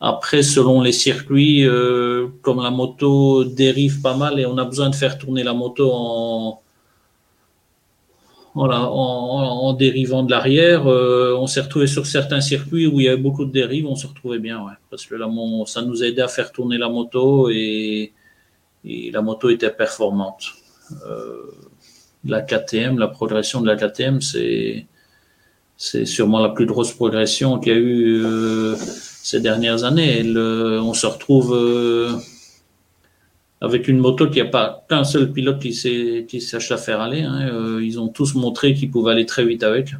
après, 0.00 0.42
selon 0.42 0.80
les 0.80 0.92
circuits, 0.92 1.66
euh, 1.66 2.28
comme 2.42 2.62
la 2.62 2.70
moto 2.70 3.44
dérive 3.44 4.00
pas 4.00 4.16
mal 4.16 4.38
et 4.38 4.46
on 4.46 4.56
a 4.58 4.64
besoin 4.64 4.90
de 4.90 4.94
faire 4.94 5.18
tourner 5.18 5.42
la 5.42 5.54
moto 5.54 5.90
en, 5.92 6.62
dérivant 9.74 10.22
de 10.22 10.30
l'arrière, 10.30 10.86
on 10.86 11.46
s'est 11.46 11.60
retrouvé 11.60 11.86
sur 11.86 12.06
certains 12.06 12.40
circuits 12.40 12.86
où 12.86 13.00
il 13.00 13.04
y 13.04 13.08
avait 13.08 13.20
beaucoup 13.20 13.44
de 13.44 13.52
dérives, 13.52 13.86
on 13.86 13.94
se 13.94 14.06
retrouvait 14.06 14.40
bien, 14.40 14.64
parce 14.90 15.06
que 15.06 15.14
ça 15.66 15.82
nous 15.82 16.02
aidait 16.02 16.22
à 16.22 16.28
faire 16.28 16.50
tourner 16.50 16.78
la 16.78 16.88
moto 16.88 17.50
et, 17.50 18.12
la 18.84 19.22
moto 19.22 19.50
était 19.50 19.70
performante. 19.70 20.44
La 22.24 22.42
KTM, 22.42 22.98
la 22.98 23.08
progression 23.08 23.60
de 23.60 23.66
la 23.66 23.76
KTM, 23.76 24.20
c'est 24.20 24.86
c'est 25.80 26.06
sûrement 26.06 26.40
la 26.40 26.48
plus 26.48 26.66
grosse 26.66 26.92
progression 26.92 27.60
qu'il 27.60 27.72
y 27.72 27.76
a 27.76 27.78
eu 27.78 28.24
euh, 28.24 28.74
ces 28.76 29.40
dernières 29.40 29.84
années. 29.84 30.24
On 30.36 30.92
se 30.92 31.06
retrouve 31.06 31.54
euh, 31.54 32.14
avec 33.60 33.86
une 33.86 33.98
moto 33.98 34.28
qui 34.28 34.40
n'a 34.40 34.46
pas 34.46 34.84
qu'un 34.88 35.04
seul 35.04 35.32
pilote 35.32 35.60
qui, 35.60 35.72
sait, 35.72 36.26
qui 36.28 36.40
sache 36.40 36.68
la 36.70 36.78
faire 36.78 37.00
aller. 37.00 37.22
Hein. 37.22 37.48
Euh, 37.52 37.80
ils 37.84 38.00
ont 38.00 38.08
tous 38.08 38.34
montré 38.34 38.74
qu'ils 38.74 38.90
pouvaient 38.90 39.12
aller 39.12 39.26
très 39.26 39.44
vite 39.44 39.62
avec. 39.62 39.94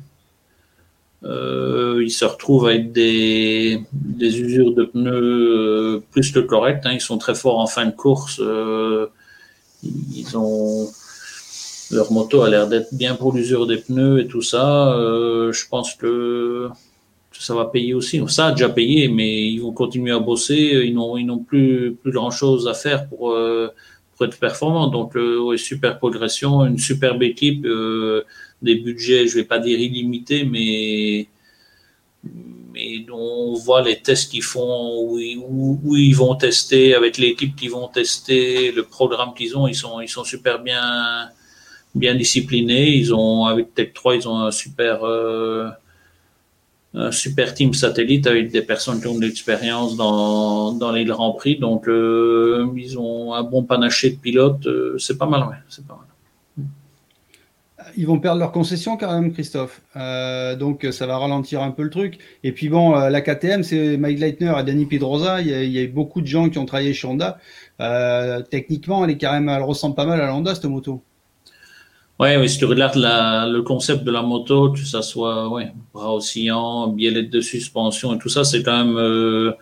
Ils 1.23 2.11
se 2.11 2.25
retrouvent 2.25 2.67
avec 2.67 2.93
des, 2.93 3.81
des 3.93 4.41
usures 4.41 4.73
de 4.73 4.85
pneus 4.85 6.03
plus 6.11 6.33
que 6.33 6.41
correctes. 6.41 6.87
Hein. 6.87 6.93
Ils 6.95 7.01
sont 7.01 7.19
très 7.19 7.37
forts 7.37 7.59
en 7.59 7.67
fin 7.69 7.87
de 7.87 7.93
course. 7.93 8.41
Ils 9.85 10.37
ont 10.37 10.89
leur 11.91 12.13
moto 12.13 12.43
a 12.43 12.51
l'air 12.51 12.69
d'être 12.69 12.93
bien 12.93 13.15
pour 13.15 13.33
l'usure 13.33 13.67
des 13.67 13.79
pneus 13.79 14.21
et 14.21 14.27
tout 14.27 14.43
ça. 14.43 14.93
Euh, 14.93 15.53
je 15.53 15.67
pense 15.69 15.95
que 15.95 16.69
ça 17.33 17.55
va 17.55 17.67
payer 17.67 17.95
aussi. 17.95 18.21
Ça 18.29 18.49
a 18.49 18.53
déjà 18.53 18.69
payé, 18.69 19.09
mais 19.09 19.49
ils 19.49 19.61
vont 19.61 19.73
continuer 19.73 20.13
à 20.13 20.19
bosser. 20.19 20.83
Ils 20.85 20.95
n'ont 20.95 21.17
ils 21.17 21.25
n'ont 21.25 21.39
plus 21.39 21.97
plus 22.03 22.13
grand 22.13 22.31
chose 22.31 22.69
à 22.69 22.75
faire 22.75 23.09
pour 23.09 23.31
euh, 23.31 23.69
pour 24.17 24.27
être 24.27 24.39
performants. 24.39 24.89
Donc 24.89 25.17
euh, 25.17 25.39
ouais, 25.41 25.57
super 25.57 25.99
progression, 25.99 26.65
une 26.65 26.79
superbe 26.79 27.23
équipe. 27.23 27.65
Euh, 27.65 28.25
des 28.61 28.75
budgets, 28.75 29.29
je 29.29 29.37
vais 29.37 29.45
pas 29.45 29.61
dire 29.61 29.79
illimités, 29.79 30.45
mais 30.45 31.29
mais 32.73 33.07
on 33.11 33.55
voit 33.55 33.83
les 33.83 34.01
tests 34.01 34.31
qu'ils 34.31 34.43
font, 34.43 35.01
où, 35.01 35.19
où, 35.85 35.97
ils 35.97 36.15
vont 36.15 36.35
tester, 36.35 36.95
avec 36.95 37.19
l'équipe 37.19 37.55
qu'ils 37.57 37.71
vont 37.71 37.89
tester, 37.89 38.73
le 38.73 38.83
programme 38.85 39.35
qu'ils 39.35 39.57
ont, 39.57 39.67
ils 39.69 39.75
sont, 39.75 40.01
ils 40.01 40.09
sont 40.09 40.25
super 40.25 40.61
bien, 40.61 41.29
bien 41.95 42.15
disciplinés. 42.15 42.91
Ils 42.91 43.15
ont, 43.15 43.45
avec 43.45 43.75
Tech 43.75 43.93
3, 43.95 44.17
ils 44.17 44.29
ont 44.29 44.39
un 44.39 44.51
super, 44.51 45.05
euh, 45.05 45.69
un 46.95 47.13
super 47.13 47.55
team 47.55 47.75
satellite 47.75 48.27
avec 48.27 48.51
des 48.51 48.63
personnes 48.63 49.01
qui 49.01 49.07
ont 49.07 49.17
de 49.17 49.25
l'expérience 49.25 49.97
dans, 49.97 50.73
dans 50.73 50.93
les 50.93 51.05
grands 51.05 51.33
prix. 51.33 51.57
Donc, 51.57 51.89
euh, 51.89 52.67
ils 52.77 52.99
ont 52.99 53.35
un 53.35 53.43
bon 53.43 53.63
panaché 53.65 54.11
de 54.11 54.17
pilotes. 54.17 54.67
Euh, 54.67 54.97
c'est 54.99 55.19
pas 55.19 55.27
mal, 55.27 55.43
ouais, 55.43 55.57
c'est 55.69 55.87
pas 55.87 55.95
mal 55.95 56.05
ils 57.97 58.07
vont 58.07 58.21
perdre 58.21 58.39
leur 58.39 58.53
concession 58.53 58.97
quand 58.97 59.13
même, 59.13 59.33
Christophe. 59.33 59.81
Donc 59.95 60.87
ça 60.93 61.07
va 61.07 61.19
ralentir 61.19 61.63
un 61.63 61.73
peu 61.73 61.83
le 61.83 61.91
truc. 61.91 62.19
Et 62.45 62.53
puis 62.53 62.69
bon, 62.69 62.93
la 62.93 63.21
KTM, 63.21 63.65
c'est 63.65 63.97
Mike 63.97 64.21
Leitner 64.21 64.53
et 64.61 64.63
Danny 64.63 64.87
Pedrosa. 64.87 65.41
Il 65.41 65.49
y, 65.49 65.79
a, 65.79 65.83
eu 65.83 65.89
beaucoup 65.89 66.21
de 66.21 66.27
gens 66.27 66.49
qui 66.49 66.59
ont 66.59 66.67
travaillé 66.67 66.93
chez 66.93 67.09
Honda. 67.09 67.39
Techniquement, 68.51 69.05
elle 69.05 69.13
est 69.13 69.19
quand 69.19 69.33
même, 69.33 69.49
elle 69.49 69.63
ressemble 69.63 69.97
pas 69.97 70.07
mal 70.07 70.21
à 70.21 70.27
la 70.27 70.35
Honda 70.35 70.55
cette 70.55 70.67
moto. 70.67 71.03
Ouais, 72.19 72.37
oui, 72.37 72.49
si 72.49 72.59
tu 72.59 72.65
regardes 72.65 72.97
la, 72.97 73.47
le 73.47 73.63
concept 73.63 74.03
de 74.03 74.11
la 74.11 74.23
moto, 74.23 74.73
que 74.73 74.81
ça 74.81 75.03
soit 75.03 75.49
ouais, 75.49 75.73
bras 75.95 76.13
oscillant, 76.15 76.89
biellette 76.89 77.31
de 77.31 77.41
suspension 77.41 78.13
et 78.15 78.19
tout 78.19 78.29
ça, 78.29 78.43
c'est 78.43 78.65
quand 78.65 78.77
même. 78.85 78.97
Euh, 78.97 79.53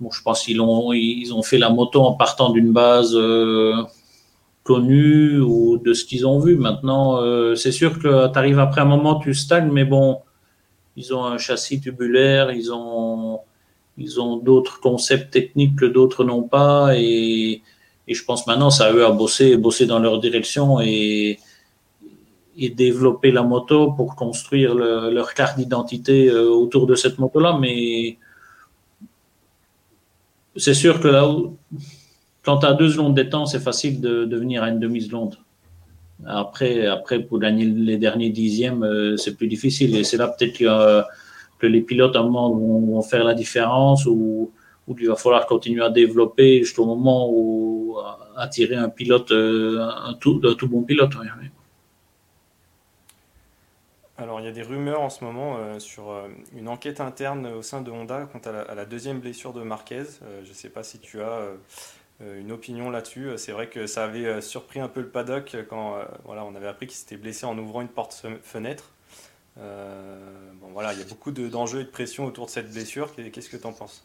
bon, 0.00 0.10
je 0.10 0.20
pense 0.22 0.42
qu'ils 0.44 0.60
ont 0.60 0.92
ils 0.92 1.32
ont 1.34 1.42
fait 1.42 1.56
la 1.56 1.70
moto 1.70 2.02
en 2.02 2.12
partant 2.12 2.50
d'une 2.50 2.72
base 2.72 3.14
euh, 3.16 3.74
connus 4.64 5.40
ou 5.40 5.78
de 5.78 5.94
ce 5.94 6.04
qu'ils 6.04 6.26
ont 6.26 6.40
vu. 6.40 6.56
Maintenant, 6.56 7.22
euh, 7.22 7.54
c'est 7.54 7.72
sûr 7.72 7.98
que 8.00 8.30
tu 8.30 8.38
arrives 8.38 8.58
après 8.58 8.82
un 8.82 8.84
moment, 8.84 9.18
tu 9.18 9.32
stagnes, 9.34 9.70
mais 9.72 9.84
bon, 9.86 10.20
ils 10.96 11.14
ont 11.14 11.24
un 11.24 11.38
châssis 11.38 11.80
tubulaire, 11.80 12.50
ils 12.52 12.72
ont, 12.72 13.40
ils 13.98 14.20
ont 14.20 14.36
d'autres 14.36 14.80
concepts 14.80 15.32
techniques 15.32 15.76
que 15.76 15.86
d'autres 15.86 16.24
n'ont 16.24 16.42
pas, 16.42 16.96
et, 16.96 17.62
et, 18.08 18.14
je 18.14 18.24
pense 18.24 18.46
maintenant, 18.46 18.70
ça 18.70 18.86
à 18.86 18.92
eux 18.92 19.06
à 19.06 19.10
bosser, 19.10 19.56
bosser 19.56 19.86
dans 19.86 19.98
leur 19.98 20.20
direction 20.20 20.80
et, 20.80 21.38
et 22.58 22.70
développer 22.70 23.30
la 23.30 23.42
moto 23.42 23.92
pour 23.92 24.16
construire 24.16 24.74
le, 24.74 25.10
leur 25.10 25.34
carte 25.34 25.58
d'identité 25.58 26.28
euh, 26.28 26.48
autour 26.48 26.86
de 26.86 26.94
cette 26.94 27.18
moto-là, 27.18 27.58
mais 27.60 28.18
c'est 30.56 30.74
sûr 30.74 31.00
que 31.00 31.08
là 31.08 31.28
où 31.28 31.56
quand 32.42 32.58
tu 32.58 32.66
as 32.66 32.72
deux 32.74 32.90
secondes 32.90 33.14
d'étang, 33.14 33.44
c'est 33.46 33.60
facile 33.60 34.00
de, 34.00 34.24
de, 34.24 34.36
venir 34.36 34.62
à 34.62 34.68
une 34.70 34.78
demi-seconde. 34.78 35.36
Après, 36.24 36.86
après, 36.86 37.18
pour 37.18 37.38
gagner 37.40 37.64
les 37.64 37.98
derniers 37.98 38.30
dixièmes, 38.30 38.84
euh, 38.84 39.16
c'est 39.16 39.36
plus 39.36 39.48
difficile. 39.48 39.96
Et 39.96 40.04
c'est 40.04 40.16
là 40.16 40.28
peut-être 40.28 40.56
que, 40.56 41.66
les 41.66 41.80
pilotes, 41.80 42.14
à 42.14 42.20
un 42.20 42.22
moment, 42.22 42.50
vont, 42.52 42.80
vont 42.80 43.02
faire 43.02 43.24
la 43.24 43.34
différence 43.34 44.06
ou, 44.06 44.52
ou 44.86 44.96
il 45.00 45.08
va 45.08 45.16
falloir 45.16 45.46
continuer 45.46 45.82
à 45.82 45.90
développer 45.90 46.60
jusqu'au 46.60 46.86
moment 46.86 47.28
où 47.30 47.76
attirer 48.36 48.76
un 48.76 48.88
pilote, 48.88 49.30
euh, 49.32 49.80
un 49.80 50.14
tout 50.14 50.40
bon 50.68 50.82
pilote. 50.82 51.10
Alors, 54.18 54.40
il 54.40 54.46
y 54.46 54.48
a 54.48 54.52
des 54.52 54.62
rumeurs 54.62 55.02
en 55.02 55.10
ce 55.10 55.22
moment 55.22 55.58
euh, 55.58 55.78
sur 55.78 56.10
euh, 56.10 56.28
une 56.56 56.68
enquête 56.68 57.02
interne 57.02 57.46
au 57.46 57.60
sein 57.60 57.82
de 57.82 57.90
Honda 57.90 58.26
quant 58.32 58.40
à 58.50 58.74
la, 58.74 58.84
deuxième 58.86 59.20
blessure 59.20 59.52
de 59.52 59.60
Marquez. 59.60 60.04
Euh, 60.22 60.40
je 60.42 60.48
ne 60.48 60.54
sais 60.54 60.70
pas 60.70 60.82
si 60.82 60.98
tu 60.98 61.20
as 61.20 61.40
une 62.38 62.50
opinion 62.50 62.88
là-dessus. 62.88 63.28
C'est 63.36 63.52
vrai 63.52 63.68
que 63.68 63.86
ça 63.86 64.04
avait 64.04 64.40
surpris 64.40 64.80
un 64.80 64.88
peu 64.88 65.00
le 65.00 65.08
paddock 65.08 65.54
quand 65.68 65.96
voilà, 66.24 66.46
on 66.46 66.54
avait 66.54 66.66
appris 66.66 66.86
qu'il 66.86 66.96
s'était 66.96 67.18
blessé 67.18 67.44
en 67.44 67.58
ouvrant 67.58 67.82
une 67.82 67.88
porte-fenêtre. 67.88 68.90
bon, 69.56 70.68
voilà, 70.72 70.94
il 70.94 70.98
y 70.98 71.02
a 71.02 71.04
beaucoup 71.04 71.30
d'enjeux 71.30 71.80
et 71.80 71.84
de 71.84 71.90
pression 71.90 72.24
autour 72.24 72.46
de 72.46 72.50
cette 72.50 72.72
blessure. 72.72 73.14
Qu'est-ce 73.14 73.50
que 73.50 73.58
tu 73.58 73.66
en 73.66 73.74
penses? 73.74 74.02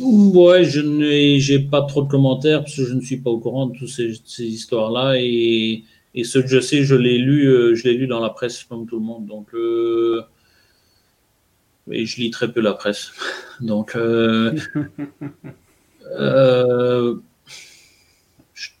Ouais, 0.00 0.62
je 0.62 0.80
n'ai 0.80 1.58
pas 1.58 1.82
trop 1.82 2.02
de 2.02 2.08
commentaires 2.08 2.60
parce 2.60 2.76
que 2.76 2.84
je 2.84 2.94
ne 2.94 3.00
suis 3.00 3.16
pas 3.16 3.30
au 3.30 3.40
courant 3.40 3.66
de 3.66 3.76
toutes 3.76 3.88
ces, 3.88 4.12
ces 4.24 4.44
histoires-là 4.44 5.16
et, 5.18 5.82
et, 6.14 6.24
ce 6.24 6.38
que 6.38 6.48
je 6.48 6.60
sais, 6.60 6.84
je 6.84 6.94
l'ai 6.94 7.18
lu, 7.18 7.76
je 7.76 7.84
l'ai 7.84 7.94
lu 7.94 8.06
dans 8.06 8.20
la 8.20 8.30
presse 8.30 8.64
comme 8.64 8.86
tout 8.86 8.98
le 8.98 9.04
monde. 9.04 9.26
Donc, 9.26 9.54
euh, 9.54 10.22
et 11.90 12.06
je 12.06 12.20
lis 12.20 12.30
très 12.30 12.50
peu 12.50 12.60
la 12.60 12.74
presse. 12.74 13.12
Donc, 13.60 13.96
euh, 13.96 14.56
euh, 16.18 17.16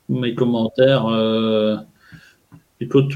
mes 0.08 0.34
commentaires. 0.34 1.06
Euh, 1.06 1.76
écoute, 2.80 3.12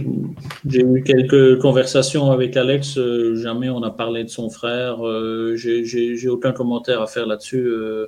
j'ai 0.67 0.83
eu 0.83 1.03
quelques 1.03 1.61
conversations 1.61 2.31
avec 2.31 2.57
Alex. 2.57 2.99
Euh, 2.99 3.37
jamais 3.37 3.71
on 3.71 3.83
a 3.83 3.91
parlé 3.91 4.25
de 4.25 4.29
son 4.29 4.51
frère. 4.51 5.07
Euh, 5.07 5.57
j'ai 5.57 6.29
aucun 6.29 6.53
commentaire 6.53 7.01
à 7.01 7.07
faire 7.07 7.27
là-dessus, 7.27 7.65
euh, 7.65 8.07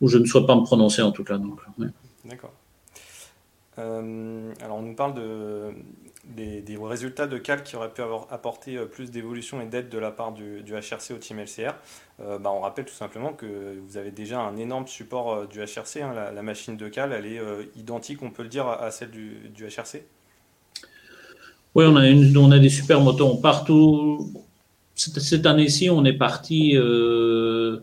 ou 0.00 0.08
je 0.08 0.18
ne 0.18 0.24
souhaite 0.24 0.46
pas 0.46 0.56
me 0.56 0.64
prononcer 0.64 1.02
en 1.02 1.12
tout 1.12 1.24
cas. 1.24 1.38
Ouais. 1.78 1.88
D'accord. 2.24 2.52
Euh, 3.82 4.52
alors 4.62 4.78
on 4.78 4.82
nous 4.82 4.94
parle 4.94 5.14
de, 5.14 5.70
des, 6.36 6.76
résultats 6.80 7.26
de 7.26 7.38
Cal 7.38 7.62
qui 7.62 7.76
auraient 7.76 7.92
pu 7.92 8.02
avoir 8.02 8.26
apporté 8.30 8.76
euh, 8.76 8.84
plus 8.84 9.10
d'évolution 9.10 9.60
et 9.60 9.66
d'aide 9.66 9.88
de 9.88 9.98
la 9.98 10.10
part 10.10 10.32
du, 10.32 10.62
HRC 10.70 11.12
au 11.14 11.18
team 11.18 11.38
LCR. 11.38 11.74
Euh, 12.20 12.38
bah, 12.38 12.50
on 12.54 12.60
rappelle 12.60 12.84
tout 12.84 12.94
simplement 12.94 13.32
que 13.32 13.46
vous 13.86 13.96
avez 13.96 14.10
déjà 14.10 14.40
un 14.40 14.56
énorme 14.56 14.86
support 14.86 15.48
du 15.48 15.58
HRC. 15.60 16.02
Hein, 16.02 16.12
la, 16.34 16.42
machine 16.42 16.76
de 16.76 16.88
Cal, 16.88 17.12
elle 17.12 17.26
est 17.26 17.40
identique, 17.76 18.22
on 18.22 18.30
peut 18.30 18.42
le 18.42 18.48
dire, 18.48 18.68
à, 18.68 18.90
celle 18.90 19.10
du, 19.10 19.66
HRC 19.66 20.02
Oui, 21.74 21.84
on 21.86 22.50
a, 22.50 22.58
des 22.58 22.68
super 22.68 23.00
motos 23.00 23.36
partout. 23.36 24.30
Cette, 24.94 25.46
année-ci, 25.46 25.90
on 25.90 26.04
est 26.04 26.12
parti, 26.12 26.74
je 26.74 27.80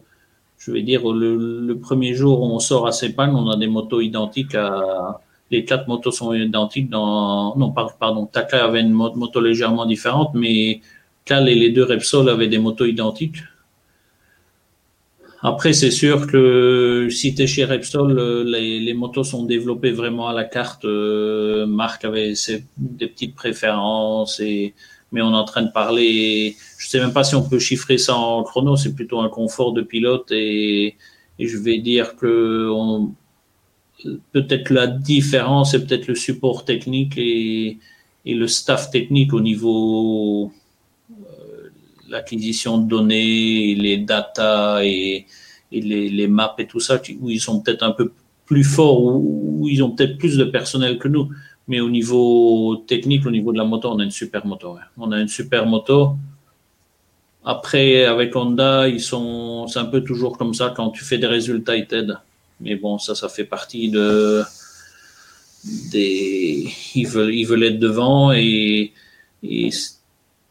vais 0.68 0.84
dire, 0.84 1.02
le, 1.12 1.74
premier 1.74 2.14
jour 2.14 2.42
où 2.42 2.46
on 2.46 2.60
sort 2.60 2.88
à 2.88 2.92
Sepang, 2.92 3.34
on 3.36 3.50
a 3.50 3.58
des 3.58 3.68
motos 3.68 4.00
identiques 4.00 4.56
à 4.56 5.20
les 5.52 5.66
quatre 5.66 5.88
motos 5.88 6.12
sont 6.12 6.34
identiques 6.34 6.90
dans, 6.90 7.56
non, 7.56 7.72
pardon, 7.72 8.26
Taka 8.26 8.66
avait 8.66 8.82
une 8.82 8.92
moto 8.92 9.42
légèrement 9.42 9.86
différente, 9.86 10.32
mais 10.34 10.82
Cal 11.26 11.50
et 11.50 11.56
les 11.56 11.72
deux 11.72 11.84
Repsol 11.84 12.30
avaient 12.30 12.48
des 12.48 12.60
motos 12.60 12.86
identiques. 12.86 13.38
Après, 15.42 15.72
c'est 15.72 15.92
sûr 15.92 16.28
que 16.28 17.08
si 17.10 17.34
tu 17.34 17.44
es 17.44 17.48
chez 17.48 17.64
Repsol, 17.64 18.44
les, 18.46 18.80
les, 18.80 18.94
motos 18.94 19.24
sont 19.24 19.46
développées 19.46 19.92
vraiment 19.92 20.28
à 20.28 20.34
la 20.34 20.44
carte. 20.44 20.84
Euh, 20.84 21.66
Marc 21.66 22.04
avait 22.04 22.36
ses, 22.36 22.66
des 22.78 23.08
petites 23.08 23.36
préférences, 23.36 24.42
et, 24.42 24.74
mais 25.14 25.22
on 25.22 25.32
est 25.32 25.38
en 25.38 25.46
train 25.46 25.62
de 25.62 25.72
parler. 25.72 26.58
Je 26.78 26.90
sais 26.90 27.00
même 27.00 27.14
pas 27.14 27.24
si 27.24 27.36
on 27.36 27.48
peut 27.48 27.60
chiffrer 27.60 27.98
ça 27.98 28.16
en 28.16 28.44
chrono, 28.44 28.76
c'est 28.76 28.94
plutôt 28.94 29.22
un 29.22 29.30
confort 29.30 29.72
de 29.72 29.82
pilote. 29.82 30.30
Et, 30.32 30.98
et 31.40 31.48
je 31.48 31.58
vais 31.58 31.78
dire 31.78 32.18
que 32.18 32.70
on, 32.70 33.14
peut-être 34.32 34.70
la 34.70 34.88
différence 34.88 35.74
est 35.74 35.86
peut-être 35.86 36.08
le 36.08 36.16
support 36.16 36.66
technique 36.66 37.14
et, 37.18 37.78
le 38.26 38.48
staff 38.48 38.92
technique 38.92 39.34
au 39.34 39.42
niveau 39.42 40.52
euh, 41.10 41.70
l'acquisition 42.10 42.78
de 42.78 42.88
données, 42.88 43.74
les 43.74 43.98
data 43.98 44.86
et, 44.86 45.26
les, 45.72 46.28
maps 46.28 46.54
et 46.60 46.68
tout 46.68 46.80
ça, 46.80 47.02
où 47.22 47.32
ils 47.32 47.42
sont 47.42 47.62
peut-être 47.62 47.82
un 47.82 47.92
peu 47.92 48.12
plus 48.46 48.64
forts, 48.64 49.02
où, 49.02 49.68
ils 49.68 49.84
ont 49.84 49.92
peut-être 49.92 50.18
plus 50.18 50.38
de 50.38 50.44
personnel 50.44 51.00
que 51.00 51.08
nous. 51.08 51.30
Mais 51.68 51.80
au 51.80 51.90
niveau 51.90 52.84
technique, 52.88 53.26
au 53.26 53.32
niveau 53.32 53.52
de 53.52 53.58
la 53.58 53.64
moto, 53.64 53.90
on 53.90 54.00
a 54.00 54.04
une 54.04 54.12
super 54.12 54.46
moto. 54.46 54.78
On 54.98 55.12
a 55.12 55.20
une 55.20 55.28
super 55.28 55.66
moto. 55.66 56.16
Après, 57.44 58.06
avec 58.06 58.36
Honda, 58.36 58.88
ils 58.88 59.02
sont, 59.02 59.66
c'est 59.68 59.80
un 59.80 59.86
peu 59.86 60.04
toujours 60.04 60.38
comme 60.38 60.54
ça. 60.54 60.72
Quand 60.76 60.92
tu 60.92 61.04
fais 61.04 61.18
des 61.18 61.28
résultats, 61.28 61.76
ils 61.76 61.88
t'aident. 61.88 62.20
Mais 62.62 62.76
bon, 62.76 62.98
ça, 62.98 63.16
ça 63.16 63.30
fait 63.30 63.46
partie 63.46 63.90
de 63.90 64.44
des. 65.92 66.68
Ils 66.96 67.08
veulent, 67.08 67.34
ils 67.34 67.46
veulent 67.46 67.64
être 67.64 67.80
devant 67.80 68.32
et, 68.32 68.94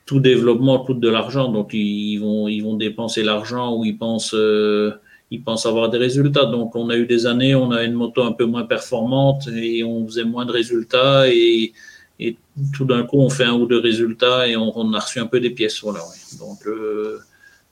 tout 0.06 0.20
développement 0.20 0.78
coûte 0.78 1.00
de 1.00 1.08
l'argent, 1.10 1.52
donc 1.52 1.74
ils 1.74 2.16
vont, 2.16 2.48
ils 2.48 2.62
vont 2.62 2.76
dépenser 2.76 3.22
l'argent 3.22 3.76
où 3.76 3.84
ils 3.84 3.98
pensent, 3.98 4.32
euh, 4.32 4.92
ils 5.30 5.42
pensent 5.42 5.66
avoir 5.66 5.90
des 5.90 5.98
résultats. 5.98 6.46
Donc 6.46 6.74
on 6.74 6.88
a 6.88 6.96
eu 6.96 7.06
des 7.06 7.26
années, 7.26 7.54
on 7.54 7.70
a 7.72 7.84
une 7.84 7.92
moto 7.92 8.22
un 8.22 8.32
peu 8.32 8.46
moins 8.46 8.64
performante 8.64 9.48
et 9.48 9.84
on 9.84 10.06
faisait 10.06 10.24
moins 10.24 10.46
de 10.46 10.52
résultats 10.52 11.28
et, 11.28 11.74
et 12.20 12.36
tout 12.74 12.86
d'un 12.86 13.04
coup, 13.04 13.18
on 13.18 13.28
fait 13.28 13.44
un 13.44 13.52
ou 13.52 13.66
deux 13.66 13.80
résultats 13.80 14.48
et 14.48 14.56
on, 14.56 14.92
a 14.94 14.98
reçu 14.98 15.18
un 15.18 15.26
peu 15.26 15.40
des 15.40 15.50
pièces. 15.50 15.80
Voilà, 15.82 16.00
Donc, 16.38 16.66
euh, 16.66 17.18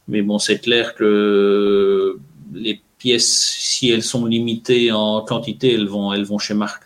mais 0.06 0.20
bon, 0.20 0.38
c'est 0.38 0.58
clair 0.58 0.94
que 0.94 2.18
les 2.52 2.82
pièces, 2.98 3.56
si 3.58 3.90
elles 3.90 4.02
sont 4.02 4.26
limitées 4.26 4.92
en 4.92 5.22
quantité, 5.22 5.74
elles 5.74 5.88
vont, 5.88 6.12
elles 6.12 6.24
vont 6.24 6.38
chez 6.38 6.54
Marc. 6.54 6.82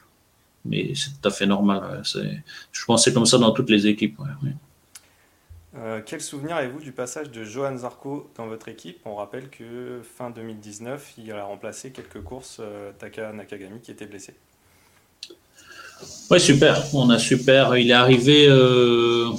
Mais 0.65 0.93
c'est 0.95 1.11
tout 1.21 1.29
à 1.29 1.31
fait 1.31 1.47
normal. 1.47 2.03
Je 2.05 2.85
pense 2.85 3.05
que 3.05 3.11
c'est 3.11 3.15
comme 3.15 3.27
ça 3.27 3.39
dans 3.39 3.53
toutes 3.53 3.71
les 3.71 3.87
équipes. 3.87 4.19
Euh, 5.79 6.01
quel 6.05 6.21
souvenir 6.21 6.57
avez-vous 6.57 6.81
du 6.81 6.93
passage 6.93 7.31
de 7.31 7.45
Johan 7.45 7.77
Zarco 7.79 8.29
dans 8.37 8.47
votre 8.47 8.69
équipe? 8.69 8.99
On 9.05 9.15
rappelle 9.15 9.49
que 9.49 10.01
fin 10.17 10.31
2019, 10.31 11.15
il 11.19 11.33
a 11.33 11.45
remplacé 11.45 11.93
quelques 11.93 12.23
courses 12.23 12.59
euh, 12.61 12.91
Taka 12.99 13.33
Nakagami 13.33 13.81
qui 13.81 13.93
était 13.93 14.07
blessé. 14.07 14.35
Oui, 16.31 16.41
super. 16.41 16.83
On 16.93 17.09
a 17.09 17.19
super. 17.19 17.77
Il 17.77 17.91
est 17.91 17.95
arrivé. 17.95 18.47
Euh, 18.49 19.31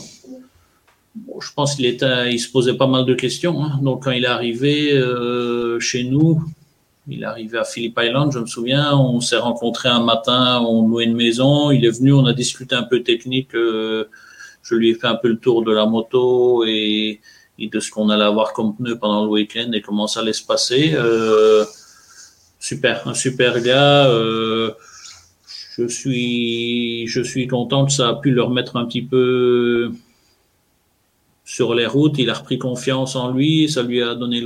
je 1.39 1.53
pense 1.53 1.75
qu'il 1.75 1.85
était, 1.85 2.31
il 2.31 2.39
se 2.39 2.49
posait 2.49 2.75
pas 2.75 2.87
mal 2.87 3.05
de 3.05 3.13
questions. 3.13 3.63
Hein. 3.63 3.79
Donc 3.81 4.05
quand 4.05 4.11
il 4.11 4.23
est 4.23 4.27
arrivé 4.27 4.99
chez 5.79 6.03
nous, 6.05 6.41
il 7.07 7.23
est 7.23 7.25
arrivé 7.25 7.57
à 7.57 7.63
Phillip 7.63 7.97
Island, 7.99 8.31
je 8.31 8.39
me 8.39 8.45
souviens. 8.45 8.95
On 8.95 9.19
s'est 9.21 9.37
rencontrés 9.37 9.89
un 9.89 10.03
matin, 10.03 10.61
on 10.61 10.87
louait 10.87 11.05
une 11.05 11.15
maison. 11.15 11.71
Il 11.71 11.83
est 11.85 11.97
venu, 11.97 12.13
on 12.13 12.25
a 12.25 12.33
discuté 12.33 12.75
un 12.75 12.83
peu 12.83 13.03
technique 13.03 13.55
je 14.63 14.75
lui 14.75 14.89
ai 14.89 14.93
fait 14.93 15.07
un 15.07 15.15
peu 15.15 15.29
le 15.29 15.37
tour 15.37 15.63
de 15.63 15.71
la 15.71 15.85
moto 15.85 16.63
et, 16.65 17.19
de 17.59 17.79
ce 17.79 17.91
qu'on 17.91 18.09
allait 18.09 18.23
avoir 18.23 18.53
comme 18.53 18.75
pneu 18.75 18.97
pendant 18.97 19.23
le 19.23 19.29
week-end 19.29 19.71
et 19.73 19.81
comment 19.81 20.07
ça 20.07 20.21
allait 20.21 20.33
se 20.33 20.43
passer. 20.43 20.93
Euh, 20.95 21.63
super, 22.59 23.07
un 23.07 23.13
super 23.13 23.61
gars. 23.61 24.07
Euh, 24.07 24.71
je 25.77 25.87
suis, 25.87 27.07
je 27.07 27.21
suis 27.21 27.47
content 27.47 27.85
que 27.85 27.91
ça 27.91 28.09
a 28.09 28.13
pu 28.15 28.31
le 28.31 28.41
remettre 28.41 28.77
un 28.77 28.85
petit 28.85 29.03
peu 29.03 29.91
sur 31.45 31.75
les 31.75 31.85
routes. 31.85 32.17
Il 32.17 32.31
a 32.31 32.33
repris 32.33 32.57
confiance 32.57 33.15
en 33.15 33.31
lui. 33.31 33.69
Ça 33.69 33.83
lui 33.83 34.01
a 34.01 34.15
donné 34.15 34.41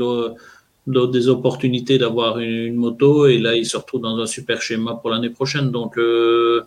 des 0.88 1.28
opportunités 1.28 1.98
d'avoir 1.98 2.40
une, 2.40 2.76
moto. 2.76 3.28
Et 3.28 3.38
là, 3.38 3.56
il 3.56 3.66
se 3.66 3.78
retrouve 3.78 4.02
dans 4.02 4.18
un 4.18 4.26
super 4.26 4.62
schéma 4.62 4.96
pour 4.96 5.10
l'année 5.10 5.30
prochaine. 5.30 5.72
Donc, 5.72 5.98
euh, 5.98 6.66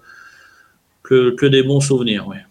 que, 1.03 1.31
que, 1.35 1.47
des 1.47 1.63
bons 1.63 1.81
souvenirs. 1.81 2.27
Ouais. 2.29 2.45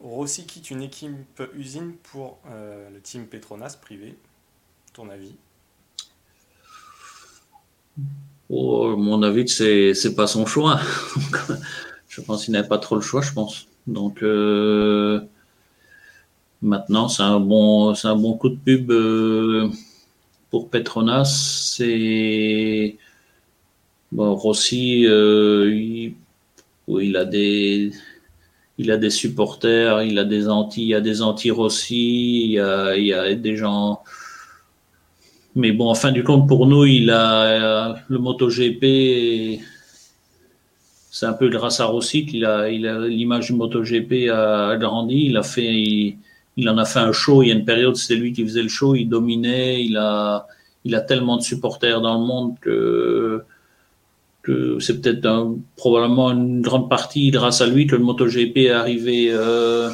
Rossi 0.00 0.46
quitte 0.46 0.70
une 0.70 0.82
équipe 0.82 1.42
usine 1.54 1.94
pour 2.12 2.38
euh, 2.50 2.88
le 2.90 3.00
team 3.00 3.26
Petronas 3.26 3.76
privé. 3.80 4.16
Ton 4.92 5.08
avis? 5.10 5.34
Oh, 8.48 8.96
Mon 8.96 9.22
avis, 9.22 9.48
c'est 9.48 9.94
c'est 9.94 10.14
pas 10.14 10.26
son 10.26 10.46
choix. 10.46 10.80
je 12.08 12.20
pense 12.20 12.44
qu'il 12.44 12.52
n'a 12.52 12.62
pas 12.62 12.78
trop 12.78 12.94
le 12.94 13.00
choix, 13.00 13.20
je 13.20 13.32
pense. 13.32 13.66
Donc 13.86 14.22
euh, 14.22 15.20
maintenant, 16.62 17.08
c'est 17.08 17.22
un 17.22 17.40
bon 17.40 17.94
un 18.04 18.16
bon 18.16 18.36
coup 18.36 18.48
de 18.50 18.56
pub 18.56 18.90
euh, 18.90 19.68
pour 20.50 20.68
Petronas. 20.70 21.24
C'est 21.76 22.96
Rossi, 24.16 25.02
il, 25.02 26.14
il 26.88 27.16
a 27.16 27.24
des 27.24 27.92
il 28.78 28.90
a 28.90 28.96
des 28.96 29.10
supporters, 29.10 30.02
il 30.02 30.18
a 30.18 30.24
des 30.24 30.48
anti, 30.48 30.82
il 30.82 30.88
y 30.88 30.94
a 30.94 31.00
des 31.00 31.22
anti 31.22 31.50
Rossi, 31.50 32.44
il 32.44 32.50
y 32.50 32.60
a, 32.60 33.34
des 33.34 33.56
gens. 33.56 34.02
Mais 35.54 35.72
bon, 35.72 35.88
en 35.88 35.94
fin 35.94 36.12
du 36.12 36.22
compte, 36.22 36.46
pour 36.46 36.66
nous, 36.66 36.84
il 36.84 37.10
a 37.10 37.96
le 38.08 38.18
MotoGP. 38.18 39.60
C'est 41.10 41.26
un 41.26 41.32
peu 41.32 41.48
grâce 41.48 41.80
à 41.80 41.86
Rossi 41.86 42.26
qu'il 42.26 42.44
a, 42.44 42.68
il 42.68 42.86
a 42.86 43.06
l'image 43.06 43.46
du 43.46 43.54
MotoGP 43.54 44.28
a 44.30 44.76
grandi. 44.76 45.26
Il 45.26 45.36
a 45.38 45.42
fait, 45.42 46.16
il, 46.56 46.68
en 46.68 46.78
a 46.78 46.84
fait 46.84 46.98
un 47.00 47.12
show. 47.12 47.42
Il 47.42 47.48
y 47.48 47.52
a 47.52 47.54
une 47.54 47.64
période, 47.64 47.96
c'était 47.96 48.16
lui 48.16 48.32
qui 48.32 48.44
faisait 48.44 48.62
le 48.62 48.68
show. 48.68 48.94
Il 48.94 49.08
dominait. 49.08 49.84
Il 49.84 49.96
a, 49.96 50.46
tellement 51.08 51.36
de 51.36 51.42
supporters 51.42 52.00
dans 52.00 52.18
le 52.18 52.26
monde 52.26 52.58
que 52.60 53.44
c'est 54.80 55.00
peut-être 55.00 55.56
probablement 55.76 56.30
une 56.30 56.60
grande 56.62 56.88
partie 56.88 57.30
grâce 57.30 57.60
à 57.60 57.66
lui 57.66 57.86
que 57.86 57.96
le 57.96 58.02
MotoGP 58.02 58.56
est 58.58 58.70
arrivé 58.70 59.28
euh, 59.30 59.90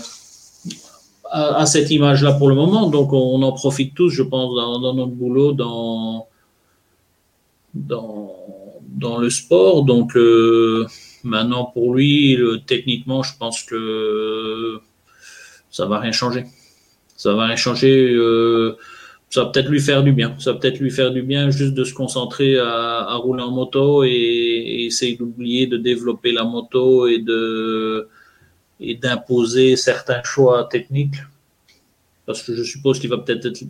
à, 1.30 1.66
cette 1.66 1.90
image-là 1.90 2.32
pour 2.34 2.48
le 2.48 2.54
moment. 2.54 2.88
Donc 2.90 3.12
on, 3.12 3.42
en 3.42 3.52
profite 3.52 3.94
tous, 3.94 4.10
je 4.10 4.22
pense, 4.22 4.54
dans, 4.54 4.94
notre 4.94 5.12
boulot, 5.12 5.52
dans, 5.52 6.26
dans, 7.74 9.18
le 9.18 9.30
sport. 9.30 9.84
Donc 9.84 10.16
euh, 10.16 10.86
maintenant 11.24 11.64
pour 11.64 11.94
lui, 11.94 12.38
techniquement, 12.66 13.22
je 13.22 13.32
pense 13.38 13.62
que 13.62 14.80
ça 15.72 15.86
va 15.86 15.98
rien 15.98 16.12
changer. 16.12 16.44
Ça 17.16 17.34
va 17.34 17.46
rien 17.46 17.56
changer. 17.56 18.12
Euh, 18.12 18.76
ça 19.30 19.44
va 19.44 19.50
peut-être 19.50 19.68
lui 19.68 19.80
faire 19.80 20.04
du 20.04 20.12
bien. 20.12 20.36
Ça 20.38 20.52
va 20.52 20.58
peut-être 20.58 20.78
lui 20.78 20.90
faire 20.90 21.10
du 21.10 21.22
bien 21.22 21.50
juste 21.50 21.72
de 21.72 21.82
se 21.82 21.94
concentrer 21.94 22.58
à, 22.58 23.14
rouler 23.16 23.42
en 23.42 23.50
moto 23.50 24.04
et, 24.04 24.84
essayer 24.86 25.16
d'oublier 25.16 25.66
de 25.66 25.78
développer 25.78 26.30
la 26.30 26.44
moto 26.44 27.08
et 27.08 27.18
de 27.18 28.08
et 28.80 28.94
d'imposer 28.96 29.76
certains 29.76 30.22
choix 30.22 30.68
techniques. 30.70 31.16
Parce 32.26 32.42
que 32.42 32.54
je 32.54 32.62
suppose 32.62 33.00
qu'il 33.00 33.10
va 33.10 33.18
peut-être 33.18 33.46
être 33.46 33.62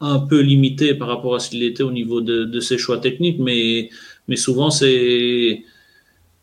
un 0.00 0.20
peu 0.20 0.40
limité 0.40 0.94
par 0.94 1.08
rapport 1.08 1.34
à 1.34 1.40
ce 1.40 1.50
qu'il 1.50 1.62
était 1.62 1.82
au 1.82 1.92
niveau 1.92 2.20
de, 2.22 2.60
ses 2.60 2.78
choix 2.78 2.98
techniques, 2.98 3.38
mais, 3.38 3.90
mais 4.28 4.36
souvent 4.36 4.70
c'est 4.70 5.62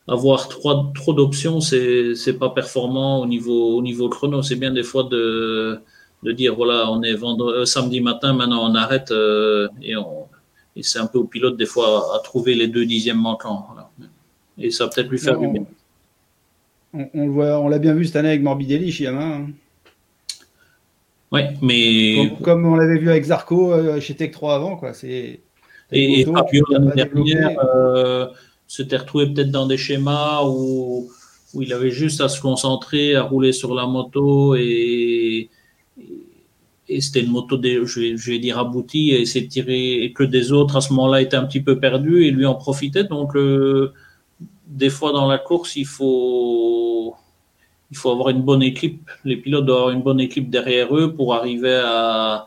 avoir 0.07 0.47
trop, 0.47 0.85
trop 0.95 1.13
d'options, 1.13 1.59
c'est, 1.59 2.15
c'est 2.15 2.37
pas 2.37 2.49
performant 2.49 3.19
au 3.19 3.25
niveau, 3.25 3.77
au 3.77 3.81
niveau 3.81 4.09
chrono. 4.09 4.41
C'est 4.41 4.55
bien 4.55 4.71
des 4.71 4.83
fois 4.83 5.03
de, 5.03 5.79
de 6.23 6.31
dire 6.31 6.55
voilà, 6.55 6.89
on 6.91 7.01
est 7.03 7.13
vendredi, 7.13 7.59
euh, 7.59 7.65
samedi 7.65 8.01
matin, 8.01 8.33
maintenant 8.33 8.69
on 8.71 8.75
arrête 8.75 9.11
euh, 9.11 9.67
et, 9.81 9.93
et 10.75 10.83
c'est 10.83 10.99
un 10.99 11.07
peu 11.07 11.19
au 11.19 11.25
pilote 11.25 11.57
des 11.57 11.65
fois 11.65 12.15
à, 12.15 12.19
trouver 12.19 12.55
les 12.55 12.67
deux 12.67 12.85
dixièmes 12.85 13.19
manquants. 13.19 13.67
Et 14.57 14.71
ça 14.71 14.85
va 14.85 14.91
peut-être 14.91 15.09
lui 15.09 15.19
faire 15.19 15.37
du 15.37 15.47
bien. 15.47 15.65
On, 16.93 17.09
on, 17.13 17.27
voit, 17.27 17.59
on 17.59 17.67
l'a 17.67 17.79
bien 17.79 17.93
vu 17.93 18.05
cette 18.05 18.15
année 18.15 18.29
avec 18.29 18.41
Morbidelli 18.41 18.91
chez 18.91 19.03
Yamaha. 19.05 19.35
Hein. 19.35 19.47
Oui, 21.31 21.41
mais. 21.61 22.31
Comme, 22.41 22.65
on 22.65 22.75
l'avait 22.75 22.97
vu 22.97 23.09
avec 23.09 23.25
Zarco 23.25 23.73
euh, 23.73 23.99
chez 23.99 24.15
Tech 24.15 24.31
3 24.31 24.55
avant, 24.55 24.77
quoi. 24.77 24.93
C'est. 24.93 25.41
Et, 25.91 26.21
et 26.21 26.25
Fabio 26.25 26.65
l'année 26.69 26.91
dernière 26.95 27.59
euh, 27.59 28.27
s'était 28.67 28.97
retrouvé 28.97 29.27
peut-être 29.27 29.51
dans 29.51 29.65
des 29.65 29.77
schémas 29.77 30.43
où, 30.43 31.09
où 31.53 31.61
il 31.61 31.73
avait 31.73 31.91
juste 31.91 32.21
à 32.21 32.29
se 32.29 32.41
concentrer, 32.41 33.15
à 33.15 33.23
rouler 33.23 33.53
sur 33.53 33.73
la 33.73 33.85
moto 33.85 34.55
et, 34.55 35.49
et 36.89 37.01
c'était 37.01 37.21
une 37.21 37.31
moto, 37.31 37.59
je, 37.61 38.29
vais, 38.29 38.39
dire 38.39 38.59
aboutie, 38.59 39.11
et 39.11 39.25
c'est 39.25 39.47
tiré, 39.47 40.03
et 40.03 40.13
que 40.13 40.23
des 40.23 40.51
autres 40.51 40.77
à 40.77 40.81
ce 40.81 40.93
moment-là 40.93 41.21
étaient 41.21 41.35
un 41.35 41.45
petit 41.45 41.61
peu 41.61 41.79
perdus, 41.79 42.25
et 42.25 42.31
lui 42.31 42.45
en 42.45 42.55
profitait. 42.55 43.03
Donc, 43.03 43.35
euh, 43.35 43.93
des 44.67 44.89
fois 44.89 45.11
dans 45.11 45.27
la 45.27 45.37
course, 45.37 45.75
il 45.75 45.85
faut, 45.85 47.15
il 47.91 47.97
faut 47.97 48.11
avoir 48.11 48.29
une 48.29 48.41
bonne 48.41 48.63
équipe. 48.63 49.09
Les 49.25 49.37
pilotes 49.37 49.65
doivent 49.65 49.79
avoir 49.79 49.93
une 49.95 50.03
bonne 50.03 50.21
équipe 50.21 50.49
derrière 50.49 50.95
eux 50.95 51.13
pour 51.13 51.33
arriver 51.33 51.81
à, 51.83 52.45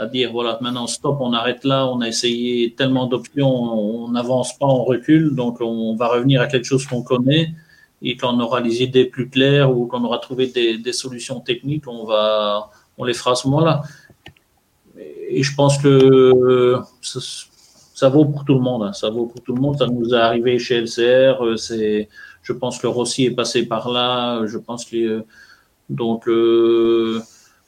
à 0.00 0.06
dire 0.06 0.32
voilà, 0.32 0.58
maintenant 0.62 0.86
stop, 0.86 1.18
on 1.20 1.32
arrête 1.34 1.64
là, 1.64 1.86
on 1.86 2.00
a 2.00 2.08
essayé 2.08 2.74
tellement 2.74 3.06
d'options, 3.06 3.52
on 3.52 4.08
n'avance 4.08 4.56
pas, 4.58 4.66
on 4.66 4.84
recule, 4.84 5.34
donc 5.34 5.60
on 5.60 5.94
va 5.94 6.08
revenir 6.08 6.40
à 6.40 6.46
quelque 6.46 6.64
chose 6.64 6.86
qu'on 6.86 7.02
connaît. 7.02 7.54
Et 8.02 8.16
quand 8.16 8.34
on 8.34 8.40
aura 8.40 8.60
les 8.60 8.82
idées 8.82 9.04
plus 9.04 9.28
claires 9.28 9.76
ou 9.76 9.86
qu'on 9.86 10.02
aura 10.04 10.18
trouvé 10.18 10.46
des, 10.46 10.92
solutions 10.92 11.40
techniques, 11.40 11.86
on 11.86 12.04
va, 12.06 12.70
on 12.96 13.04
les 13.04 13.12
fera 13.12 13.32
à 13.32 13.34
ce 13.34 13.46
moment-là. 13.48 13.82
Et 15.28 15.42
je 15.42 15.54
pense 15.54 15.76
que 15.76 16.80
ça, 17.02 18.08
vaut 18.08 18.24
pour 18.24 18.46
tout 18.46 18.54
le 18.54 18.60
monde. 18.60 18.84
Hein. 18.84 18.92
Ça 18.94 19.10
vaut 19.10 19.26
pour 19.26 19.42
tout 19.42 19.54
le 19.54 19.60
monde. 19.60 19.76
Ça 19.78 19.86
nous 19.86 20.14
est 20.14 20.18
arrivé 20.18 20.58
chez 20.58 20.80
LCR. 20.80 21.44
Euh, 21.44 21.56
c'est, 21.56 22.08
je 22.42 22.52
pense 22.54 22.78
que 22.78 22.86
Rossi 22.86 23.26
est 23.26 23.34
passé 23.34 23.66
par 23.66 23.90
là. 23.90 24.46
Je 24.46 24.56
pense 24.56 24.86
que 24.86 24.96
euh, 24.96 25.26
donc 25.90 26.26
euh, 26.26 27.20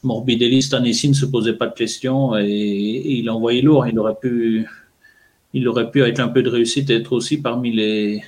Morbidelli 0.02 0.62
cette 0.62 0.74
année-ci 0.74 1.08
ne 1.08 1.14
se 1.14 1.26
posait 1.26 1.54
pas 1.54 1.66
de 1.66 1.74
questions 1.74 2.36
et, 2.36 2.46
il 2.46 3.28
a 3.28 3.34
envoyé 3.34 3.62
lourd. 3.62 3.86
Il 3.86 3.98
aurait 3.98 4.16
pu, 4.20 4.66
il 5.52 5.68
aurait 5.68 5.90
pu 5.90 6.02
avec 6.02 6.18
un 6.18 6.28
peu 6.28 6.42
de 6.42 6.50
réussite 6.50 6.90
être 6.90 7.12
aussi 7.12 7.40
parmi 7.40 7.72
les 7.72 8.22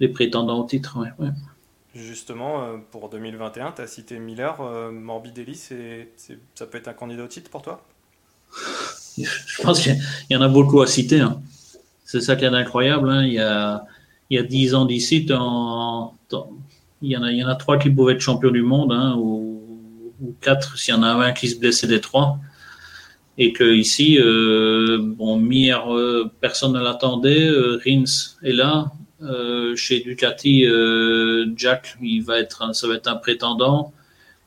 les 0.00 0.08
prétendants 0.08 0.60
au 0.60 0.66
titre. 0.66 0.98
Ouais, 1.18 1.28
Justement, 1.94 2.62
euh, 2.62 2.76
pour 2.90 3.08
2021, 3.08 3.72
tu 3.72 3.82
as 3.82 3.86
cité 3.86 4.18
Miller. 4.18 4.60
Euh, 4.60 4.90
Morbidelli, 4.90 5.54
c'est, 5.54 6.10
ça 6.54 6.66
peut 6.66 6.76
être 6.78 6.88
un 6.88 6.92
candidat 6.92 7.24
au 7.24 7.28
titre 7.28 7.50
pour 7.50 7.62
toi? 7.62 7.82
Je 9.16 9.62
pense 9.62 9.80
qu'il 9.80 9.96
y 10.28 10.36
en 10.36 10.42
a 10.42 10.48
beaucoup 10.48 10.82
à 10.82 10.86
citer. 10.86 11.20
Hein. 11.20 11.40
C'est 12.04 12.20
ça 12.20 12.36
qui 12.36 12.44
est 12.44 12.48
incroyable. 12.48 13.08
Hein. 13.08 13.24
Il, 13.24 13.32
y 13.32 13.38
a, 13.38 13.86
il 14.28 14.36
y 14.36 14.38
a 14.38 14.42
10 14.42 14.74
ans 14.74 14.84
d'ici, 14.84 15.24
il, 15.24 15.30
y 15.30 15.34
en 15.34 16.12
a, 17.22 17.32
il 17.32 17.38
y 17.38 17.44
en 17.44 17.48
a 17.48 17.54
trois 17.54 17.78
qui 17.78 17.88
pouvaient 17.88 18.12
être 18.12 18.20
champions 18.20 18.50
du 18.50 18.62
monde, 18.62 18.92
hein, 18.92 19.16
ou 20.20 20.34
quatre 20.40 20.78
s'il 20.78 20.94
y 20.94 20.96
en 20.96 21.02
a 21.02 21.08
un 21.08 21.32
qui 21.32 21.48
se 21.48 21.58
blessait 21.58 21.86
des 21.86 22.00
trois. 22.00 22.38
Et 23.38 23.52
que 23.52 23.64
ici, 23.64 24.18
euh, 24.18 24.98
bon, 25.00 25.36
Mir, 25.38 25.86
personne 26.40 26.72
ne 26.72 26.80
l'attendait. 26.80 27.50
Rins 27.84 28.36
est 28.42 28.52
là 28.52 28.92
chez 29.74 30.00
Ducati, 30.00 30.66
Jack, 31.56 31.96
il 32.02 32.22
va 32.22 32.38
être, 32.38 32.74
ça 32.74 32.86
va 32.88 32.94
être 32.94 33.08
un 33.08 33.16
prétendant. 33.16 33.92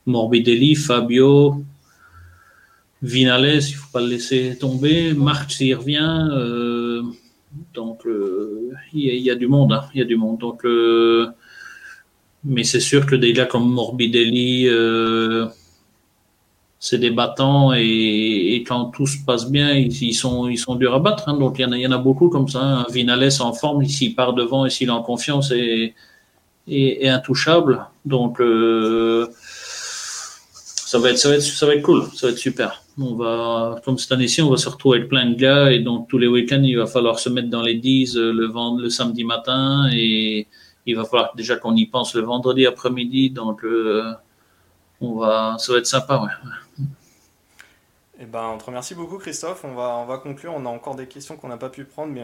Morbidelli, 0.06 0.74
Fabio, 0.74 1.62
Vinales, 3.02 3.62
il 3.68 3.74
faut 3.74 3.90
pas 3.92 4.00
le 4.00 4.08
laisser 4.08 4.56
tomber. 4.58 5.12
Marc 5.12 5.52
s'y 5.52 5.74
revient. 5.74 6.28
donc 7.74 8.02
il 8.92 9.02
y, 9.02 9.30
a 9.30 9.34
du 9.34 9.46
monde, 9.46 9.72
hein, 9.72 9.84
il 9.94 9.98
y 9.98 10.02
a 10.02 10.06
du 10.06 10.16
monde. 10.16 10.38
Donc 10.38 10.64
mais 12.44 12.64
c'est 12.64 12.80
sûr 12.80 13.06
que 13.06 13.14
des 13.14 13.32
gars 13.32 13.46
comme 13.46 13.70
Morbidelli, 13.70 14.66
euh, 14.68 15.46
c'est 16.82 16.96
des 16.96 17.10
battants 17.10 17.74
et, 17.74 18.64
quand 18.66 18.86
tout 18.86 19.06
se 19.06 19.18
passe 19.24 19.50
bien, 19.50 19.74
ils, 19.74 20.14
sont, 20.14 20.48
ils 20.48 20.58
sont 20.58 20.74
durs 20.76 20.94
à 20.94 20.98
battre. 20.98 21.28
Hein. 21.28 21.38
donc 21.38 21.58
il 21.58 21.62
y, 21.62 21.64
en 21.66 21.72
a, 21.72 21.76
il 21.76 21.82
y 21.82 21.86
en 21.86 21.92
a 21.92 21.98
beaucoup 21.98 22.30
comme 22.30 22.48
ça. 22.48 22.62
Hein. 22.62 22.86
Vinales 22.90 23.28
en 23.40 23.52
forme, 23.52 23.84
s'il 23.84 24.14
part 24.14 24.32
devant 24.32 24.64
et 24.64 24.70
s'il 24.70 24.88
est 24.88 24.92
en 24.92 25.02
confiance, 25.02 25.52
est, 25.52 25.94
est, 26.66 27.08
intouchable. 27.08 27.84
Donc 28.06 28.40
euh, 28.40 29.28
ça, 30.54 30.98
va 30.98 31.10
être, 31.10 31.18
ça, 31.18 31.28
va 31.28 31.34
être, 31.34 31.42
ça 31.42 31.66
va 31.66 31.74
être 31.74 31.82
cool, 31.82 32.02
ça 32.14 32.28
va 32.28 32.32
être 32.32 32.38
super. 32.38 32.82
On 32.98 33.14
va, 33.14 33.80
comme 33.84 33.98
cette 33.98 34.12
année-ci, 34.12 34.40
on 34.40 34.48
va 34.48 34.56
se 34.56 34.68
retrouver 34.68 34.98
avec 34.98 35.10
plein 35.10 35.28
de 35.28 35.34
gars 35.34 35.70
et 35.70 35.80
donc 35.80 36.08
tous 36.08 36.18
les 36.18 36.28
week-ends, 36.28 36.62
il 36.62 36.78
va 36.78 36.86
falloir 36.86 37.18
se 37.18 37.28
mettre 37.28 37.50
dans 37.50 37.62
les 37.62 37.74
10 37.74 38.16
euh, 38.16 38.32
le, 38.32 38.82
le 38.82 38.88
samedi 38.88 39.24
matin 39.24 39.90
et 39.92 40.46
il 40.86 40.96
va 40.96 41.04
falloir 41.04 41.34
déjà 41.36 41.56
qu'on 41.56 41.76
y 41.76 41.84
pense 41.84 42.14
le 42.14 42.22
vendredi 42.22 42.66
après-midi. 42.66 43.30
Donc, 43.30 43.64
euh, 43.64 44.12
on 45.00 45.14
va, 45.18 45.56
ça 45.58 45.72
va 45.72 45.78
être 45.78 45.86
sympa. 45.86 46.18
Ouais. 46.18 46.86
Eh 48.22 48.26
ben, 48.26 48.50
on 48.54 48.58
te 48.58 48.64
remercie 48.64 48.94
beaucoup, 48.94 49.16
Christophe. 49.16 49.64
On 49.64 49.72
va, 49.74 49.96
on 49.96 50.04
va 50.04 50.18
conclure. 50.18 50.52
On 50.54 50.66
a 50.66 50.68
encore 50.68 50.94
des 50.94 51.06
questions 51.06 51.36
qu'on 51.36 51.48
n'a 51.48 51.56
pas 51.56 51.70
pu 51.70 51.84
prendre, 51.84 52.12
mais 52.12 52.22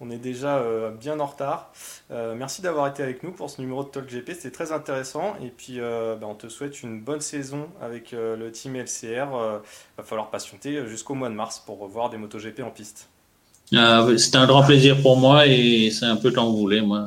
on 0.00 0.10
est 0.10 0.16
déjà 0.16 0.56
euh, 0.56 0.90
bien 0.90 1.20
en 1.20 1.26
retard. 1.26 1.70
Euh, 2.10 2.34
merci 2.34 2.62
d'avoir 2.62 2.86
été 2.88 3.02
avec 3.02 3.22
nous 3.22 3.30
pour 3.30 3.50
ce 3.50 3.60
numéro 3.60 3.84
de 3.84 3.88
Talk 3.88 4.08
GP. 4.08 4.32
C'était 4.32 4.50
très 4.50 4.72
intéressant. 4.72 5.34
Et 5.42 5.48
puis, 5.48 5.80
ben, 5.80 6.22
on 6.22 6.34
te 6.34 6.48
souhaite 6.48 6.82
une 6.82 7.00
bonne 7.00 7.20
saison 7.20 7.68
avec 7.82 8.12
le 8.12 8.50
team 8.50 8.74
LCR. 8.74 9.04
Il 9.04 9.96
va 9.98 10.02
falloir 10.02 10.30
patienter 10.30 10.86
jusqu'au 10.86 11.14
mois 11.14 11.28
de 11.28 11.34
mars 11.34 11.58
pour 11.58 11.78
revoir 11.78 12.08
des 12.08 12.16
MotoGP 12.16 12.60
en 12.60 12.70
piste. 12.70 13.08
Ah, 13.74 14.06
C'était 14.16 14.36
un 14.36 14.46
grand 14.46 14.62
plaisir 14.62 15.00
pour 15.02 15.16
moi 15.16 15.46
et 15.46 15.90
c'est 15.90 16.06
un 16.06 16.16
peu 16.16 16.30
vous 16.30 16.56
voulez. 16.56 16.80
Moi. 16.80 17.06